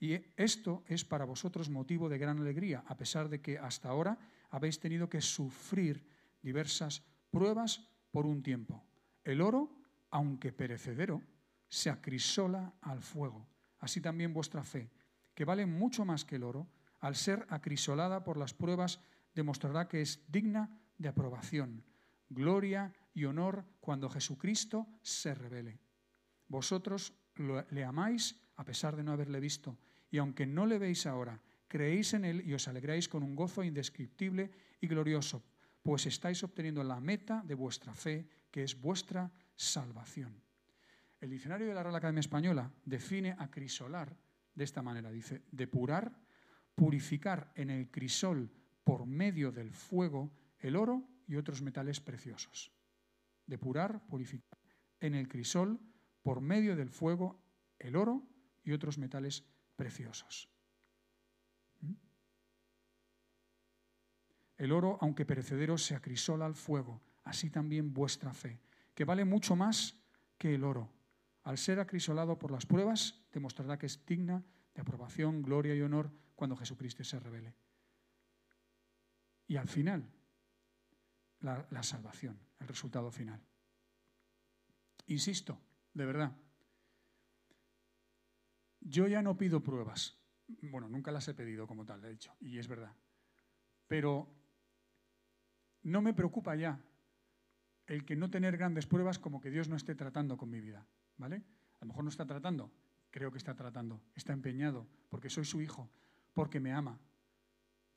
Y 0.01 0.19
esto 0.37 0.83
es 0.89 1.05
para 1.05 1.25
vosotros 1.25 1.71
motivo 1.71 2.09
de 2.09 2.19
gran 2.19 2.41
alegría, 2.41 2.83
a 2.89 2.97
pesar 2.97 3.29
de 3.29 3.41
que 3.41 3.59
hasta 3.59 3.89
ahora 3.89 4.19
habéis 4.51 4.81
tenido 4.81 5.09
que 5.09 5.21
sufrir 5.21 6.05
diversas 6.43 7.05
pruebas 7.31 7.89
por 8.11 8.27
un 8.27 8.43
tiempo. 8.43 8.85
El 9.23 9.41
oro, 9.41 9.71
aunque 10.11 10.53
perecedero, 10.53 11.23
se 11.69 11.89
acrisola 11.89 12.75
al 12.81 13.03
fuego. 13.03 13.47
Así 13.79 14.01
también 14.01 14.35
vuestra 14.35 14.65
fe, 14.65 14.91
que 15.33 15.45
vale 15.45 15.65
mucho 15.65 16.05
más 16.05 16.25
que 16.25 16.37
el 16.37 16.43
oro, 16.43 16.67
al 16.99 17.15
ser 17.15 17.47
acrisolada 17.51 18.25
por 18.25 18.37
las 18.37 18.53
pruebas, 18.53 18.99
demostrará 19.33 19.87
que 19.87 20.03
es 20.03 20.25
digna 20.27 20.77
de 20.99 21.09
aprobación, 21.09 21.85
gloria 22.29 22.93
y 23.15 23.25
honor 23.25 23.65
cuando 23.81 24.09
Jesucristo 24.09 24.87
se 25.03 25.35
revele. 25.35 25.79
Vosotros 26.49 27.15
le 27.71 27.85
amáis 27.85 28.37
a 28.57 28.65
pesar 28.65 28.97
de 28.97 29.03
no 29.03 29.13
haberle 29.13 29.41
visto, 29.41 29.79
y 30.11 30.19
aunque 30.19 30.47
no 30.47 30.67
le 30.67 30.79
veis 30.79 31.07
ahora, 31.07 31.41
creéis 31.67 32.15
en 32.15 32.25
él 32.25 32.47
y 32.47 32.53
os 32.53 32.69
alegráis 32.69 33.09
con 33.09 33.23
un 33.23 33.35
gozo 33.35 33.65
indescriptible 33.65 34.51
y 34.81 34.87
glorioso, 34.87 35.43
pues 35.83 36.07
estáis 36.07 36.43
obteniendo 36.45 36.85
la 36.85 37.01
meta 37.01 37.43
de 37.45 37.55
vuestra 37.55 37.95
fe, 37.95 38.29
que 38.51 38.63
es 38.63 38.79
vuestra 38.79 39.33
salvación. 39.57 40.43
El 41.21 41.31
diccionario 41.31 41.67
de 41.67 41.75
la 41.75 41.83
Real 41.83 41.97
Academia 41.97 42.21
Española 42.21 42.71
define 42.85 43.35
acrisolar 43.39 44.17
de 44.55 44.65
esta 44.65 44.83
manera, 44.83 45.11
dice, 45.11 45.43
depurar, 45.51 46.13
purificar 46.75 47.53
en 47.55 47.71
el 47.71 47.91
crisol 47.91 48.51
por 48.85 49.07
medio 49.07 49.51
del 49.51 49.73
fuego 49.73 50.31
el 50.59 50.77
oro 50.77 51.09
y 51.27 51.37
otros 51.37 51.63
metales 51.63 52.01
preciosos. 52.01 52.73
Depurar, 53.47 54.07
purificar 54.07 54.59
en 55.01 55.15
el 55.15 55.29
crisol 55.29 55.81
por 56.23 56.41
medio 56.41 56.77
del 56.77 56.91
fuego 56.91 57.43
el 57.79 57.97
oro 57.97 58.23
y 58.63 58.73
otros 58.73 58.99
metales 58.99 59.45
preciosos. 59.77 60.49
¿Mm? 61.81 61.93
El 64.59 64.73
oro, 64.73 64.99
aunque 65.01 65.27
perecedero, 65.27 65.77
se 65.77 65.97
acrisola 65.97 66.47
al 66.47 66.55
fuego, 66.55 67.03
así 67.25 67.51
también 67.51 67.93
vuestra 67.93 68.33
fe, 68.33 68.61
que 68.95 69.05
vale 69.05 69.25
mucho 69.25 69.57
más 69.57 69.97
que 70.39 70.55
el 70.55 70.65
oro. 70.65 70.93
Al 71.43 71.59
ser 71.59 71.81
acrisolado 71.81 72.39
por 72.39 72.53
las 72.53 72.67
pruebas, 72.67 73.21
demostrará 73.33 73.79
que 73.79 73.87
es 73.87 74.07
digna 74.07 74.45
de 74.75 74.81
aprobación, 74.81 75.43
gloria 75.43 75.75
y 75.75 75.83
honor 75.83 76.13
cuando 76.37 76.57
Jesucristo 76.57 77.03
se 77.03 77.19
revele. 77.19 77.55
Y 79.49 79.57
al 79.57 79.69
final, 79.69 80.09
la, 81.43 81.83
salvación, 81.83 82.39
el 82.61 82.69
resultado 82.69 83.11
final. 83.11 83.41
Insisto, 85.07 85.59
de 85.93 86.07
verdad, 86.07 86.33
yo 88.81 89.07
ya 89.09 89.23
no 89.23 89.37
pido 89.37 89.63
pruebas. 89.63 90.19
Bueno, 90.63 90.89
nunca 90.89 91.11
las 91.13 91.27
he 91.29 91.35
pedido 91.35 91.67
como 91.67 91.85
tal, 91.85 92.01
de 92.01 92.13
hecho, 92.13 92.35
y 92.41 92.59
es 92.59 92.69
verdad. 92.69 92.95
Pero 93.89 94.29
no 95.83 96.03
me 96.03 96.15
preocupa 96.15 96.55
ya 96.55 96.81
el 97.87 98.05
que 98.05 98.17
no 98.17 98.31
tener 98.31 98.57
grandes 98.57 98.87
pruebas 98.87 99.19
como 99.19 99.41
que 99.41 99.51
Dios 99.51 99.69
no 99.69 99.77
esté 99.77 99.95
tratando 99.95 100.37
con 100.37 100.51
mi 100.51 100.61
vida, 100.61 100.87
¿vale? 101.17 101.43
A 101.81 101.85
lo 101.85 101.89
mejor 101.89 102.05
no 102.05 102.11
está 102.11 102.25
tratando, 102.25 102.73
creo 103.11 103.33
que 103.33 103.39
está 103.39 103.55
tratando, 103.55 104.01
está 104.15 104.33
empeñado, 104.33 104.87
porque 105.09 105.29
soy 105.29 105.45
su 105.45 105.61
hijo, 105.61 105.91
porque 106.33 106.61
me 106.61 106.73
ama, 106.73 107.01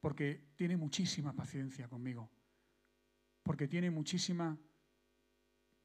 porque 0.02 0.50
tiene 0.56 0.76
muchísima 0.76 1.34
paciencia 1.34 1.88
conmigo, 1.88 2.30
porque 3.46 3.68
tiene 3.68 3.92
muchísima 3.92 4.58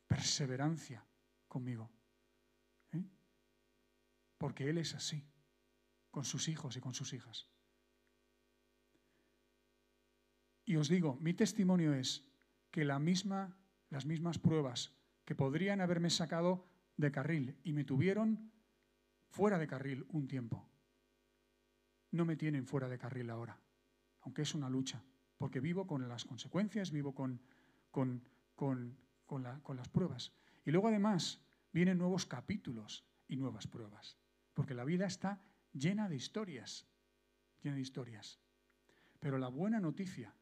perseverancia 0.07 1.05
conmigo, 1.47 1.91
¿eh? 2.93 3.05
porque 4.39 4.71
Él 4.71 4.79
es 4.79 4.95
así, 4.95 5.23
con 6.11 6.25
sus 6.25 6.49
hijos 6.49 6.79
y 6.79 6.81
con 6.81 6.95
sus 6.95 7.13
hijas. 7.13 7.51
Y 10.65 10.77
os 10.77 10.89
digo, 10.89 11.19
mi 11.21 11.35
testimonio 11.35 11.93
es 11.93 12.25
que 12.71 12.87
la 12.87 12.99
misma, 12.99 13.55
las 13.91 14.07
mismas 14.07 14.39
pruebas 14.39 14.95
que 15.27 15.35
podrían 15.35 15.83
haberme 15.83 16.09
sacado 16.09 16.67
de 16.97 17.13
carril 17.13 17.61
y 17.63 17.75
me 17.75 17.85
tuvieron 17.85 18.51
fuera 19.29 19.59
de 19.59 19.67
carril 19.67 20.07
un 20.09 20.27
tiempo, 20.29 20.67
no 22.11 22.25
me 22.25 22.37
tienen 22.37 22.67
fuera 22.67 22.89
de 22.89 22.99
carril 22.99 23.29
ahora, 23.29 23.61
aunque 24.23 24.43
es 24.43 24.55
una 24.55 24.71
lucha, 24.71 25.05
porque 25.41 25.61
vivo 25.61 25.87
con 25.87 26.07
las 26.07 26.27
consecuencias, 26.27 26.91
vivo 26.91 27.15
con, 27.15 27.41
con, 27.91 28.23
con, 28.55 28.95
con 29.25 29.77
las 29.77 29.89
pruebas. 29.89 30.35
Y 30.67 30.71
luego 30.71 30.89
además 30.89 31.41
vienen 31.73 31.97
nuevos 31.97 32.27
capítulos 32.27 33.07
y 33.27 33.37
nuevas 33.37 33.67
pruebas, 33.67 34.19
porque 34.53 34.75
la 34.75 34.85
vida 34.85 35.07
está 35.07 35.41
llena 35.73 36.11
de 36.11 36.17
historias, 36.17 36.87
llena 37.63 37.77
de 37.77 37.81
historias. 37.81 38.39
Pero 39.19 39.39
la 39.39 39.49
buena 39.49 39.81
noticia 39.81 40.35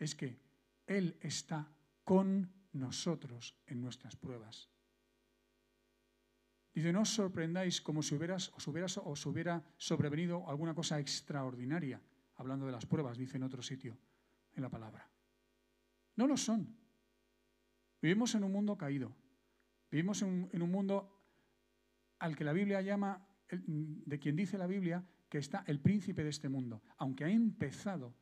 es 0.00 0.16
que 0.16 0.40
Él 0.88 1.16
está 1.20 1.70
con 2.02 2.50
nosotros 2.72 3.56
en 3.68 3.80
nuestras 3.80 4.16
pruebas. 4.16 4.68
Dice, 6.74 6.92
no 6.92 7.02
os 7.02 7.14
sorprendáis 7.14 7.80
como 7.80 8.02
si 8.02 8.16
hubieras, 8.16 8.50
os, 8.56 8.66
os 8.66 9.26
hubiera 9.26 9.62
sobrevenido 9.76 10.50
alguna 10.50 10.74
cosa 10.74 10.98
extraordinaria, 10.98 12.02
hablando 12.34 12.66
de 12.66 12.72
las 12.72 12.84
pruebas, 12.84 13.16
dice 13.16 13.36
en 13.36 13.44
otro 13.44 13.62
sitio, 13.62 13.96
en 14.54 14.62
la 14.62 14.70
palabra. 14.70 15.08
No 16.16 16.26
lo 16.26 16.36
son. 16.36 16.76
Vivimos 18.00 18.34
en 18.34 18.44
un 18.44 18.52
mundo 18.52 18.76
caído. 18.76 19.14
Vivimos 19.90 20.22
en 20.22 20.50
un, 20.52 20.70
mundo 20.70 21.22
al 22.18 22.36
que 22.36 22.44
la 22.44 22.52
Biblia 22.52 22.82
llama, 22.82 23.26
de 23.48 24.18
quien 24.18 24.36
dice 24.36 24.58
la 24.58 24.66
Biblia, 24.66 25.04
que 25.28 25.38
está 25.38 25.64
el 25.66 25.80
príncipe 25.80 26.22
de 26.22 26.30
este 26.30 26.48
mundo. 26.48 26.82
Aunque 26.98 27.24
ha 27.24 27.30
empezado 27.30 28.14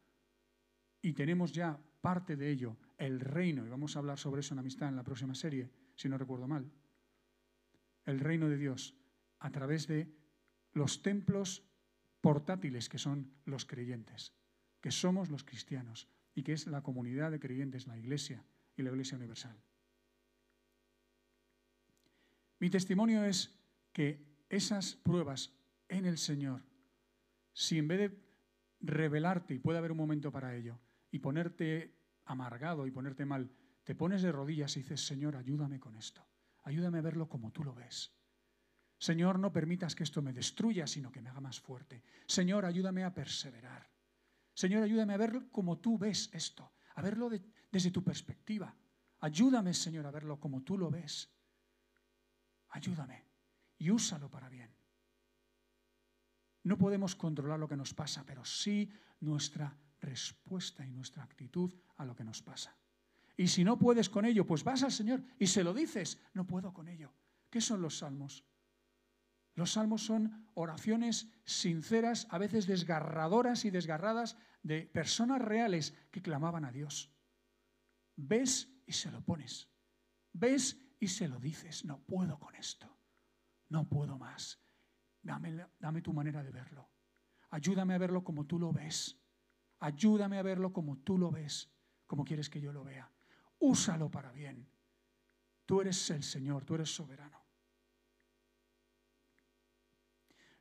y 1.01 1.15
tenemos 1.15 1.53
ya 1.53 1.79
parte 2.01 2.37
de 2.37 2.51
ello, 2.51 2.77
el 2.99 3.21
reino, 3.21 3.67
y 3.67 3.69
vamos 3.69 3.97
a 3.97 4.01
hablar 4.01 4.19
sobre 4.19 4.41
eso 4.41 4.55
en 4.55 4.61
amistad 4.61 4.89
en 4.89 4.97
la 4.97 5.05
próxima 5.05 5.35
serie, 5.35 5.71
si 5.97 6.09
no 6.09 6.19
recuerdo 6.19 6.47
mal, 6.47 6.71
el 8.05 8.21
reino 8.21 8.49
de 8.49 8.57
Dios 8.57 8.95
a 9.39 9.51
través 9.51 9.87
de 9.87 10.15
los 10.73 11.03
templos 11.03 11.65
portátiles 12.21 12.89
que 12.89 12.99
son 12.99 13.33
los 13.45 13.67
creyentes, 13.67 14.33
que 14.81 14.91
somos 14.91 15.31
los 15.31 15.45
cristianos 15.45 16.09
y 16.35 16.43
que 16.43 16.53
es 16.53 16.67
la 16.67 16.83
comunidad 16.83 17.31
de 17.31 17.41
creyentes, 17.41 17.87
la 17.87 17.99
iglesia 17.99 18.45
y 18.77 18.83
la 18.83 18.91
iglesia 18.91 19.17
universal. 19.17 19.57
Mi 22.59 22.71
testimonio 22.71 23.25
es 23.25 23.59
que 23.93 24.25
esas 24.49 24.95
pruebas 24.95 25.53
en 25.89 26.07
el 26.07 26.17
Señor, 26.17 26.63
si 27.53 27.79
en 27.79 27.89
vez 27.89 27.99
de 27.99 28.19
revelarte, 28.81 29.55
y 29.55 29.59
puede 29.59 29.79
haber 29.79 29.93
un 29.93 29.99
momento 29.99 30.31
para 30.31 30.55
ello, 30.55 30.79
y 31.11 31.19
ponerte 31.19 31.95
amargado 32.25 32.87
y 32.87 32.91
ponerte 32.91 33.27
mal, 33.27 33.51
te 33.85 33.95
pones 33.95 34.23
de 34.23 34.33
rodillas 34.33 34.77
y 34.77 34.81
dices, 34.81 35.05
Señor, 35.05 35.37
ayúdame 35.37 35.81
con 35.81 35.97
esto, 35.97 36.25
ayúdame 36.63 36.99
a 36.99 37.03
verlo 37.03 37.29
como 37.29 37.51
tú 37.51 37.65
lo 37.65 37.75
ves. 37.75 38.13
Señor, 38.97 39.41
no 39.41 39.53
permitas 39.53 39.97
que 39.97 40.05
esto 40.05 40.23
me 40.23 40.33
destruya, 40.33 40.87
sino 40.87 41.11
que 41.11 41.21
me 41.21 41.29
haga 41.29 41.41
más 41.41 41.59
fuerte. 41.61 42.05
Señor, 42.27 42.65
ayúdame 42.65 43.03
a 43.03 43.13
perseverar. 43.13 43.92
Señor, 44.55 44.83
ayúdame 44.83 45.15
a 45.15 45.19
verlo 45.19 45.51
como 45.51 45.79
tú 45.79 45.99
ves 45.99 46.31
esto, 46.33 46.73
a 46.95 47.03
verlo 47.03 47.31
desde 47.71 47.91
tu 47.91 48.03
perspectiva. 48.03 48.75
Ayúdame, 49.21 49.73
Señor, 49.73 50.07
a 50.07 50.11
verlo 50.11 50.39
como 50.39 50.63
tú 50.63 50.77
lo 50.77 50.91
ves. 50.91 51.31
Ayúdame 52.71 53.25
y 53.79 53.91
úsalo 53.91 54.31
para 54.31 54.49
bien. 54.49 54.75
No 56.65 56.79
podemos 56.79 57.17
controlar 57.17 57.59
lo 57.59 57.69
que 57.69 57.77
nos 57.77 57.95
pasa, 57.95 58.25
pero 58.25 58.45
sí 58.45 58.91
nuestra 59.21 59.77
respuesta 60.01 60.85
y 60.87 60.91
nuestra 60.91 61.23
actitud 61.23 61.73
a 61.97 62.05
lo 62.05 62.15
que 62.15 62.25
nos 62.25 62.43
pasa. 62.43 62.77
Y 63.37 63.49
si 63.49 63.65
no 63.65 63.79
puedes 63.79 64.09
con 64.09 64.25
ello, 64.25 64.47
pues 64.47 64.63
vas 64.63 64.83
al 64.83 64.93
Señor 64.93 65.23
y 65.39 65.47
se 65.47 65.65
lo 65.65 65.73
dices, 65.73 66.21
no 66.35 66.47
puedo 66.47 66.73
con 66.73 66.89
ello. 66.89 67.13
¿Qué 67.51 67.61
son 67.61 67.83
los 67.83 67.99
salmos? 67.99 68.45
Los 69.55 69.73
salmos 69.73 70.03
son 70.05 70.49
oraciones 70.55 71.31
sinceras, 71.45 72.27
a 72.31 72.39
veces 72.39 72.67
desgarradoras 72.67 73.65
y 73.65 73.71
desgarradas 73.71 74.37
de 74.63 74.87
personas 74.87 75.43
reales 75.43 75.95
que 76.11 76.23
clamaban 76.23 76.65
a 76.65 76.73
Dios. 76.73 77.11
Ves 78.17 78.69
y 78.87 78.93
se 78.93 79.11
lo 79.11 79.23
pones. 79.23 79.69
Ves 80.33 80.79
y 80.99 81.09
se 81.09 81.29
lo 81.29 81.39
dices, 81.39 81.85
no 81.85 82.01
puedo 82.05 82.39
con 82.39 82.55
esto. 82.55 82.89
No 83.69 83.89
puedo 83.89 84.19
más. 84.19 84.61
Dame, 85.23 85.67
dame 85.79 86.03
tu 86.03 86.13
manera 86.13 86.43
de 86.43 86.51
verlo. 86.51 86.91
Ayúdame 87.51 87.95
a 87.95 87.99
verlo 87.99 88.25
como 88.25 88.47
tú 88.47 88.59
lo 88.59 88.73
ves. 88.73 89.19
Ayúdame 89.81 90.39
a 90.39 90.43
verlo 90.43 90.73
como 90.73 90.99
tú 90.99 91.19
lo 91.19 91.31
ves, 91.31 91.71
como 92.07 92.25
quieres 92.25 92.49
que 92.49 92.61
yo 92.61 92.73
lo 92.73 92.85
vea. 92.85 93.11
Úsalo 93.59 94.11
para 94.11 94.33
bien. 94.33 94.69
Tú 95.67 95.81
eres 95.81 96.11
el 96.11 96.23
Señor, 96.23 96.65
tú 96.65 96.77
eres 96.77 96.95
soberano. 96.95 97.42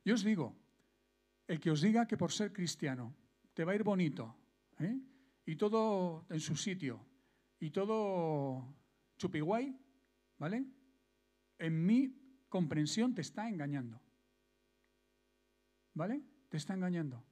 Yo 0.04 0.14
os 0.14 0.24
digo, 0.24 0.56
el 1.46 1.60
que 1.60 1.70
os 1.70 1.80
diga 1.80 2.06
que 2.06 2.16
por 2.16 2.32
ser 2.32 2.52
cristiano 2.52 3.14
te 3.54 3.64
va 3.64 3.72
a 3.72 3.74
ir 3.74 3.82
bonito 3.82 4.34
¿eh? 4.78 4.98
y 5.46 5.56
todo 5.56 6.26
en 6.28 6.40
su 6.40 6.56
sitio 6.56 7.04
y 7.60 7.70
todo 7.70 8.74
chupiguay, 9.16 9.78
¿vale? 10.38 10.64
En 11.58 11.86
mi 11.86 12.44
comprensión 12.48 13.14
te 13.14 13.20
está 13.20 13.48
engañando. 13.48 14.00
¿Vale? 15.94 16.22
Te 16.48 16.56
está 16.56 16.74
engañando. 16.74 17.22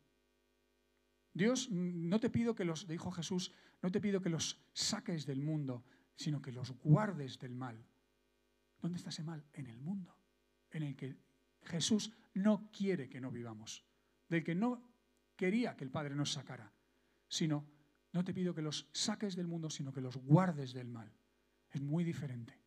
Dios, 1.33 1.71
no 1.71 2.21
te 2.21 2.31
pido 2.31 2.55
que 2.55 2.65
los, 2.65 2.87
dijo 2.87 3.11
Jesús, 3.11 3.53
no 3.83 3.91
te 3.91 4.01
pido 4.01 4.21
que 4.21 4.31
los 4.31 4.61
saques 4.73 5.27
del 5.27 5.41
mundo, 5.41 5.85
sino 6.15 6.41
que 6.41 6.53
los 6.53 6.73
guardes 6.83 7.39
del 7.39 7.55
mal. 7.55 7.85
¿Dónde 8.81 8.99
está 8.99 9.11
ese 9.11 9.25
mal? 9.25 9.45
En 9.53 9.67
el 9.67 9.81
mundo, 9.81 10.15
en 10.71 10.83
el 10.83 10.97
que 10.97 11.17
Jesús 11.65 12.13
no 12.35 12.71
quiere 12.71 13.09
que 13.09 13.21
no 13.21 13.31
vivamos, 13.31 13.85
del 14.29 14.45
que 14.45 14.55
no 14.55 14.83
quería 15.37 15.77
que 15.77 15.85
el 15.85 15.91
Padre 15.91 16.15
nos 16.15 16.33
sacara, 16.33 16.73
sino, 17.29 17.67
no 18.13 18.25
te 18.25 18.35
pido 18.35 18.55
que 18.55 18.63
los 18.63 18.89
saques 18.93 19.37
del 19.37 19.47
mundo, 19.47 19.71
sino 19.71 19.93
que 19.93 20.01
los 20.01 20.17
guardes 20.17 20.73
del 20.73 20.89
mal. 20.89 21.13
Es 21.71 21.81
muy 21.81 22.05
diferente. 22.05 22.59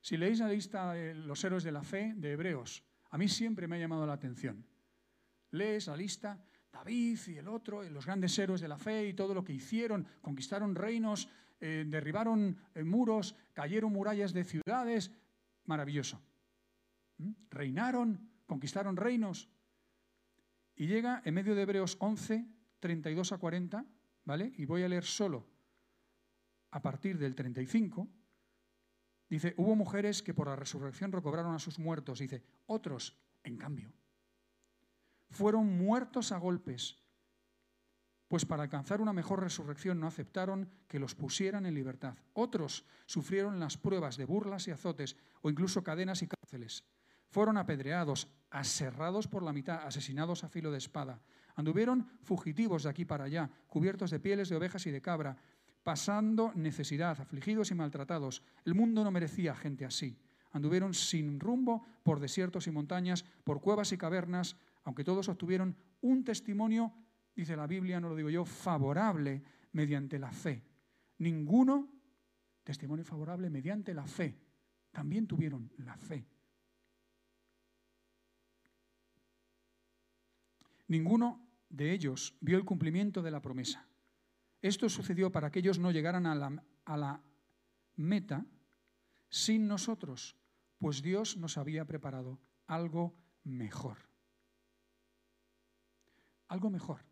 Si 0.00 0.16
leéis 0.16 0.40
la 0.40 0.48
lista 0.48 0.92
de 0.92 1.14
los 1.14 1.42
héroes 1.44 1.64
de 1.64 1.72
la 1.72 1.82
fe 1.82 2.14
de 2.16 2.32
Hebreos, 2.32 2.84
a 3.10 3.18
mí 3.18 3.28
siempre 3.28 3.68
me 3.68 3.76
ha 3.76 3.78
llamado 3.78 4.06
la 4.06 4.14
atención. 4.14 4.66
Lees 5.52 5.86
la 5.86 5.96
lista, 5.96 6.42
David 6.72 7.18
y 7.28 7.36
el 7.36 7.48
otro, 7.48 7.82
los 7.84 8.04
grandes 8.04 8.38
héroes 8.38 8.60
de 8.60 8.68
la 8.68 8.76
fe 8.76 9.08
y 9.08 9.14
todo 9.14 9.32
lo 9.32 9.44
que 9.44 9.52
hicieron, 9.52 10.06
conquistaron 10.20 10.74
reinos, 10.74 11.28
eh, 11.60 11.84
derribaron 11.86 12.56
eh, 12.74 12.82
muros, 12.82 13.36
cayeron 13.52 13.92
murallas 13.92 14.32
de 14.32 14.44
ciudades, 14.44 15.10
maravilloso. 15.64 16.20
Reinaron, 17.50 18.30
conquistaron 18.46 18.96
reinos. 18.96 19.48
Y 20.74 20.86
llega 20.86 21.22
en 21.24 21.34
medio 21.34 21.54
de 21.54 21.62
Hebreos 21.62 21.96
11, 22.00 22.46
32 22.80 23.32
a 23.32 23.38
40, 23.38 23.84
¿vale? 24.24 24.52
Y 24.56 24.64
voy 24.64 24.82
a 24.82 24.88
leer 24.88 25.04
solo 25.04 25.46
a 26.70 26.82
partir 26.82 27.18
del 27.18 27.34
35 27.34 28.08
Dice, 29.28 29.54
hubo 29.56 29.74
mujeres 29.74 30.22
que 30.22 30.34
por 30.34 30.48
la 30.48 30.56
resurrección 30.56 31.12
recobraron 31.12 31.54
a 31.54 31.58
sus 31.58 31.78
muertos. 31.78 32.18
Dice, 32.18 32.44
otros, 32.66 33.18
en 33.42 33.56
cambio, 33.56 33.92
fueron 35.28 35.76
muertos 35.76 36.32
a 36.32 36.38
golpes, 36.38 36.98
pues 38.28 38.44
para 38.44 38.62
alcanzar 38.62 39.00
una 39.00 39.12
mejor 39.12 39.42
resurrección 39.42 39.98
no 39.98 40.06
aceptaron 40.06 40.70
que 40.86 40.98
los 40.98 41.14
pusieran 41.14 41.66
en 41.66 41.74
libertad. 41.74 42.16
Otros 42.32 42.84
sufrieron 43.06 43.58
las 43.58 43.76
pruebas 43.76 44.16
de 44.16 44.24
burlas 44.24 44.68
y 44.68 44.70
azotes 44.70 45.16
o 45.42 45.50
incluso 45.50 45.82
cadenas 45.82 46.22
y 46.22 46.28
cárceles. 46.28 46.84
Fueron 47.34 47.58
apedreados, 47.58 48.28
aserrados 48.48 49.26
por 49.26 49.42
la 49.42 49.52
mitad, 49.52 49.84
asesinados 49.84 50.44
a 50.44 50.48
filo 50.48 50.70
de 50.70 50.78
espada. 50.78 51.20
Anduvieron 51.56 52.06
fugitivos 52.22 52.84
de 52.84 52.90
aquí 52.90 53.04
para 53.04 53.24
allá, 53.24 53.50
cubiertos 53.66 54.12
de 54.12 54.20
pieles 54.20 54.48
de 54.48 54.54
ovejas 54.54 54.86
y 54.86 54.92
de 54.92 55.02
cabra, 55.02 55.36
pasando 55.82 56.52
necesidad, 56.54 57.20
afligidos 57.20 57.72
y 57.72 57.74
maltratados. 57.74 58.44
El 58.64 58.76
mundo 58.76 59.02
no 59.02 59.10
merecía 59.10 59.56
gente 59.56 59.84
así. 59.84 60.16
Anduvieron 60.52 60.94
sin 60.94 61.40
rumbo 61.40 61.84
por 62.04 62.20
desiertos 62.20 62.68
y 62.68 62.70
montañas, 62.70 63.24
por 63.42 63.60
cuevas 63.60 63.90
y 63.90 63.98
cavernas, 63.98 64.54
aunque 64.84 65.02
todos 65.02 65.28
obtuvieron 65.28 65.76
un 66.02 66.22
testimonio, 66.22 66.94
dice 67.34 67.56
la 67.56 67.66
Biblia, 67.66 67.98
no 67.98 68.10
lo 68.10 68.14
digo 68.14 68.30
yo, 68.30 68.44
favorable 68.44 69.42
mediante 69.72 70.20
la 70.20 70.30
fe. 70.30 70.62
Ninguno, 71.18 71.88
testimonio 72.62 73.04
favorable 73.04 73.50
mediante 73.50 73.92
la 73.92 74.06
fe. 74.06 74.38
También 74.92 75.26
tuvieron 75.26 75.72
la 75.78 75.96
fe. 75.96 76.28
Ninguno 80.86 81.46
de 81.68 81.92
ellos 81.92 82.36
vio 82.40 82.56
el 82.56 82.64
cumplimiento 82.64 83.22
de 83.22 83.30
la 83.30 83.42
promesa. 83.42 83.86
Esto 84.60 84.88
sucedió 84.88 85.30
para 85.30 85.50
que 85.50 85.58
ellos 85.58 85.78
no 85.78 85.90
llegaran 85.90 86.26
a 86.26 86.34
la, 86.96 87.22
meta 87.96 88.44
sin 89.28 89.68
nosotros, 89.68 90.36
pues 90.78 91.02
Dios 91.02 91.36
nos 91.36 91.58
había 91.58 91.84
preparado 91.84 92.40
algo 92.66 93.14
mejor. 93.44 93.98
Algo 96.48 96.70
mejor. 96.70 97.02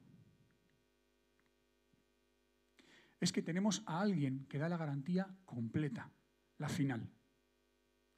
Es 3.20 3.32
que 3.32 3.42
tenemos 3.42 3.82
a 3.86 4.00
alguien 4.00 4.46
que 4.48 4.58
da 4.58 4.68
la 4.68 4.76
garantía 4.76 5.28
completa, 5.44 6.10
la 6.58 6.68
final. 6.68 7.08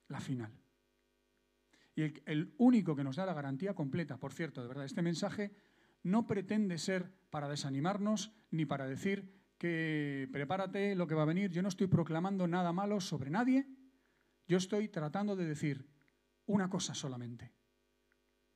La 0.08 0.20
final. 0.20 0.63
Y 1.96 2.02
el, 2.26 2.54
único 2.58 2.96
que 2.96 3.04
nos 3.04 3.16
da 3.16 3.26
la 3.26 3.34
garantía 3.34 3.74
completa, 3.74 4.18
por 4.18 4.32
cierto, 4.32 4.62
de 4.62 4.68
verdad, 4.68 4.84
este 4.84 5.02
mensaje 5.02 5.52
no 6.02 6.26
pretende 6.26 6.78
ser 6.78 7.12
para 7.30 7.48
desanimarnos 7.48 8.32
ni 8.50 8.66
para 8.66 8.86
decir 8.86 9.32
que 9.58 10.28
prepárate 10.32 10.96
lo 10.96 11.06
que 11.06 11.14
va 11.14 11.22
a 11.22 11.26
venir. 11.26 11.50
Yo 11.50 11.62
no 11.62 11.68
estoy 11.68 11.86
proclamando 11.86 12.48
nada 12.48 12.72
malo 12.72 13.00
sobre 13.00 13.30
nadie. 13.30 13.68
Yo 14.48 14.58
estoy 14.58 14.88
tratando 14.88 15.36
de 15.36 15.46
decir 15.46 15.88
una 16.46 16.68
cosa 16.68 16.94
solamente. 16.94 17.52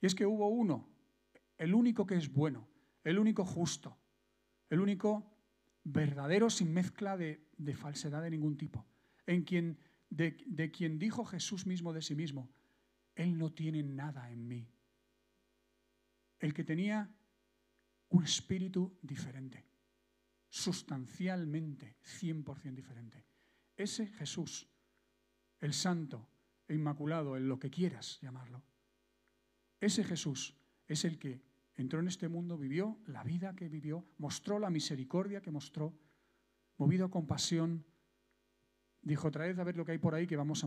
Y 0.00 0.06
es 0.06 0.14
que 0.14 0.26
hubo 0.26 0.48
uno, 0.48 0.88
el 1.56 1.74
único 1.74 2.06
que 2.06 2.16
es 2.16 2.32
bueno, 2.32 2.68
el 3.04 3.18
único 3.18 3.44
justo, 3.44 3.96
el 4.68 4.80
único 4.80 5.32
verdadero 5.84 6.50
sin 6.50 6.72
mezcla 6.72 7.16
de, 7.16 7.40
falsedad 7.74 8.22
de 8.22 8.30
ningún 8.30 8.56
tipo, 8.56 8.84
en 9.26 9.44
quien, 9.44 9.78
de 10.10 10.70
quien 10.72 10.98
dijo 10.98 11.24
Jesús 11.24 11.66
mismo 11.66 11.92
de 11.92 12.02
sí 12.02 12.14
mismo, 12.14 12.50
Él 13.18 13.36
no 13.36 13.50
tiene 13.50 13.82
nada 13.82 14.30
en 14.30 14.46
mí. 14.46 14.70
El 16.38 16.54
que 16.54 16.62
tenía 16.62 17.12
un 18.10 18.22
espíritu 18.22 18.96
diferente, 19.02 19.66
sustancialmente 20.48 21.96
100% 22.00 22.76
diferente. 22.76 23.24
Ese 23.76 24.06
Jesús, 24.06 24.68
el 25.58 25.74
santo, 25.74 26.28
el 26.68 26.76
inmaculado, 26.76 27.36
el 27.36 27.48
lo 27.48 27.58
que 27.58 27.70
quieras 27.70 28.20
llamarlo, 28.22 28.62
ese 29.80 30.04
Jesús 30.04 30.56
es 30.86 31.04
el 31.04 31.18
que 31.18 31.42
entró 31.74 31.98
en 31.98 32.06
este 32.06 32.28
mundo, 32.28 32.56
vivió 32.56 33.00
la 33.06 33.24
vida 33.24 33.56
que 33.56 33.68
vivió, 33.68 34.06
mostró 34.18 34.60
la 34.60 34.70
misericordia 34.70 35.42
que 35.42 35.50
mostró, 35.50 35.98
movido 36.76 37.06
a 37.06 37.10
compasión, 37.10 37.84
dijo, 39.02 39.28
traed 39.32 39.58
a 39.58 39.64
ver 39.64 39.76
lo 39.76 39.84
que 39.84 39.90
hay 39.90 39.98
por 39.98 40.14
ahí 40.14 40.28
que 40.28 40.36
vamos 40.36 40.62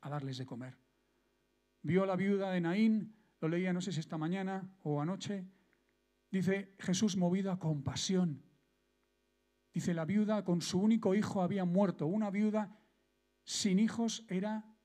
a 0.00 0.10
darles 0.10 0.38
de 0.38 0.46
comer. 0.46 0.85
Vio 1.86 2.02
a 2.02 2.06
la 2.06 2.16
viuda 2.16 2.50
de 2.50 2.60
Naín, 2.60 3.14
lo 3.40 3.48
leía 3.48 3.72
no 3.72 3.80
sé 3.80 3.92
si 3.92 4.00
esta 4.00 4.18
mañana 4.18 4.68
o 4.82 5.00
anoche, 5.00 5.44
Dice 6.28 6.74
Jesús 6.80 7.16
movido 7.16 7.52
a 7.52 7.58
compasión. 7.58 8.42
Dice, 9.72 9.94
la 9.94 10.04
viuda 10.04 10.44
con 10.44 10.60
su 10.60 10.80
único 10.80 11.14
hijo 11.14 11.40
había 11.40 11.64
muerto. 11.64 12.06
Una 12.06 12.30
viuda 12.30 12.76
sin 13.44 13.78
hijos 13.78 14.24
era 14.28 14.76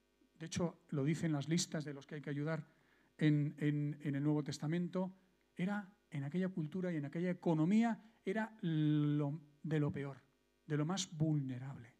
de 0.42 0.48
hecho 0.48 0.82
lo 0.90 1.04
dicen 1.04 1.32
las 1.32 1.48
listas 1.48 1.86
de 1.86 1.94
los 1.94 2.08
que 2.08 2.16
hay 2.16 2.22
que 2.22 2.32
ayudar 2.32 2.68
en, 3.16 3.56
el 3.60 4.24
Nuevo 4.24 4.44
Testamento, 4.44 5.14
era 5.56 5.88
en 6.10 6.24
aquella 6.24 6.50
cultura 6.50 6.92
y 6.92 6.98
en 6.98 7.06
aquella 7.06 7.30
economía, 7.30 8.02
era 8.26 8.58
de 8.60 9.80
lo 9.80 9.92
peor, 9.92 10.24
de 10.66 10.78
lo 10.78 10.86
más 10.86 11.16
vulnerable. 11.16 11.91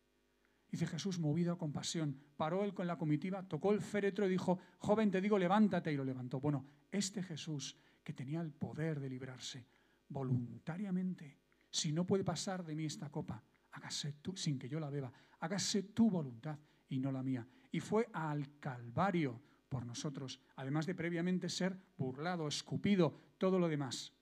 Dice 0.72 0.88
Jesús, 0.88 1.20
movido 1.20 1.52
a 1.52 1.58
compasión, 1.58 2.18
paró 2.38 2.64
él 2.64 2.74
con 2.74 2.88
la 2.88 2.98
comitiva, 2.98 3.44
tocó 3.44 3.74
el 3.74 3.82
féretro 3.82 4.26
y 4.26 4.30
dijo, 4.30 4.58
joven, 4.80 5.12
te 5.12 5.20
digo, 5.20 5.38
levántate, 5.38 5.92
y 5.92 5.98
lo 5.98 6.06
levantó. 6.06 6.40
Bueno, 6.40 6.66
este 6.90 7.22
Jesús, 7.22 7.78
que 8.02 8.14
tenía 8.14 8.40
el 8.40 8.52
poder 8.52 9.02
de 9.02 9.10
librarse 9.10 9.68
voluntariamente, 10.08 11.38
si 11.70 11.92
no 11.92 12.08
puede 12.08 12.24
pasar 12.24 12.64
de 12.64 12.74
mí 12.76 12.86
esta 12.86 13.10
copa, 13.10 13.44
hágase 13.72 14.14
tú, 14.22 14.36
sin 14.38 14.58
que 14.58 14.70
yo 14.70 14.80
la 14.80 14.90
beba, 14.90 15.12
hágase 15.42 15.84
tu 15.84 16.10
voluntad 16.10 16.58
y 16.88 17.00
no 17.00 17.12
la 17.12 17.22
mía. 17.22 17.46
Y 17.72 17.82
fue 17.82 18.08
al 18.14 18.58
Calvario 18.60 19.42
por 19.68 19.86
nosotros, 19.86 20.40
además 20.56 20.86
de 20.86 20.96
previamente 20.96 21.50
ser 21.50 21.78
burlado, 21.98 22.48
escupido, 22.48 23.14
todo 23.38 23.60
lo 23.60 23.68
demás, 23.68 24.14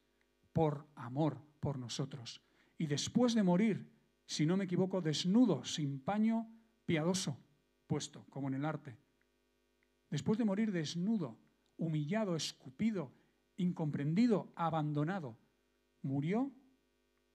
por 0.52 0.88
amor 0.96 1.42
por 1.60 1.78
nosotros. 1.78 2.42
Y 2.78 2.88
después 2.88 3.36
de 3.36 3.44
morir, 3.44 3.88
si 4.30 4.46
no 4.46 4.56
me 4.58 4.65
equivoco, 4.65 5.02
desnudo, 5.02 5.65
sin 5.65 6.00
paño 6.00 6.48
piadoso 6.86 7.36
puesto, 7.88 8.28
como 8.30 8.48
en 8.48 8.54
el 8.54 8.63
arte. 8.63 8.96
Después 10.12 10.38
de 10.38 10.46
morir 10.46 10.72
desnudo, 10.72 11.39
humillado, 11.78 12.36
escupido, 12.36 13.12
incomprendido, 13.58 14.54
abandonado, 14.56 15.36
murió, 16.04 16.52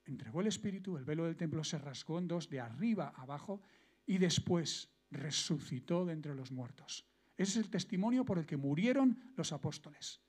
entregó 0.04 0.40
el 0.40 0.46
espíritu, 0.46 0.96
el 0.96 1.04
velo 1.04 1.24
del 1.24 1.36
templo 1.36 1.64
se 1.64 1.78
rasgó 1.78 2.20
en 2.20 2.28
dos, 2.28 2.48
de 2.48 2.60
arriba 2.60 3.12
abajo, 3.16 3.60
y 4.06 4.18
después 4.18 4.88
resucitó 5.10 6.04
de 6.04 6.12
entre 6.12 6.36
los 6.36 6.52
muertos. 6.52 7.04
Ese 7.36 7.58
es 7.58 7.64
el 7.64 7.70
testimonio 7.70 8.24
por 8.24 8.38
el 8.38 8.46
que 8.46 8.56
murieron 8.56 9.32
los 9.36 9.52
apóstoles, 9.52 10.20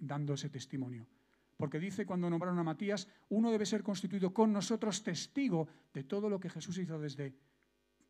dando 0.00 0.32
ese 0.32 0.48
testimonio. 0.48 1.06
Porque 1.64 1.80
dice 1.80 2.04
cuando 2.04 2.28
nombraron 2.28 2.58
a 2.58 2.62
Matías, 2.62 3.08
uno 3.30 3.50
debe 3.50 3.64
ser 3.64 3.82
constituido 3.82 4.34
con 4.34 4.52
nosotros 4.52 5.02
testigo 5.02 5.66
de 5.94 6.04
todo 6.04 6.28
lo 6.28 6.38
que 6.38 6.50
Jesús 6.50 6.76
hizo 6.76 6.98
desde, 6.98 7.32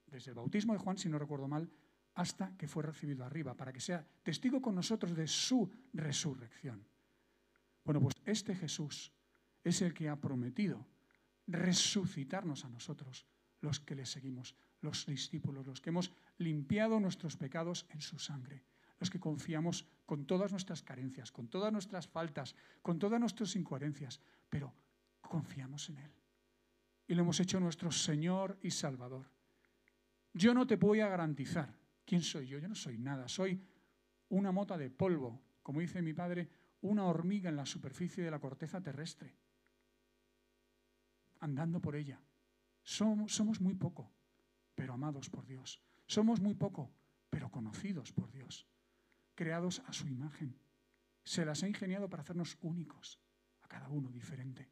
desde 0.09 0.33
el 0.33 0.35
bautismo 0.35 0.73
de 0.73 0.81
Juan, 0.81 0.99
si 0.99 1.09
no 1.09 1.21
recuerdo 1.21 1.47
mal, 1.47 1.71
hasta 2.15 2.57
que 2.57 2.67
fue 2.67 2.83
recibido 2.83 3.25
arriba, 3.25 3.55
para 3.55 3.73
que 3.73 3.79
sea 3.79 4.05
testigo 4.25 4.61
con 4.61 4.75
nosotros 4.75 5.15
de 5.15 5.29
su 5.29 5.71
resurrección. 5.93 6.85
Bueno, 7.85 8.01
pues 8.01 8.17
este 8.25 8.57
Jesús 8.57 9.13
es 9.63 9.81
el 9.83 9.95
que 9.95 10.09
ha 10.09 10.17
prometido 10.17 10.85
resucitarnos 11.47 12.65
a 12.65 12.71
nosotros, 12.71 13.25
los 13.61 13.79
que 13.79 13.95
le 13.95 14.05
seguimos, 14.05 14.57
los 14.81 15.07
discípulos, 15.07 15.65
los 15.65 15.81
que 15.81 15.91
hemos 15.91 16.11
limpiado 16.39 16.99
nuestros 16.99 17.37
pecados 17.37 17.87
en 17.91 18.01
su 18.01 18.19
sangre 18.19 18.65
que 19.11 19.21
confiamos 19.21 19.87
con 20.07 20.27
todas 20.27 20.51
nuestras 20.51 20.83
carencias, 20.83 21.33
con 21.33 21.49
todas 21.49 21.73
nuestras 21.73 22.07
faltas, 22.07 22.55
con 22.83 22.99
todas 22.99 23.21
nuestras 23.21 23.57
incoherencias, 23.57 24.21
pero 24.49 24.75
confiamos 25.21 25.89
en 25.89 25.99
Él. 25.99 26.13
Y 27.07 27.15
lo 27.15 27.23
hemos 27.23 27.41
hecho 27.41 27.61
nuestro 27.61 27.91
Señor 27.91 28.59
y 28.63 28.71
Salvador. 28.71 29.31
Yo 30.33 30.55
no 30.55 30.67
te 30.67 30.77
voy 30.77 31.01
a 31.01 31.09
garantizar 31.09 31.75
quién 32.05 32.23
soy 32.23 32.47
yo, 32.47 32.59
yo 32.59 32.69
no 32.69 32.75
soy 32.75 32.99
nada, 32.99 33.29
soy 33.29 33.63
una 34.29 34.53
mota 34.53 34.77
de 34.77 34.91
polvo, 34.91 35.41
como 35.63 35.81
dice 35.81 36.03
mi 36.03 36.13
padre, 36.13 36.49
una 36.83 37.07
hormiga 37.07 37.49
en 37.49 37.57
la 37.57 37.67
superficie 37.67 38.25
de 38.25 38.31
la 38.31 38.41
corteza 38.41 38.83
terrestre, 38.83 39.35
andando 41.41 41.81
por 41.81 41.97
ella. 41.97 42.21
Somos, 42.83 43.35
somos 43.35 43.61
muy 43.61 43.75
poco, 43.75 44.13
pero 44.75 44.93
amados 44.93 45.31
por 45.31 45.47
Dios. 45.47 45.81
Somos 46.07 46.41
muy 46.41 46.55
poco, 46.55 46.91
pero 47.31 47.51
conocidos 47.51 48.13
por 48.13 48.31
Dios 48.31 48.67
creados 49.35 49.83
a 49.87 49.93
su 49.93 50.09
imagen. 50.09 50.57
Se 51.23 51.45
las 51.45 51.63
ha 51.63 51.69
ingeniado 51.69 52.09
para 52.09 52.23
hacernos 52.23 52.59
únicos, 52.63 53.21
a 53.63 53.69
cada 53.69 53.89
uno 53.89 54.11
diferente. 54.11 54.71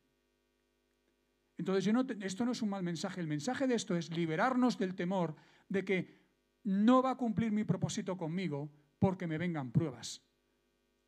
Entonces, 1.58 1.84
yo 1.84 1.92
no, 1.92 2.04
esto 2.20 2.44
no 2.44 2.52
es 2.52 2.62
un 2.62 2.70
mal 2.70 2.82
mensaje. 2.82 3.20
El 3.20 3.28
mensaje 3.28 3.66
de 3.66 3.74
esto 3.74 3.96
es 3.96 4.10
liberarnos 4.10 4.78
del 4.78 4.94
temor 4.94 5.36
de 5.68 5.84
que 5.84 6.22
no 6.64 7.02
va 7.02 7.12
a 7.12 7.16
cumplir 7.16 7.52
mi 7.52 7.64
propósito 7.64 8.16
conmigo 8.16 8.70
porque 8.98 9.26
me 9.26 9.38
vengan 9.38 9.70
pruebas. 9.70 10.22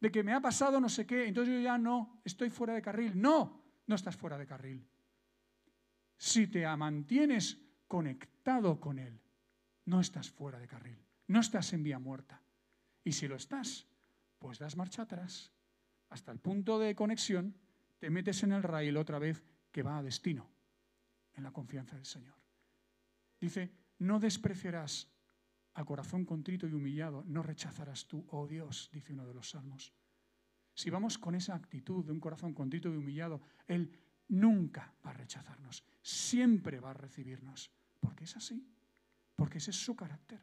De 0.00 0.10
que 0.10 0.22
me 0.22 0.32
ha 0.32 0.40
pasado 0.40 0.80
no 0.80 0.88
sé 0.88 1.06
qué, 1.06 1.26
entonces 1.26 1.54
yo 1.54 1.60
ya 1.60 1.78
no, 1.78 2.20
estoy 2.24 2.50
fuera 2.50 2.74
de 2.74 2.82
carril. 2.82 3.20
No, 3.20 3.64
no 3.86 3.94
estás 3.94 4.16
fuera 4.16 4.36
de 4.38 4.46
carril. 4.46 4.86
Si 6.16 6.46
te 6.46 6.64
mantienes 6.76 7.58
conectado 7.88 8.80
con 8.80 8.98
Él, 8.98 9.20
no 9.86 10.00
estás 10.00 10.30
fuera 10.30 10.58
de 10.58 10.68
carril. 10.68 10.98
No 11.26 11.40
estás 11.40 11.72
en 11.72 11.82
vía 11.82 11.98
muerta. 11.98 12.43
Y 13.04 13.12
si 13.12 13.28
lo 13.28 13.36
estás, 13.36 13.86
pues 14.38 14.58
das 14.58 14.76
marcha 14.76 15.02
atrás 15.02 15.52
hasta 16.08 16.32
el 16.32 16.38
punto 16.38 16.78
de 16.78 16.94
conexión, 16.94 17.54
te 17.98 18.10
metes 18.10 18.42
en 18.42 18.52
el 18.52 18.62
rail 18.62 18.96
otra 18.96 19.18
vez 19.18 19.42
que 19.70 19.82
va 19.82 19.98
a 19.98 20.02
destino, 20.02 20.50
en 21.34 21.42
la 21.42 21.50
confianza 21.50 21.96
del 21.96 22.06
Señor. 22.06 22.36
Dice, 23.40 23.72
no 23.98 24.20
despreciarás 24.20 25.08
al 25.74 25.84
corazón 25.84 26.24
contrito 26.24 26.66
y 26.66 26.72
humillado, 26.72 27.24
no 27.26 27.42
rechazarás 27.42 28.06
tú, 28.06 28.26
oh 28.30 28.46
Dios, 28.46 28.90
dice 28.92 29.12
uno 29.12 29.26
de 29.26 29.34
los 29.34 29.50
salmos. 29.50 29.92
Si 30.72 30.90
vamos 30.90 31.18
con 31.18 31.34
esa 31.34 31.54
actitud 31.54 32.04
de 32.04 32.12
un 32.12 32.20
corazón 32.20 32.54
contrito 32.54 32.88
y 32.88 32.96
humillado, 32.96 33.42
Él 33.66 33.90
nunca 34.28 34.94
va 35.04 35.10
a 35.10 35.14
rechazarnos, 35.14 35.84
siempre 36.02 36.80
va 36.80 36.90
a 36.90 36.94
recibirnos, 36.94 37.70
porque 38.00 38.24
es 38.24 38.36
así, 38.36 38.66
porque 39.36 39.58
ese 39.58 39.70
es 39.70 39.84
su 39.84 39.96
carácter. 39.96 40.40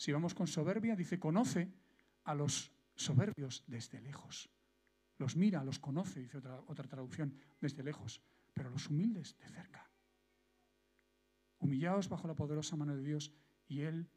Si 0.00 0.12
vamos 0.12 0.32
con 0.32 0.46
soberbia, 0.46 0.96
dice, 0.96 1.20
conoce 1.20 1.70
a 2.24 2.34
los 2.34 2.72
soberbios 2.96 3.64
desde 3.66 4.00
lejos. 4.00 4.48
Los 5.18 5.36
mira, 5.36 5.62
los 5.62 5.78
conoce, 5.78 6.20
dice 6.20 6.38
otra, 6.38 6.58
otra 6.68 6.88
traducción, 6.88 7.34
desde 7.60 7.82
lejos, 7.82 8.22
pero 8.54 8.70
los 8.70 8.88
humildes 8.88 9.36
de 9.36 9.50
cerca. 9.50 9.90
Humillaos 11.58 12.08
bajo 12.08 12.26
la 12.26 12.34
poderosa 12.34 12.76
mano 12.76 12.96
de 12.96 13.02
Dios 13.02 13.30
y 13.68 13.82
Él 13.82 14.08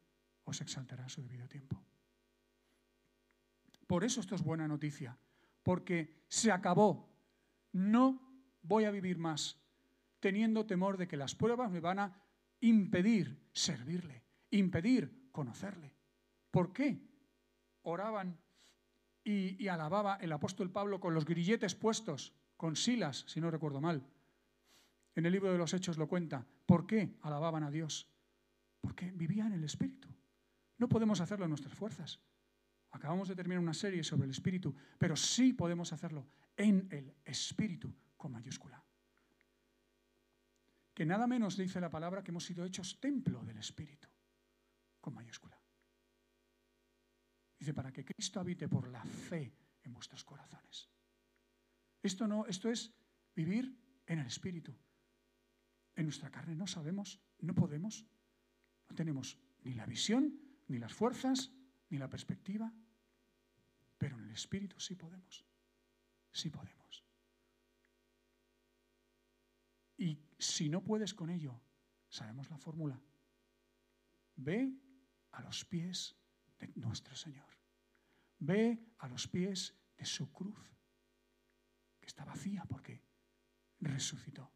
os 0.44 0.62
exaltará 0.62 1.04
a 1.04 1.10
su 1.10 1.20
debido 1.20 1.46
tiempo. 1.48 1.78
Por 3.86 4.04
eso 4.04 4.22
esto 4.22 4.34
es 4.36 4.42
buena 4.42 4.66
noticia, 4.66 5.18
porque 5.62 6.24
se 6.28 6.50
acabó. 6.50 7.14
No 7.72 8.22
voy 8.62 8.84
a 8.84 8.90
vivir 8.90 9.18
más 9.18 9.60
teniendo 10.18 10.64
temor 10.64 10.96
de 10.96 11.08
que 11.08 11.18
las 11.18 11.34
pruebas 11.34 11.70
me 11.70 11.80
van 11.80 11.98
a 11.98 12.22
impedir 12.60 13.38
servirle, 13.52 14.24
impedir 14.48 15.23
conocerle. 15.34 15.92
¿Por 16.52 16.72
qué 16.72 17.02
oraban 17.82 18.38
y, 19.24 19.66
alababa 19.66 20.16
el 20.20 20.30
apóstol 20.30 20.70
Pablo 20.70 21.00
con 21.00 21.12
los 21.12 21.24
grilletes 21.24 21.74
puestos, 21.74 22.32
con 22.56 22.76
Silas, 22.76 23.24
si 23.26 23.40
no 23.40 23.50
recuerdo 23.50 23.80
mal? 23.80 24.06
En 25.16 25.26
el 25.26 25.32
libro 25.32 25.50
de 25.50 25.58
los 25.58 25.74
Hechos 25.74 25.98
lo 25.98 26.06
cuenta. 26.06 26.46
¿Por 26.66 26.86
qué 26.86 27.16
alababan 27.22 27.64
a 27.64 27.70
Dios? 27.70 28.08
Porque 28.80 29.10
vivían 29.10 29.48
en 29.48 29.58
el 29.58 29.64
Espíritu. 29.64 30.08
No 30.78 30.88
podemos 30.88 31.20
hacerlo 31.20 31.46
en 31.46 31.50
nuestras 31.50 31.74
fuerzas. 31.74 32.20
Acabamos 32.92 33.26
de 33.26 33.34
terminar 33.34 33.60
una 33.60 33.74
serie 33.74 34.04
sobre 34.04 34.24
el 34.26 34.30
Espíritu, 34.30 34.72
pero 34.98 35.16
sí 35.16 35.52
podemos 35.52 35.92
hacerlo 35.92 36.28
en 36.56 36.86
el 36.92 37.12
Espíritu 37.24 37.92
con 38.16 38.30
mayúscula. 38.30 38.80
Que 40.94 41.04
nada 41.04 41.26
menos 41.26 41.56
dice 41.56 41.80
la 41.80 41.90
palabra 41.90 42.22
que 42.22 42.30
hemos 42.30 42.44
sido 42.44 42.64
hechos 42.64 43.00
templo 43.00 43.44
del 43.44 43.58
Espíritu 43.58 44.13
con 45.04 45.12
mayúscula. 45.12 45.60
Dice, 47.58 47.74
para 47.74 47.92
que 47.92 48.06
Cristo 48.06 48.40
habite 48.40 48.68
por 48.68 48.88
la 48.88 49.04
fe 49.04 49.54
en 49.82 49.92
vuestros 49.92 50.24
corazones. 50.24 50.88
Esto, 52.02 52.26
no, 52.26 52.46
esto 52.46 52.70
es 52.70 52.90
vivir 53.36 53.78
en 54.06 54.20
el 54.20 54.26
Espíritu. 54.26 54.74
En 55.94 56.04
nuestra 56.04 56.30
carne 56.30 56.54
no 56.54 56.66
sabemos, 56.66 57.20
no 57.40 57.54
podemos, 57.54 58.06
no 58.88 58.96
tenemos 58.96 59.38
ni 59.62 59.74
la 59.74 59.84
visión, 59.84 60.40
ni 60.68 60.78
las 60.78 60.94
fuerzas, 60.94 61.52
ni 61.90 61.98
la 61.98 62.08
perspectiva, 62.08 62.72
pero 63.98 64.16
en 64.16 64.24
el 64.24 64.30
Espíritu 64.30 64.80
sí 64.80 64.94
podemos, 64.94 65.44
sí 66.32 66.48
podemos. 66.48 67.04
Y 69.98 70.18
si 70.38 70.70
no 70.70 70.82
puedes 70.82 71.12
con 71.12 71.28
ello, 71.28 71.60
sabemos 72.08 72.48
la 72.48 72.56
fórmula. 72.56 72.98
Ve 74.36 74.83
a 75.34 75.42
los 75.42 75.64
pies 75.64 76.16
de 76.58 76.72
nuestro 76.76 77.14
Señor. 77.14 77.48
Ve 78.38 78.78
a 78.98 79.08
los 79.08 79.28
pies 79.28 79.74
de 79.96 80.04
su 80.04 80.32
cruz, 80.32 80.76
que 82.00 82.06
está 82.06 82.24
vacía 82.24 82.64
porque 82.68 83.02
resucitó. 83.80 84.50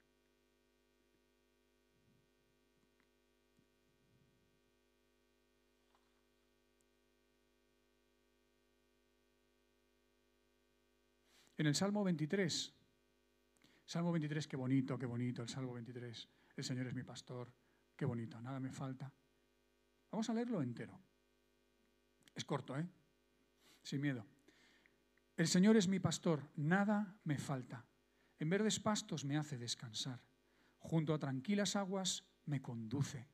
En 11.56 11.66
el 11.66 11.74
Salmo 11.74 12.04
23, 12.04 12.72
Salmo 13.84 14.12
23, 14.12 14.46
qué 14.46 14.56
bonito, 14.56 14.96
qué 14.96 15.06
bonito, 15.06 15.42
el 15.42 15.48
Salmo 15.48 15.72
23, 15.72 16.28
el 16.54 16.64
Señor 16.64 16.86
es 16.86 16.94
mi 16.94 17.02
pastor, 17.02 17.52
qué 17.96 18.04
bonito, 18.04 18.40
nada 18.40 18.60
me 18.60 18.70
falta. 18.70 19.12
Vamos 20.10 20.28
a 20.30 20.34
leerlo 20.34 20.62
entero. 20.62 20.98
Es 22.34 22.44
corto, 22.44 22.76
¿eh? 22.76 22.86
Sin 23.82 24.00
miedo. 24.00 24.24
El 25.36 25.46
Señor 25.46 25.76
es 25.76 25.88
mi 25.88 26.00
pastor, 26.00 26.42
nada 26.56 27.16
me 27.24 27.38
falta. 27.38 27.84
En 28.38 28.50
verdes 28.50 28.80
pastos 28.80 29.24
me 29.24 29.36
hace 29.36 29.58
descansar. 29.58 30.20
Junto 30.78 31.14
a 31.14 31.18
tranquilas 31.18 31.76
aguas 31.76 32.24
me 32.46 32.62
conduce. 32.62 33.28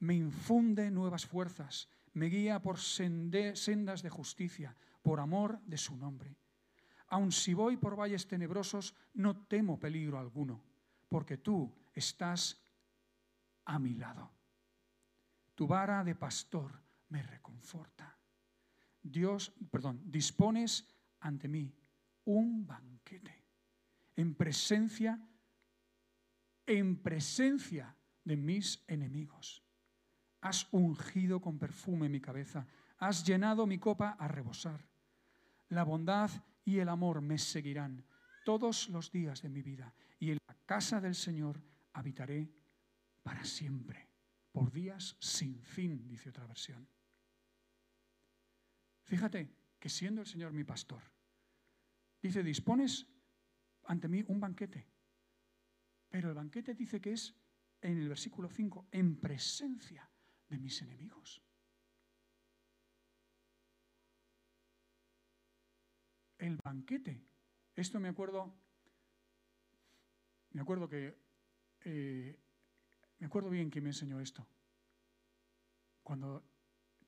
Me 0.00 0.14
infunde 0.14 0.90
nuevas 0.90 1.26
fuerzas. 1.26 1.88
Me 2.12 2.26
guía 2.26 2.60
por 2.60 2.78
sendas 2.78 4.02
de 4.02 4.10
justicia, 4.10 4.76
por 5.02 5.20
amor 5.20 5.60
de 5.62 5.78
su 5.78 5.96
nombre. 5.96 6.36
Aun 7.08 7.32
si 7.32 7.54
voy 7.54 7.76
por 7.76 7.96
valles 7.96 8.26
tenebrosos, 8.26 8.94
no 9.14 9.36
temo 9.46 9.78
peligro 9.78 10.18
alguno, 10.18 10.62
porque 11.08 11.38
tú 11.38 11.72
estás 11.94 12.62
a 13.64 13.78
mi 13.78 13.94
lado. 13.94 14.37
Tu 15.58 15.66
vara 15.66 16.04
de 16.04 16.14
pastor 16.14 16.70
me 17.08 17.20
reconforta. 17.20 18.16
Dios, 19.02 19.52
perdón, 19.68 20.00
dispones 20.06 20.86
ante 21.18 21.48
mí 21.48 21.74
un 22.26 22.64
banquete 22.64 23.44
en 24.14 24.36
presencia 24.36 25.18
en 26.64 27.02
presencia 27.02 27.96
de 28.22 28.36
mis 28.36 28.84
enemigos. 28.86 29.64
Has 30.42 30.68
ungido 30.70 31.40
con 31.40 31.58
perfume 31.58 32.08
mi 32.08 32.20
cabeza, 32.20 32.64
has 32.98 33.24
llenado 33.24 33.66
mi 33.66 33.78
copa 33.78 34.10
a 34.10 34.28
rebosar. 34.28 34.86
La 35.70 35.82
bondad 35.82 36.30
y 36.64 36.78
el 36.78 36.88
amor 36.88 37.20
me 37.20 37.36
seguirán 37.36 38.04
todos 38.44 38.88
los 38.90 39.10
días 39.10 39.42
de 39.42 39.48
mi 39.48 39.62
vida 39.62 39.92
y 40.20 40.30
en 40.30 40.38
la 40.46 40.54
casa 40.66 41.00
del 41.00 41.16
Señor 41.16 41.60
habitaré 41.94 42.48
para 43.24 43.44
siempre, 43.44 44.07
por 44.58 44.72
días 44.72 45.16
sin 45.20 45.62
fin, 45.62 46.08
dice 46.08 46.30
otra 46.30 46.44
versión. 46.44 46.88
Fíjate 49.04 49.54
que 49.78 49.88
siendo 49.88 50.22
el 50.22 50.26
Señor 50.26 50.52
mi 50.52 50.64
pastor, 50.64 51.00
dice, 52.20 52.42
dispones 52.42 53.06
ante 53.84 54.08
mí 54.08 54.24
un 54.26 54.40
banquete. 54.40 54.84
Pero 56.08 56.30
el 56.30 56.34
banquete 56.34 56.74
dice 56.74 57.00
que 57.00 57.12
es, 57.12 57.36
en 57.80 57.98
el 57.98 58.08
versículo 58.08 58.50
5, 58.50 58.88
en 58.90 59.20
presencia 59.20 60.10
de 60.48 60.58
mis 60.58 60.82
enemigos. 60.82 61.40
El 66.36 66.56
banquete. 66.56 67.24
Esto 67.76 68.00
me 68.00 68.08
acuerdo, 68.08 68.52
me 70.50 70.62
acuerdo 70.62 70.88
que, 70.88 71.16
eh, 71.84 72.36
me 73.18 73.26
acuerdo 73.26 73.50
bien 73.50 73.70
que 73.70 73.80
me 73.80 73.90
enseñó 73.90 74.20
esto. 74.20 74.46
Cuando 76.02 76.44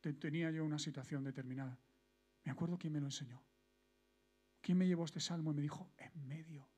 tenía 0.01 0.51
yo 0.51 0.65
una 0.65 0.79
situación 0.79 1.25
determinada. 1.25 1.79
Me 2.45 2.53
acuerdo 2.53 2.79
quién 2.79 2.93
me 2.93 3.01
lo 3.01 3.07
enseñó. 3.07 3.43
¿Quién 4.61 4.79
me 4.79 4.87
llevó 4.87 5.05
este 5.05 5.21
salmo 5.21 5.53
y 5.53 5.55
me 5.55 5.63
dijo, 5.63 5.93
en 5.99 6.27
medio, 6.27 6.69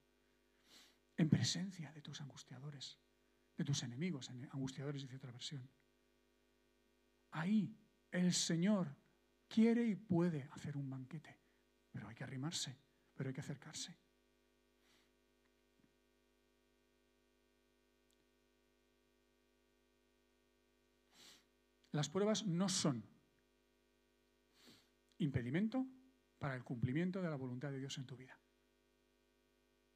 en 1.16 1.28
presencia 1.28 1.92
de 1.92 2.02
tus 2.02 2.20
angustiadores, 2.20 2.98
de 3.56 3.64
tus 3.64 3.82
enemigos, 3.82 4.30
angustiadores, 4.30 5.02
dice 5.02 5.16
otra 5.16 5.32
versión? 5.32 5.68
Ahí 7.30 7.76
el 8.10 8.32
Señor 8.32 8.96
quiere 9.48 9.84
y 9.86 9.96
puede 9.96 10.48
hacer 10.52 10.76
un 10.76 10.88
banquete, 10.90 11.40
pero 11.90 12.08
hay 12.08 12.14
que 12.14 12.24
arrimarse, 12.24 12.78
pero 13.14 13.28
hay 13.28 13.34
que 13.34 13.40
acercarse. 13.40 13.98
Las 21.92 22.08
pruebas 22.08 22.46
no 22.46 22.68
son 22.68 23.04
impedimento 25.18 25.86
para 26.38 26.56
el 26.56 26.64
cumplimiento 26.64 27.22
de 27.22 27.30
la 27.30 27.36
voluntad 27.36 27.70
de 27.70 27.78
Dios 27.78 27.96
en 27.98 28.06
tu 28.06 28.16
vida. 28.16 28.38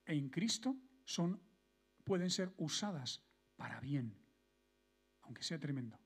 En 0.05 0.29
Cristo 0.29 0.77
son, 1.05 1.41
pueden 2.05 2.31
ser 2.31 2.53
usadas 2.59 3.23
para 3.57 3.81
bien, 3.81 4.15
aunque 5.23 5.43
sea 5.43 5.59
tremendo. 5.59 5.99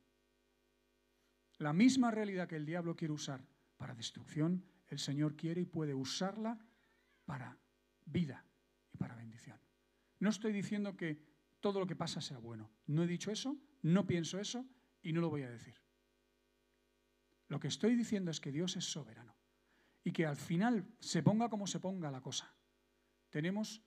La 1.58 1.72
misma 1.72 2.10
realidad 2.10 2.48
que 2.48 2.56
el 2.56 2.64
diablo 2.64 2.96
quiere 2.96 3.12
usar 3.12 3.44
para 3.76 3.94
destrucción, 3.94 4.64
el 4.88 4.98
Señor 4.98 5.36
quiere 5.36 5.60
y 5.60 5.66
puede 5.66 5.92
usarla 5.92 6.58
para 7.26 7.58
vida 8.06 8.46
y 8.92 8.96
para 8.96 9.16
bendición. 9.16 9.60
No 10.20 10.30
estoy 10.30 10.52
diciendo 10.52 10.96
que 10.96 11.20
todo 11.60 11.80
lo 11.80 11.86
que 11.86 11.96
pasa 11.96 12.20
sea 12.20 12.38
bueno. 12.38 12.70
No 12.86 13.02
he 13.02 13.06
dicho 13.06 13.30
eso, 13.30 13.58
no 13.82 14.06
pienso 14.06 14.38
eso 14.38 14.66
y 15.02 15.12
no 15.12 15.20
lo 15.20 15.30
voy 15.30 15.42
a 15.42 15.50
decir. 15.50 15.74
Lo 17.48 17.58
que 17.58 17.68
estoy 17.68 17.96
diciendo 17.96 18.30
es 18.30 18.40
que 18.40 18.52
Dios 18.52 18.76
es 18.76 18.84
soberano 18.84 19.36
y 20.04 20.12
que 20.12 20.26
al 20.26 20.36
final 20.36 20.86
se 21.00 21.22
ponga 21.22 21.48
como 21.48 21.66
se 21.66 21.80
ponga 21.80 22.10
la 22.10 22.20
cosa, 22.20 22.54
tenemos 23.28 23.82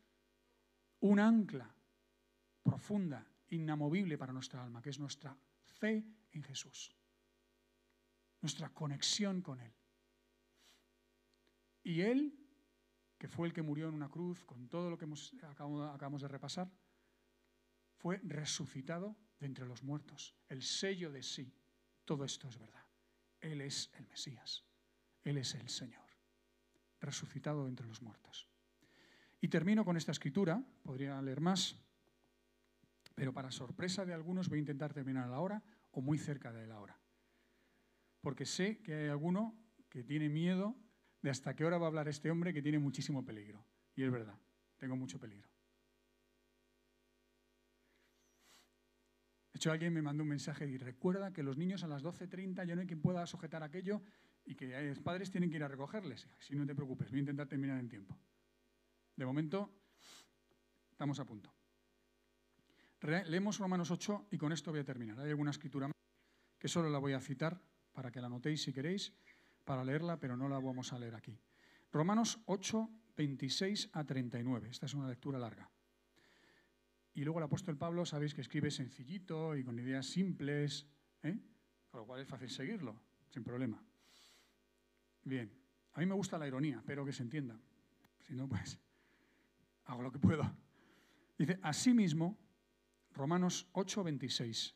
un 1.00 1.20
ancla 1.20 1.74
profunda, 2.62 3.28
inamovible 3.50 4.18
para 4.18 4.34
nuestra 4.34 4.64
alma, 4.64 4.82
que 4.82 4.90
es 4.90 5.00
nuestra 5.00 5.38
fe 5.64 6.06
en 6.32 6.44
Jesús, 6.44 6.96
nuestra 8.42 8.70
conexión 8.70 9.42
con 9.42 9.60
Él. 9.60 9.74
Y 11.84 12.02
Él, 12.02 12.40
que 13.18 13.28
fue 13.28 13.48
el 13.48 13.54
que 13.54 13.62
murió 13.62 13.90
en 13.90 13.96
una 13.96 14.10
cruz, 14.10 14.46
con 14.46 14.70
todo 14.70 14.90
lo 14.90 14.98
que 14.98 15.06
hemos, 15.06 15.34
acabamos 15.44 16.22
de 16.22 16.28
repasar, 16.28 16.72
fue 17.98 18.20
resucitado 18.24 19.16
de 19.40 19.46
entre 19.46 19.66
los 19.66 19.84
muertos, 19.84 20.36
el 20.50 20.62
sello 20.62 21.12
de 21.12 21.24
sí. 21.24 21.54
Todo 22.06 22.26
esto 22.26 22.48
es 22.48 22.58
verdad. 22.58 22.86
Él 23.40 23.62
es 23.62 23.90
el 23.98 24.08
Mesías, 24.08 24.64
Él 25.24 25.38
es 25.38 25.54
el 25.56 25.70
Señor 25.70 26.04
resucitado 27.04 27.68
entre 27.68 27.86
los 27.86 28.02
muertos. 28.02 28.48
Y 29.42 29.50
termino 29.50 29.86
con 29.86 29.98
esta 29.98 30.12
escritura, 30.12 30.64
podría 30.82 31.22
leer 31.22 31.42
más, 31.42 31.76
pero 33.14 33.34
para 33.34 33.52
sorpresa 33.52 34.06
de 34.06 34.14
algunos 34.14 34.50
voy 34.50 34.58
a 34.58 34.62
intentar 34.62 34.94
terminar 34.94 35.26
a 35.26 35.32
la 35.32 35.40
hora 35.40 35.64
o 35.92 36.02
muy 36.02 36.18
cerca 36.18 36.52
de 36.52 36.66
la 36.66 36.80
hora. 36.80 36.98
Porque 38.22 38.46
sé 38.46 38.82
que 38.82 38.96
hay 38.96 39.10
alguno 39.10 39.54
que 39.90 40.04
tiene 40.04 40.30
miedo 40.30 40.76
de 41.22 41.30
hasta 41.30 41.56
qué 41.56 41.66
hora 41.66 41.78
va 41.78 41.86
a 41.86 41.90
hablar 41.90 42.08
este 42.08 42.32
hombre 42.32 42.54
que 42.54 42.62
tiene 42.62 42.80
muchísimo 42.80 43.24
peligro. 43.24 43.66
Y 43.96 44.04
es 44.04 44.12
verdad, 44.12 44.40
tengo 44.78 44.96
mucho 44.96 45.20
peligro. 45.20 45.53
De 49.54 49.58
hecho, 49.58 49.72
alguien 49.72 49.94
me 49.94 50.02
mandó 50.02 50.24
un 50.24 50.30
mensaje 50.30 50.68
y 50.68 50.78
recuerda 50.78 51.32
que 51.32 51.44
los 51.44 51.58
niños 51.58 51.84
a 51.84 51.88
las 51.88 52.04
12.30 52.04 52.66
ya 52.66 52.74
no 52.74 52.82
hay 52.82 52.88
quien 52.88 53.02
pueda 53.02 53.26
sujetar 53.28 53.62
aquello 53.62 54.02
y 54.46 54.56
que 54.56 54.90
los 54.90 55.00
padres 55.00 55.30
tienen 55.30 55.52
que 55.52 55.58
ir 55.58 55.64
a 55.64 55.68
recogerles. 55.68 56.28
Si 56.40 56.56
no 56.56 56.66
te 56.66 56.74
preocupes, 56.74 57.12
voy 57.12 57.20
a 57.20 57.22
intentar 57.22 57.48
terminar 57.48 57.80
en 57.80 57.88
tiempo. 57.88 58.18
De 59.16 59.26
momento, 59.26 59.72
estamos 60.90 61.20
a 61.20 61.26
punto. 61.26 61.54
Leemos 63.02 63.60
Romanos 63.60 63.92
8 63.92 64.28
y 64.32 64.38
con 64.38 64.52
esto 64.52 64.72
voy 64.72 64.80
a 64.80 64.86
terminar. 64.86 65.20
Hay 65.20 65.30
alguna 65.30 65.52
escritura 65.52 65.92
que 66.58 66.68
solo 66.68 66.90
la 66.90 66.98
voy 66.98 67.14
a 67.14 67.20
citar 67.20 67.62
para 67.92 68.12
que 68.12 68.20
la 68.20 68.28
anotéis 68.28 68.64
si 68.64 68.74
queréis, 68.74 69.14
para 69.64 69.84
leerla, 69.84 70.20
pero 70.20 70.36
no 70.36 70.50
la 70.50 70.58
vamos 70.58 70.94
a 70.94 71.00
leer 71.00 71.14
aquí. 71.14 71.38
Romanos 71.92 72.40
8, 72.46 72.90
26 73.16 73.90
a 73.94 74.04
39. 74.04 74.70
Esta 74.70 74.88
es 74.88 74.94
una 74.96 75.08
lectura 75.08 75.38
larga. 75.38 75.70
Y 77.14 77.24
luego 77.24 77.40
el 77.40 77.46
apóstol 77.46 77.78
Pablo, 77.78 78.06
sabéis 78.06 78.34
que 78.34 78.42
escribe 78.42 78.72
sencillito 78.72 79.56
y 79.56 79.64
con 79.64 79.78
ideas 79.78 80.06
simples, 80.08 80.88
¿eh? 81.22 81.38
con 81.92 82.02
lo 82.02 82.08
cual 82.08 82.22
es 82.22 82.28
fácil 82.28 82.50
seguirlo, 82.50 83.00
sin 83.30 83.44
problema. 83.44 83.84
Bien, 85.24 85.52
a 85.94 86.00
mí 86.00 86.06
me 86.06 86.16
gusta 86.16 86.38
la 86.38 86.48
ironía, 86.48 86.82
pero 86.86 87.06
que 87.06 87.14
se 87.14 87.24
entienda. 87.24 87.60
Si 88.22 88.34
no, 88.34 88.48
pues 88.48 88.80
hago 89.86 90.02
lo 90.02 90.12
que 90.12 90.20
puedo. 90.20 90.44
Dice, 91.38 91.60
asimismo, 91.62 92.38
Romanos 93.14 93.68
8:26, 93.74 94.74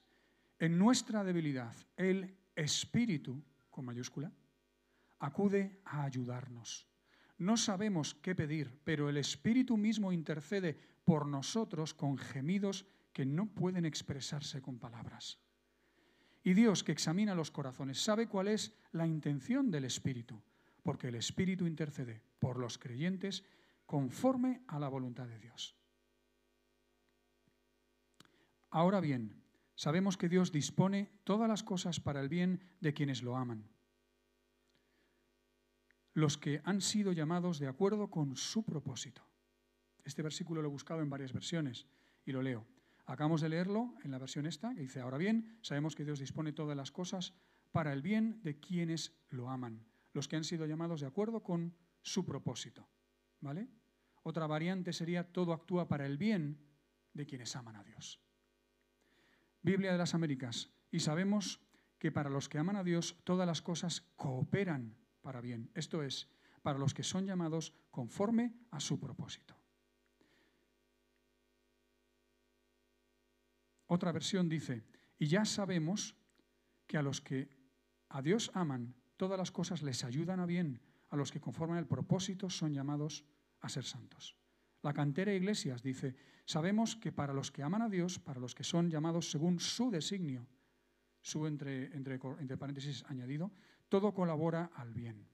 en 0.59 0.77
nuestra 0.77 1.23
debilidad, 1.23 1.75
el 1.95 2.37
Espíritu, 2.55 3.43
con 3.69 3.85
mayúscula, 3.85 4.31
acude 5.19 5.79
a 5.85 6.03
ayudarnos. 6.03 6.87
No 7.37 7.55
sabemos 7.57 8.15
qué 8.15 8.33
pedir, 8.33 8.79
pero 8.83 9.09
el 9.09 9.17
Espíritu 9.17 9.77
mismo 9.77 10.11
intercede 10.11 10.77
por 11.03 11.27
nosotros 11.27 11.93
con 11.93 12.17
gemidos 12.17 12.85
que 13.13 13.25
no 13.25 13.47
pueden 13.47 13.85
expresarse 13.85 14.61
con 14.61 14.79
palabras. 14.79 15.39
Y 16.43 16.53
Dios, 16.53 16.83
que 16.83 16.91
examina 16.91 17.35
los 17.35 17.51
corazones, 17.51 18.01
sabe 18.01 18.27
cuál 18.27 18.47
es 18.47 18.73
la 18.91 19.05
intención 19.05 19.69
del 19.69 19.85
Espíritu, 19.85 20.41
porque 20.81 21.09
el 21.09 21.15
Espíritu 21.15 21.67
intercede 21.67 22.21
por 22.39 22.57
los 22.57 22.77
creyentes 22.77 23.43
conforme 23.85 24.61
a 24.67 24.79
la 24.79 24.87
voluntad 24.87 25.27
de 25.27 25.39
Dios. 25.39 25.75
Ahora 28.69 28.99
bien, 28.99 29.41
sabemos 29.75 30.17
que 30.17 30.29
Dios 30.29 30.51
dispone 30.51 31.09
todas 31.23 31.47
las 31.47 31.63
cosas 31.63 31.99
para 31.99 32.21
el 32.21 32.29
bien 32.29 32.61
de 32.79 32.93
quienes 32.93 33.23
lo 33.23 33.37
aman, 33.37 33.67
los 36.17 36.35
que 36.35 36.61
han 36.63 36.81
sido 36.81 37.11
llamados 37.11 37.59
de 37.59 37.67
acuerdo 37.67 38.09
con 38.09 38.35
su 38.35 38.65
propósito. 38.65 39.21
Este 40.03 40.23
versículo 40.23 40.63
lo 40.63 40.67
he 40.67 40.71
buscado 40.71 41.03
en 41.03 41.11
varias 41.11 41.31
versiones 41.31 41.85
y 42.25 42.31
lo 42.31 42.41
leo. 42.41 42.65
Acabamos 43.05 43.39
de 43.39 43.49
leerlo 43.49 43.93
en 44.03 44.09
la 44.09 44.17
versión 44.17 44.47
esta, 44.47 44.73
que 44.73 44.81
dice, 44.81 44.99
ahora 44.99 45.19
bien, 45.19 45.59
sabemos 45.61 45.95
que 45.95 46.03
Dios 46.03 46.17
dispone 46.17 46.53
todas 46.53 46.75
las 46.75 46.91
cosas 46.91 47.35
para 47.71 47.93
el 47.93 48.01
bien 48.01 48.41
de 48.41 48.59
quienes 48.59 49.13
lo 49.29 49.51
aman, 49.51 49.85
los 50.11 50.27
que 50.27 50.37
han 50.37 50.43
sido 50.43 50.65
llamados 50.65 51.01
de 51.01 51.05
acuerdo 51.05 51.43
con 51.43 51.75
su 52.01 52.25
propósito. 52.25 52.89
¿Vale? 53.39 53.67
Otra 54.23 54.47
variante 54.47 54.93
sería 54.93 55.31
todo 55.31 55.53
actúa 55.53 55.87
para 55.87 56.07
el 56.07 56.17
bien 56.17 56.57
de 57.13 57.27
quienes 57.27 57.55
aman 57.55 57.75
a 57.75 57.83
Dios. 57.83 58.19
Biblia 59.61 59.91
de 59.91 59.99
las 59.99 60.15
Américas. 60.15 60.71
Y 60.89 61.01
sabemos 61.01 61.61
que 61.99 62.11
para 62.11 62.31
los 62.31 62.49
que 62.49 62.57
aman 62.57 62.75
a 62.75 62.83
Dios 62.83 63.19
todas 63.23 63.45
las 63.45 63.61
cosas 63.61 64.01
cooperan 64.15 64.97
para 65.21 65.41
bien. 65.41 65.69
Esto 65.73 66.03
es, 66.03 66.27
para 66.61 66.79
los 66.79 66.93
que 66.93 67.03
son 67.03 67.25
llamados 67.25 67.73
conforme 67.91 68.53
a 68.71 68.79
su 68.79 68.99
propósito. 68.99 69.55
Otra 73.87 74.11
versión 74.11 74.49
dice, 74.49 74.83
y 75.17 75.27
ya 75.27 75.45
sabemos 75.45 76.15
que 76.85 76.97
a 76.97 77.01
los 77.01 77.21
que 77.21 77.49
a 78.09 78.21
Dios 78.21 78.51
aman, 78.53 78.95
todas 79.15 79.37
las 79.37 79.51
cosas 79.51 79.81
les 79.81 80.03
ayudan 80.03 80.39
a 80.39 80.45
bien, 80.45 80.81
a 81.09 81.15
los 81.15 81.31
que 81.31 81.39
conforman 81.39 81.77
el 81.77 81.87
propósito 81.87 82.49
son 82.49 82.73
llamados 82.73 83.23
a 83.61 83.69
ser 83.69 83.85
santos. 83.85 84.35
La 84.83 84.93
cantera 84.93 85.33
Iglesias 85.33 85.81
dice, 85.81 86.15
sabemos 86.45 86.95
que 86.95 87.11
para 87.11 87.33
los 87.33 87.51
que 87.51 87.63
aman 87.63 87.81
a 87.81 87.89
Dios, 87.89 88.19
para 88.19 88.39
los 88.39 88.53
que 88.53 88.63
son 88.63 88.89
llamados 88.89 89.31
según 89.31 89.59
su 89.59 89.89
designio, 89.89 90.47
su 91.21 91.47
entre, 91.47 91.85
entre, 91.95 92.19
entre 92.39 92.57
paréntesis 92.57 93.03
añadido, 93.07 93.51
todo 93.89 94.13
colabora 94.13 94.71
al 94.75 94.93
bien. 94.93 95.27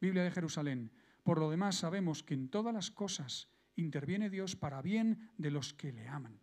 Biblia 0.00 0.24
de 0.24 0.30
Jerusalén, 0.30 0.92
por 1.22 1.38
lo 1.38 1.50
demás 1.50 1.76
sabemos 1.76 2.22
que 2.22 2.34
en 2.34 2.48
todas 2.48 2.74
las 2.74 2.90
cosas 2.90 3.48
interviene 3.76 4.30
Dios 4.30 4.56
para 4.56 4.82
bien 4.82 5.30
de 5.36 5.50
los 5.50 5.74
que 5.74 5.92
le 5.92 6.08
aman, 6.08 6.40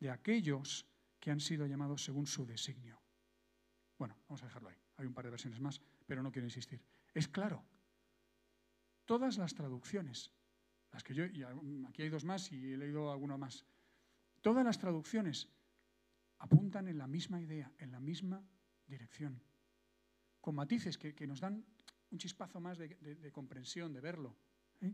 de 0.00 0.10
aquellos 0.10 0.86
que 1.20 1.30
han 1.30 1.40
sido 1.40 1.66
llamados 1.66 2.04
según 2.04 2.26
su 2.26 2.46
designio. 2.46 3.00
Bueno, 3.98 4.16
vamos 4.28 4.42
a 4.42 4.46
dejarlo 4.46 4.68
ahí. 4.68 4.76
Hay 4.96 5.06
un 5.06 5.14
par 5.14 5.24
de 5.24 5.30
versiones 5.30 5.60
más, 5.60 5.80
pero 6.06 6.22
no 6.22 6.32
quiero 6.32 6.46
insistir. 6.46 6.82
Es 7.14 7.28
claro. 7.28 7.64
Todas 9.04 9.36
las 9.38 9.54
traducciones, 9.54 10.32
las 10.90 11.04
que 11.04 11.14
yo, 11.14 11.26
y 11.26 11.42
aquí 11.86 12.02
hay 12.02 12.08
dos 12.08 12.24
más 12.24 12.50
y 12.52 12.72
he 12.72 12.76
leído 12.76 13.12
alguno 13.12 13.38
más, 13.38 13.64
todas 14.40 14.64
las 14.64 14.78
traducciones 14.78 15.48
apuntan 16.38 16.88
en 16.88 16.98
la 16.98 17.06
misma 17.06 17.40
idea, 17.40 17.72
en 17.78 17.92
la 17.92 18.00
misma 18.00 18.44
dirección, 18.86 19.42
con 20.42 20.56
matices 20.56 20.98
que, 20.98 21.26
nos 21.26 21.40
dan 21.40 21.64
un 22.10 22.18
chispazo 22.18 22.60
más 22.60 22.76
de, 22.76 23.30
comprensión, 23.32 23.94
de 23.94 24.00
verlo. 24.00 24.36
¿eh? 24.80 24.92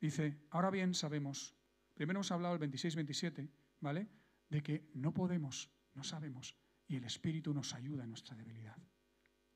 Dice, 0.00 0.40
ahora 0.50 0.70
bien 0.70 0.94
sabemos, 0.94 1.54
primero 1.94 2.18
hemos 2.18 2.32
hablado 2.32 2.56
el 2.56 2.60
26-27, 2.62 3.48
¿vale? 3.80 4.08
De 4.48 4.62
que 4.62 4.90
no 4.94 5.12
podemos, 5.12 5.70
no 5.94 6.02
sabemos, 6.02 6.56
y 6.88 6.96
el 6.96 7.04
Espíritu 7.04 7.52
nos 7.52 7.74
ayuda 7.74 8.02
en 8.02 8.08
nuestra 8.08 8.34
debilidad, 8.34 8.78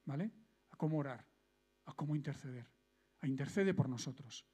¿vale? 0.05 0.31
A 0.69 0.77
cómo 0.77 0.99
orar, 0.99 1.27
a 1.87 1.95
cómo 1.95 2.15
interceder, 2.15 2.71
a 3.21 3.27
intercede 3.27 3.73
por 3.73 3.89
nosotros. 3.89 4.47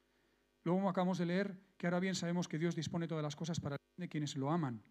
Luego 0.63 0.87
acabamos 0.89 1.17
de 1.17 1.25
leer 1.25 1.59
que 1.77 1.87
ahora 1.87 1.99
bien 1.99 2.15
sabemos 2.15 2.47
que 2.47 2.57
Dios 2.57 2.75
dispone 2.75 3.07
todas 3.07 3.23
las 3.23 3.35
cosas 3.35 3.59
para 3.59 3.75
de 3.97 4.07
quienes 4.07 4.37
lo 4.37 4.49
aman, 4.49 4.81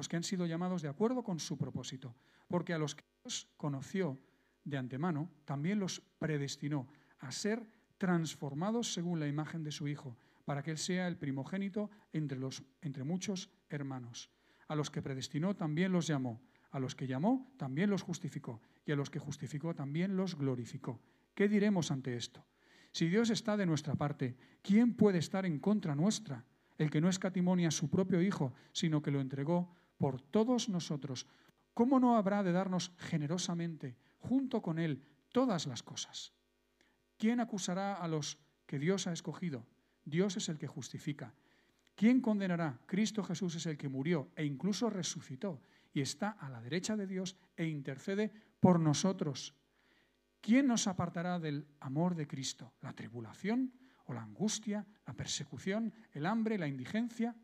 los 0.00 0.08
que 0.08 0.16
han 0.16 0.22
sido 0.22 0.46
llamados 0.46 0.80
de 0.80 0.88
acuerdo 0.88 1.22
con 1.22 1.38
su 1.38 1.58
propósito, 1.58 2.16
porque 2.48 2.72
a 2.72 2.78
los 2.78 2.94
que 2.94 3.04
Dios 3.22 3.46
conoció 3.58 4.18
de 4.64 4.78
antemano, 4.78 5.30
también 5.44 5.78
los 5.78 6.00
predestinó 6.18 6.88
a 7.18 7.30
ser 7.30 7.68
transformados 7.98 8.94
según 8.94 9.20
la 9.20 9.28
imagen 9.28 9.62
de 9.62 9.70
su 9.70 9.88
Hijo, 9.88 10.16
para 10.46 10.62
que 10.62 10.70
Él 10.70 10.78
sea 10.78 11.06
el 11.06 11.18
primogénito 11.18 11.90
entre, 12.14 12.38
los, 12.38 12.62
entre 12.80 13.04
muchos 13.04 13.50
hermanos. 13.68 14.30
A 14.68 14.74
los 14.74 14.88
que 14.88 15.02
predestinó 15.02 15.54
también 15.54 15.92
los 15.92 16.06
llamó, 16.06 16.40
a 16.70 16.80
los 16.80 16.94
que 16.94 17.06
llamó 17.06 17.52
también 17.58 17.90
los 17.90 18.00
justificó, 18.00 18.62
y 18.86 18.92
a 18.92 18.96
los 18.96 19.10
que 19.10 19.18
justificó 19.18 19.74
también 19.74 20.16
los 20.16 20.34
glorificó. 20.34 20.98
¿Qué 21.34 21.46
diremos 21.46 21.90
ante 21.90 22.16
esto? 22.16 22.42
Si 22.90 23.06
Dios 23.10 23.28
está 23.28 23.58
de 23.58 23.66
nuestra 23.66 23.96
parte, 23.96 24.38
¿quién 24.62 24.94
puede 24.94 25.18
estar 25.18 25.44
en 25.44 25.58
contra 25.58 25.94
nuestra? 25.94 26.46
El 26.78 26.88
que 26.88 27.02
no 27.02 27.10
escatimonia 27.10 27.68
a 27.68 27.70
su 27.70 27.90
propio 27.90 28.22
Hijo, 28.22 28.54
sino 28.72 29.02
que 29.02 29.10
lo 29.10 29.20
entregó 29.20 29.74
por 30.00 30.22
todos 30.22 30.70
nosotros. 30.70 31.26
¿Cómo 31.74 32.00
no 32.00 32.16
habrá 32.16 32.42
de 32.42 32.52
darnos 32.52 32.90
generosamente, 32.96 33.98
junto 34.18 34.62
con 34.62 34.78
Él, 34.78 35.04
todas 35.30 35.66
las 35.66 35.82
cosas? 35.82 36.32
¿Quién 37.18 37.38
acusará 37.38 37.96
a 37.96 38.08
los 38.08 38.38
que 38.64 38.78
Dios 38.78 39.06
ha 39.06 39.12
escogido? 39.12 39.66
Dios 40.02 40.38
es 40.38 40.48
el 40.48 40.56
que 40.56 40.66
justifica. 40.66 41.34
¿Quién 41.94 42.22
condenará? 42.22 42.80
Cristo 42.86 43.22
Jesús 43.22 43.56
es 43.56 43.66
el 43.66 43.76
que 43.76 43.90
murió 43.90 44.30
e 44.36 44.46
incluso 44.46 44.88
resucitó 44.88 45.60
y 45.92 46.00
está 46.00 46.30
a 46.30 46.48
la 46.48 46.62
derecha 46.62 46.96
de 46.96 47.06
Dios 47.06 47.36
e 47.54 47.66
intercede 47.66 48.32
por 48.58 48.80
nosotros. 48.80 49.54
¿Quién 50.40 50.66
nos 50.66 50.86
apartará 50.86 51.38
del 51.38 51.68
amor 51.78 52.14
de 52.14 52.26
Cristo? 52.26 52.72
¿La 52.80 52.94
tribulación 52.94 53.74
o 54.06 54.14
la 54.14 54.22
angustia, 54.22 54.86
la 55.06 55.12
persecución, 55.12 55.92
el 56.12 56.24
hambre, 56.24 56.56
la 56.56 56.68
indigencia, 56.68 57.36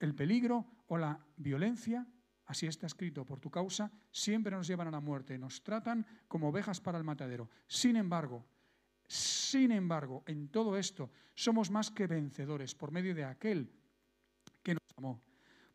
el 0.00 0.14
peligro 0.14 0.66
o 0.88 0.98
la 0.98 1.18
violencia? 1.36 2.06
Así 2.46 2.66
está 2.66 2.86
escrito, 2.86 3.24
por 3.24 3.38
tu 3.38 3.50
causa 3.50 3.92
siempre 4.10 4.56
nos 4.56 4.66
llevan 4.66 4.88
a 4.88 4.90
la 4.90 5.00
muerte, 5.00 5.38
nos 5.38 5.62
tratan 5.62 6.04
como 6.26 6.48
ovejas 6.48 6.80
para 6.80 6.98
el 6.98 7.04
matadero. 7.04 7.48
Sin 7.68 7.94
embargo, 7.94 8.44
sin 9.06 9.70
embargo, 9.70 10.24
en 10.26 10.48
todo 10.48 10.76
esto 10.76 11.10
somos 11.34 11.70
más 11.70 11.90
que 11.90 12.08
vencedores 12.08 12.74
por 12.74 12.90
medio 12.90 13.14
de 13.14 13.24
aquel 13.24 13.72
que 14.62 14.74
nos 14.74 14.82
amó 14.96 15.22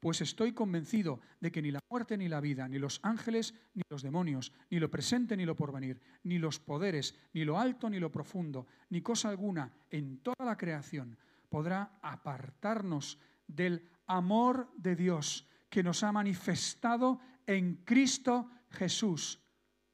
pues 0.06 0.22
estoy 0.22 0.52
convencido 0.52 1.20
de 1.40 1.52
que 1.52 1.64
ni 1.64 1.72
la 1.72 1.80
muerte 1.90 2.16
ni 2.16 2.30
la 2.30 2.40
vida, 2.40 2.68
ni 2.68 2.78
los 2.78 3.00
ángeles 3.02 3.56
ni 3.74 3.82
los 3.90 4.04
demonios, 4.04 4.54
ni 4.70 4.80
lo 4.80 4.92
presente 4.92 5.36
ni 5.36 5.46
lo 5.46 5.56
porvenir, 5.56 6.00
ni 6.22 6.38
los 6.38 6.60
poderes, 6.60 7.16
ni 7.34 7.44
lo 7.44 7.58
alto 7.58 7.90
ni 7.90 8.00
lo 8.00 8.12
profundo, 8.12 8.68
ni 8.92 9.02
cosa 9.02 9.30
alguna 9.30 9.74
en 9.90 10.20
toda 10.20 10.46
la 10.46 10.58
creación 10.58 11.18
podrá 11.50 11.98
apartarnos 12.04 13.18
del 13.48 13.90
amor 14.08 14.72
de 14.76 14.96
Dios 14.96 15.48
que 15.70 15.84
nos 15.84 16.04
ha 16.04 16.12
manifestado 16.12 17.20
en 17.46 17.84
Cristo 17.84 18.50
Jesús, 18.72 19.42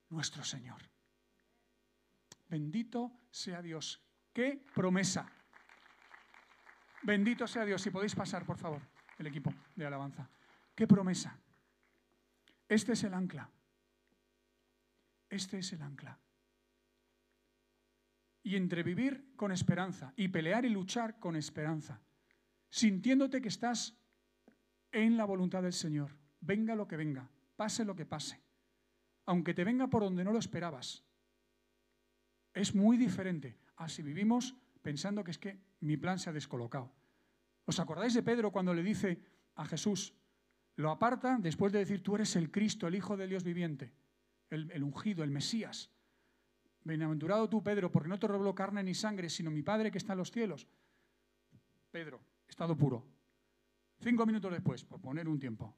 nuestro 0.09 0.43
Señor. 0.43 0.81
Bendito 2.49 3.11
sea 3.29 3.61
Dios. 3.61 4.01
¡Qué 4.33 4.63
promesa! 4.73 5.29
Bendito 7.03 7.47
sea 7.47 7.65
Dios. 7.65 7.81
Si 7.81 7.89
podéis 7.89 8.15
pasar, 8.15 8.45
por 8.45 8.57
favor 8.57 8.81
el 9.17 9.27
equipo 9.27 9.53
de 9.75 9.85
alabanza. 9.85 10.29
¡Qué 10.75 10.87
promesa! 10.87 11.37
Este 12.67 12.93
es 12.93 13.03
el 13.03 13.13
ancla. 13.13 13.49
Este 15.29 15.59
es 15.59 15.73
el 15.73 15.81
ancla. 15.81 16.17
Y 18.43 18.55
entre 18.55 18.83
vivir 18.83 19.33
con 19.35 19.51
esperanza 19.51 20.13
y 20.15 20.27
pelear 20.27 20.65
y 20.65 20.69
luchar 20.69 21.19
con 21.19 21.35
esperanza, 21.35 22.01
sintiéndote 22.69 23.41
que 23.41 23.49
estás 23.49 23.95
en 24.91 25.17
la 25.17 25.25
voluntad 25.25 25.63
del 25.63 25.73
Señor, 25.73 26.15
venga 26.39 26.75
lo 26.75 26.87
que 26.87 26.97
venga, 26.97 27.29
pase 27.55 27.85
lo 27.85 27.95
que 27.95 28.05
pase, 28.05 28.41
aunque 29.25 29.53
te 29.53 29.63
venga 29.63 29.87
por 29.87 30.03
donde 30.03 30.23
no 30.23 30.31
lo 30.31 30.39
esperabas, 30.39 31.03
es 32.53 32.75
muy 32.75 32.97
diferente 32.97 33.57
a 33.77 33.87
si 33.87 34.01
vivimos 34.01 34.55
pensando 34.81 35.23
que 35.23 35.31
es 35.31 35.37
que 35.37 35.59
mi 35.79 35.97
plan 35.97 36.19
se 36.19 36.29
ha 36.29 36.33
descolocado. 36.33 36.91
¿Os 37.65 37.79
acordáis 37.79 38.13
de 38.13 38.23
Pedro 38.23 38.51
cuando 38.51 38.73
le 38.73 38.83
dice 38.83 39.21
a 39.55 39.65
Jesús, 39.65 40.13
lo 40.75 40.91
aparta 40.91 41.37
después 41.39 41.71
de 41.71 41.79
decir, 41.79 42.03
tú 42.03 42.15
eres 42.15 42.35
el 42.35 42.51
Cristo, 42.51 42.87
el 42.87 42.95
Hijo 42.95 43.15
del 43.15 43.29
Dios 43.29 43.43
viviente, 43.43 43.93
el, 44.49 44.83
ungido, 44.83 45.23
el 45.23 45.31
Mesías? 45.31 45.89
Bienaventurado 46.83 47.47
tú, 47.47 47.63
Pedro, 47.63 47.91
porque 47.91 48.09
no 48.09 48.19
te 48.19 48.27
reveló 48.27 48.55
carne 48.55 48.83
ni 48.83 48.95
sangre, 48.95 49.29
sino 49.29 49.51
mi 49.51 49.61
Padre 49.61 49.91
que 49.91 49.99
está 49.99 50.13
en 50.13 50.19
los 50.19 50.31
cielos. 50.31 50.67
Pedro, 51.91 52.19
estado 52.47 52.75
puro. 52.75 53.05
Cinco 54.01 54.25
minutos 54.25 54.51
después, 54.51 54.83
por 54.83 54.99
poner 54.99 55.29
un 55.29 55.39
tiempo, 55.39 55.77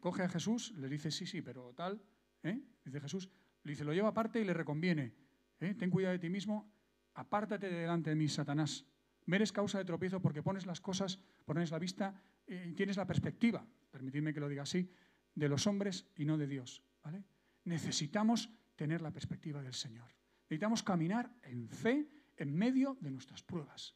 coge 0.00 0.22
a 0.22 0.28
Jesús, 0.28 0.72
le 0.78 0.88
dice, 0.88 1.10
sí, 1.10 1.26
sí, 1.26 1.42
pero 1.42 1.74
tal, 1.74 2.02
¿eh? 2.42 2.58
dice 2.82 3.00
Jesús, 3.00 3.30
le 3.64 3.72
dice, 3.72 3.84
lo 3.84 3.92
lleva 3.92 4.08
aparte 4.08 4.40
y 4.40 4.44
le 4.44 4.54
reconviene. 4.54 5.12
¿eh? 5.60 5.74
Ten 5.74 5.90
cuidado 5.90 6.12
de 6.12 6.18
ti 6.18 6.30
mismo, 6.30 6.72
apártate 7.14 7.68
de 7.68 7.80
delante 7.80 8.08
de 8.08 8.16
mí, 8.16 8.28
Satanás. 8.28 8.86
Meres 9.26 9.52
causa 9.52 9.76
de 9.76 9.84
tropiezo 9.84 10.22
porque 10.22 10.42
pones 10.42 10.64
las 10.64 10.80
cosas, 10.80 11.18
pones 11.44 11.70
la 11.70 11.78
vista 11.78 12.18
eh, 12.46 12.68
y 12.70 12.72
tienes 12.72 12.96
la 12.96 13.06
perspectiva, 13.06 13.62
permitidme 13.90 14.32
que 14.32 14.40
lo 14.40 14.48
diga 14.48 14.62
así, 14.62 14.90
de 15.34 15.48
los 15.50 15.66
hombres 15.66 16.06
y 16.16 16.24
no 16.24 16.38
de 16.38 16.46
Dios. 16.46 16.82
¿vale? 17.04 17.24
Necesitamos 17.64 18.50
tener 18.74 19.02
la 19.02 19.10
perspectiva 19.10 19.62
del 19.62 19.74
Señor. 19.74 20.10
Necesitamos 20.44 20.82
caminar 20.82 21.30
en 21.42 21.68
fe 21.68 22.08
en 22.38 22.54
medio 22.54 22.96
de 23.02 23.10
nuestras 23.10 23.42
pruebas. 23.42 23.94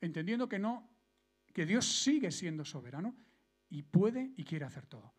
Entendiendo 0.00 0.48
que 0.48 0.58
no, 0.58 0.90
que 1.52 1.66
Dios 1.66 2.02
sigue 2.02 2.30
siendo 2.30 2.64
soberano 2.64 3.16
y 3.68 3.82
puede 3.82 4.32
y 4.36 4.44
quiere 4.44 4.64
hacer 4.64 4.86
todo. 4.86 5.14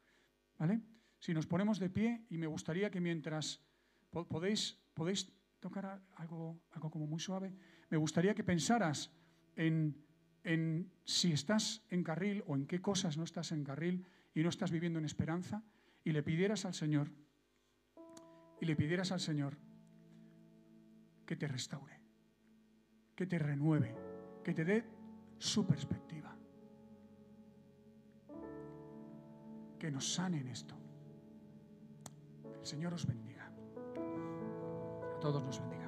¿Vale? 0.57 0.81
Si 1.19 1.33
nos 1.33 1.47
ponemos 1.47 1.79
de 1.79 1.89
pie, 1.89 2.25
y 2.29 2.37
me 2.37 2.47
gustaría 2.47 2.89
que 2.89 3.01
mientras 3.01 3.61
podéis, 4.09 4.77
podéis 4.93 5.31
tocar 5.59 6.01
algo, 6.15 6.61
algo 6.71 6.89
como 6.89 7.07
muy 7.07 7.19
suave 7.19 7.53
me 7.91 7.97
gustaría 7.97 8.33
que 8.33 8.43
pensaras 8.43 9.11
en, 9.55 10.01
si 11.03 11.33
estás 11.33 11.83
en 11.89 12.03
carril 12.03 12.41
o 12.47 12.55
en 12.55 12.65
qué 12.65 12.81
cosas 12.81 13.17
no 13.17 13.25
estás 13.25 13.51
en 13.51 13.65
carril 13.65 14.07
y 14.33 14.41
no 14.41 14.49
estás 14.49 14.71
viviendo 14.71 14.97
en 14.97 15.05
esperanza 15.05 15.61
y 16.03 16.13
le 16.13 16.23
pidieras 16.23 16.65
al 16.65 16.73
Señor, 16.73 17.11
y 18.61 18.65
le 18.65 18.75
pidieras 18.77 19.11
al 19.11 19.19
Señor 19.19 19.57
que 21.25 21.35
te 21.35 21.47
restaure, 21.49 21.99
que 23.13 23.27
te 23.27 23.37
renueve, 23.37 23.93
que 24.43 24.53
te 24.53 24.63
dé 24.63 24.85
su 25.41 25.65
perspectiva, 25.65 26.35
que 29.79 29.89
nos 29.89 30.13
sane 30.13 30.39
en 30.39 30.47
esto. 30.49 30.75
Que 32.43 32.59
el 32.59 32.65
Señor 32.65 32.93
os 32.93 33.07
bendiga. 33.07 33.51
A 35.15 35.19
todos 35.19 35.43
nos 35.43 35.59
bendiga. 35.59 35.80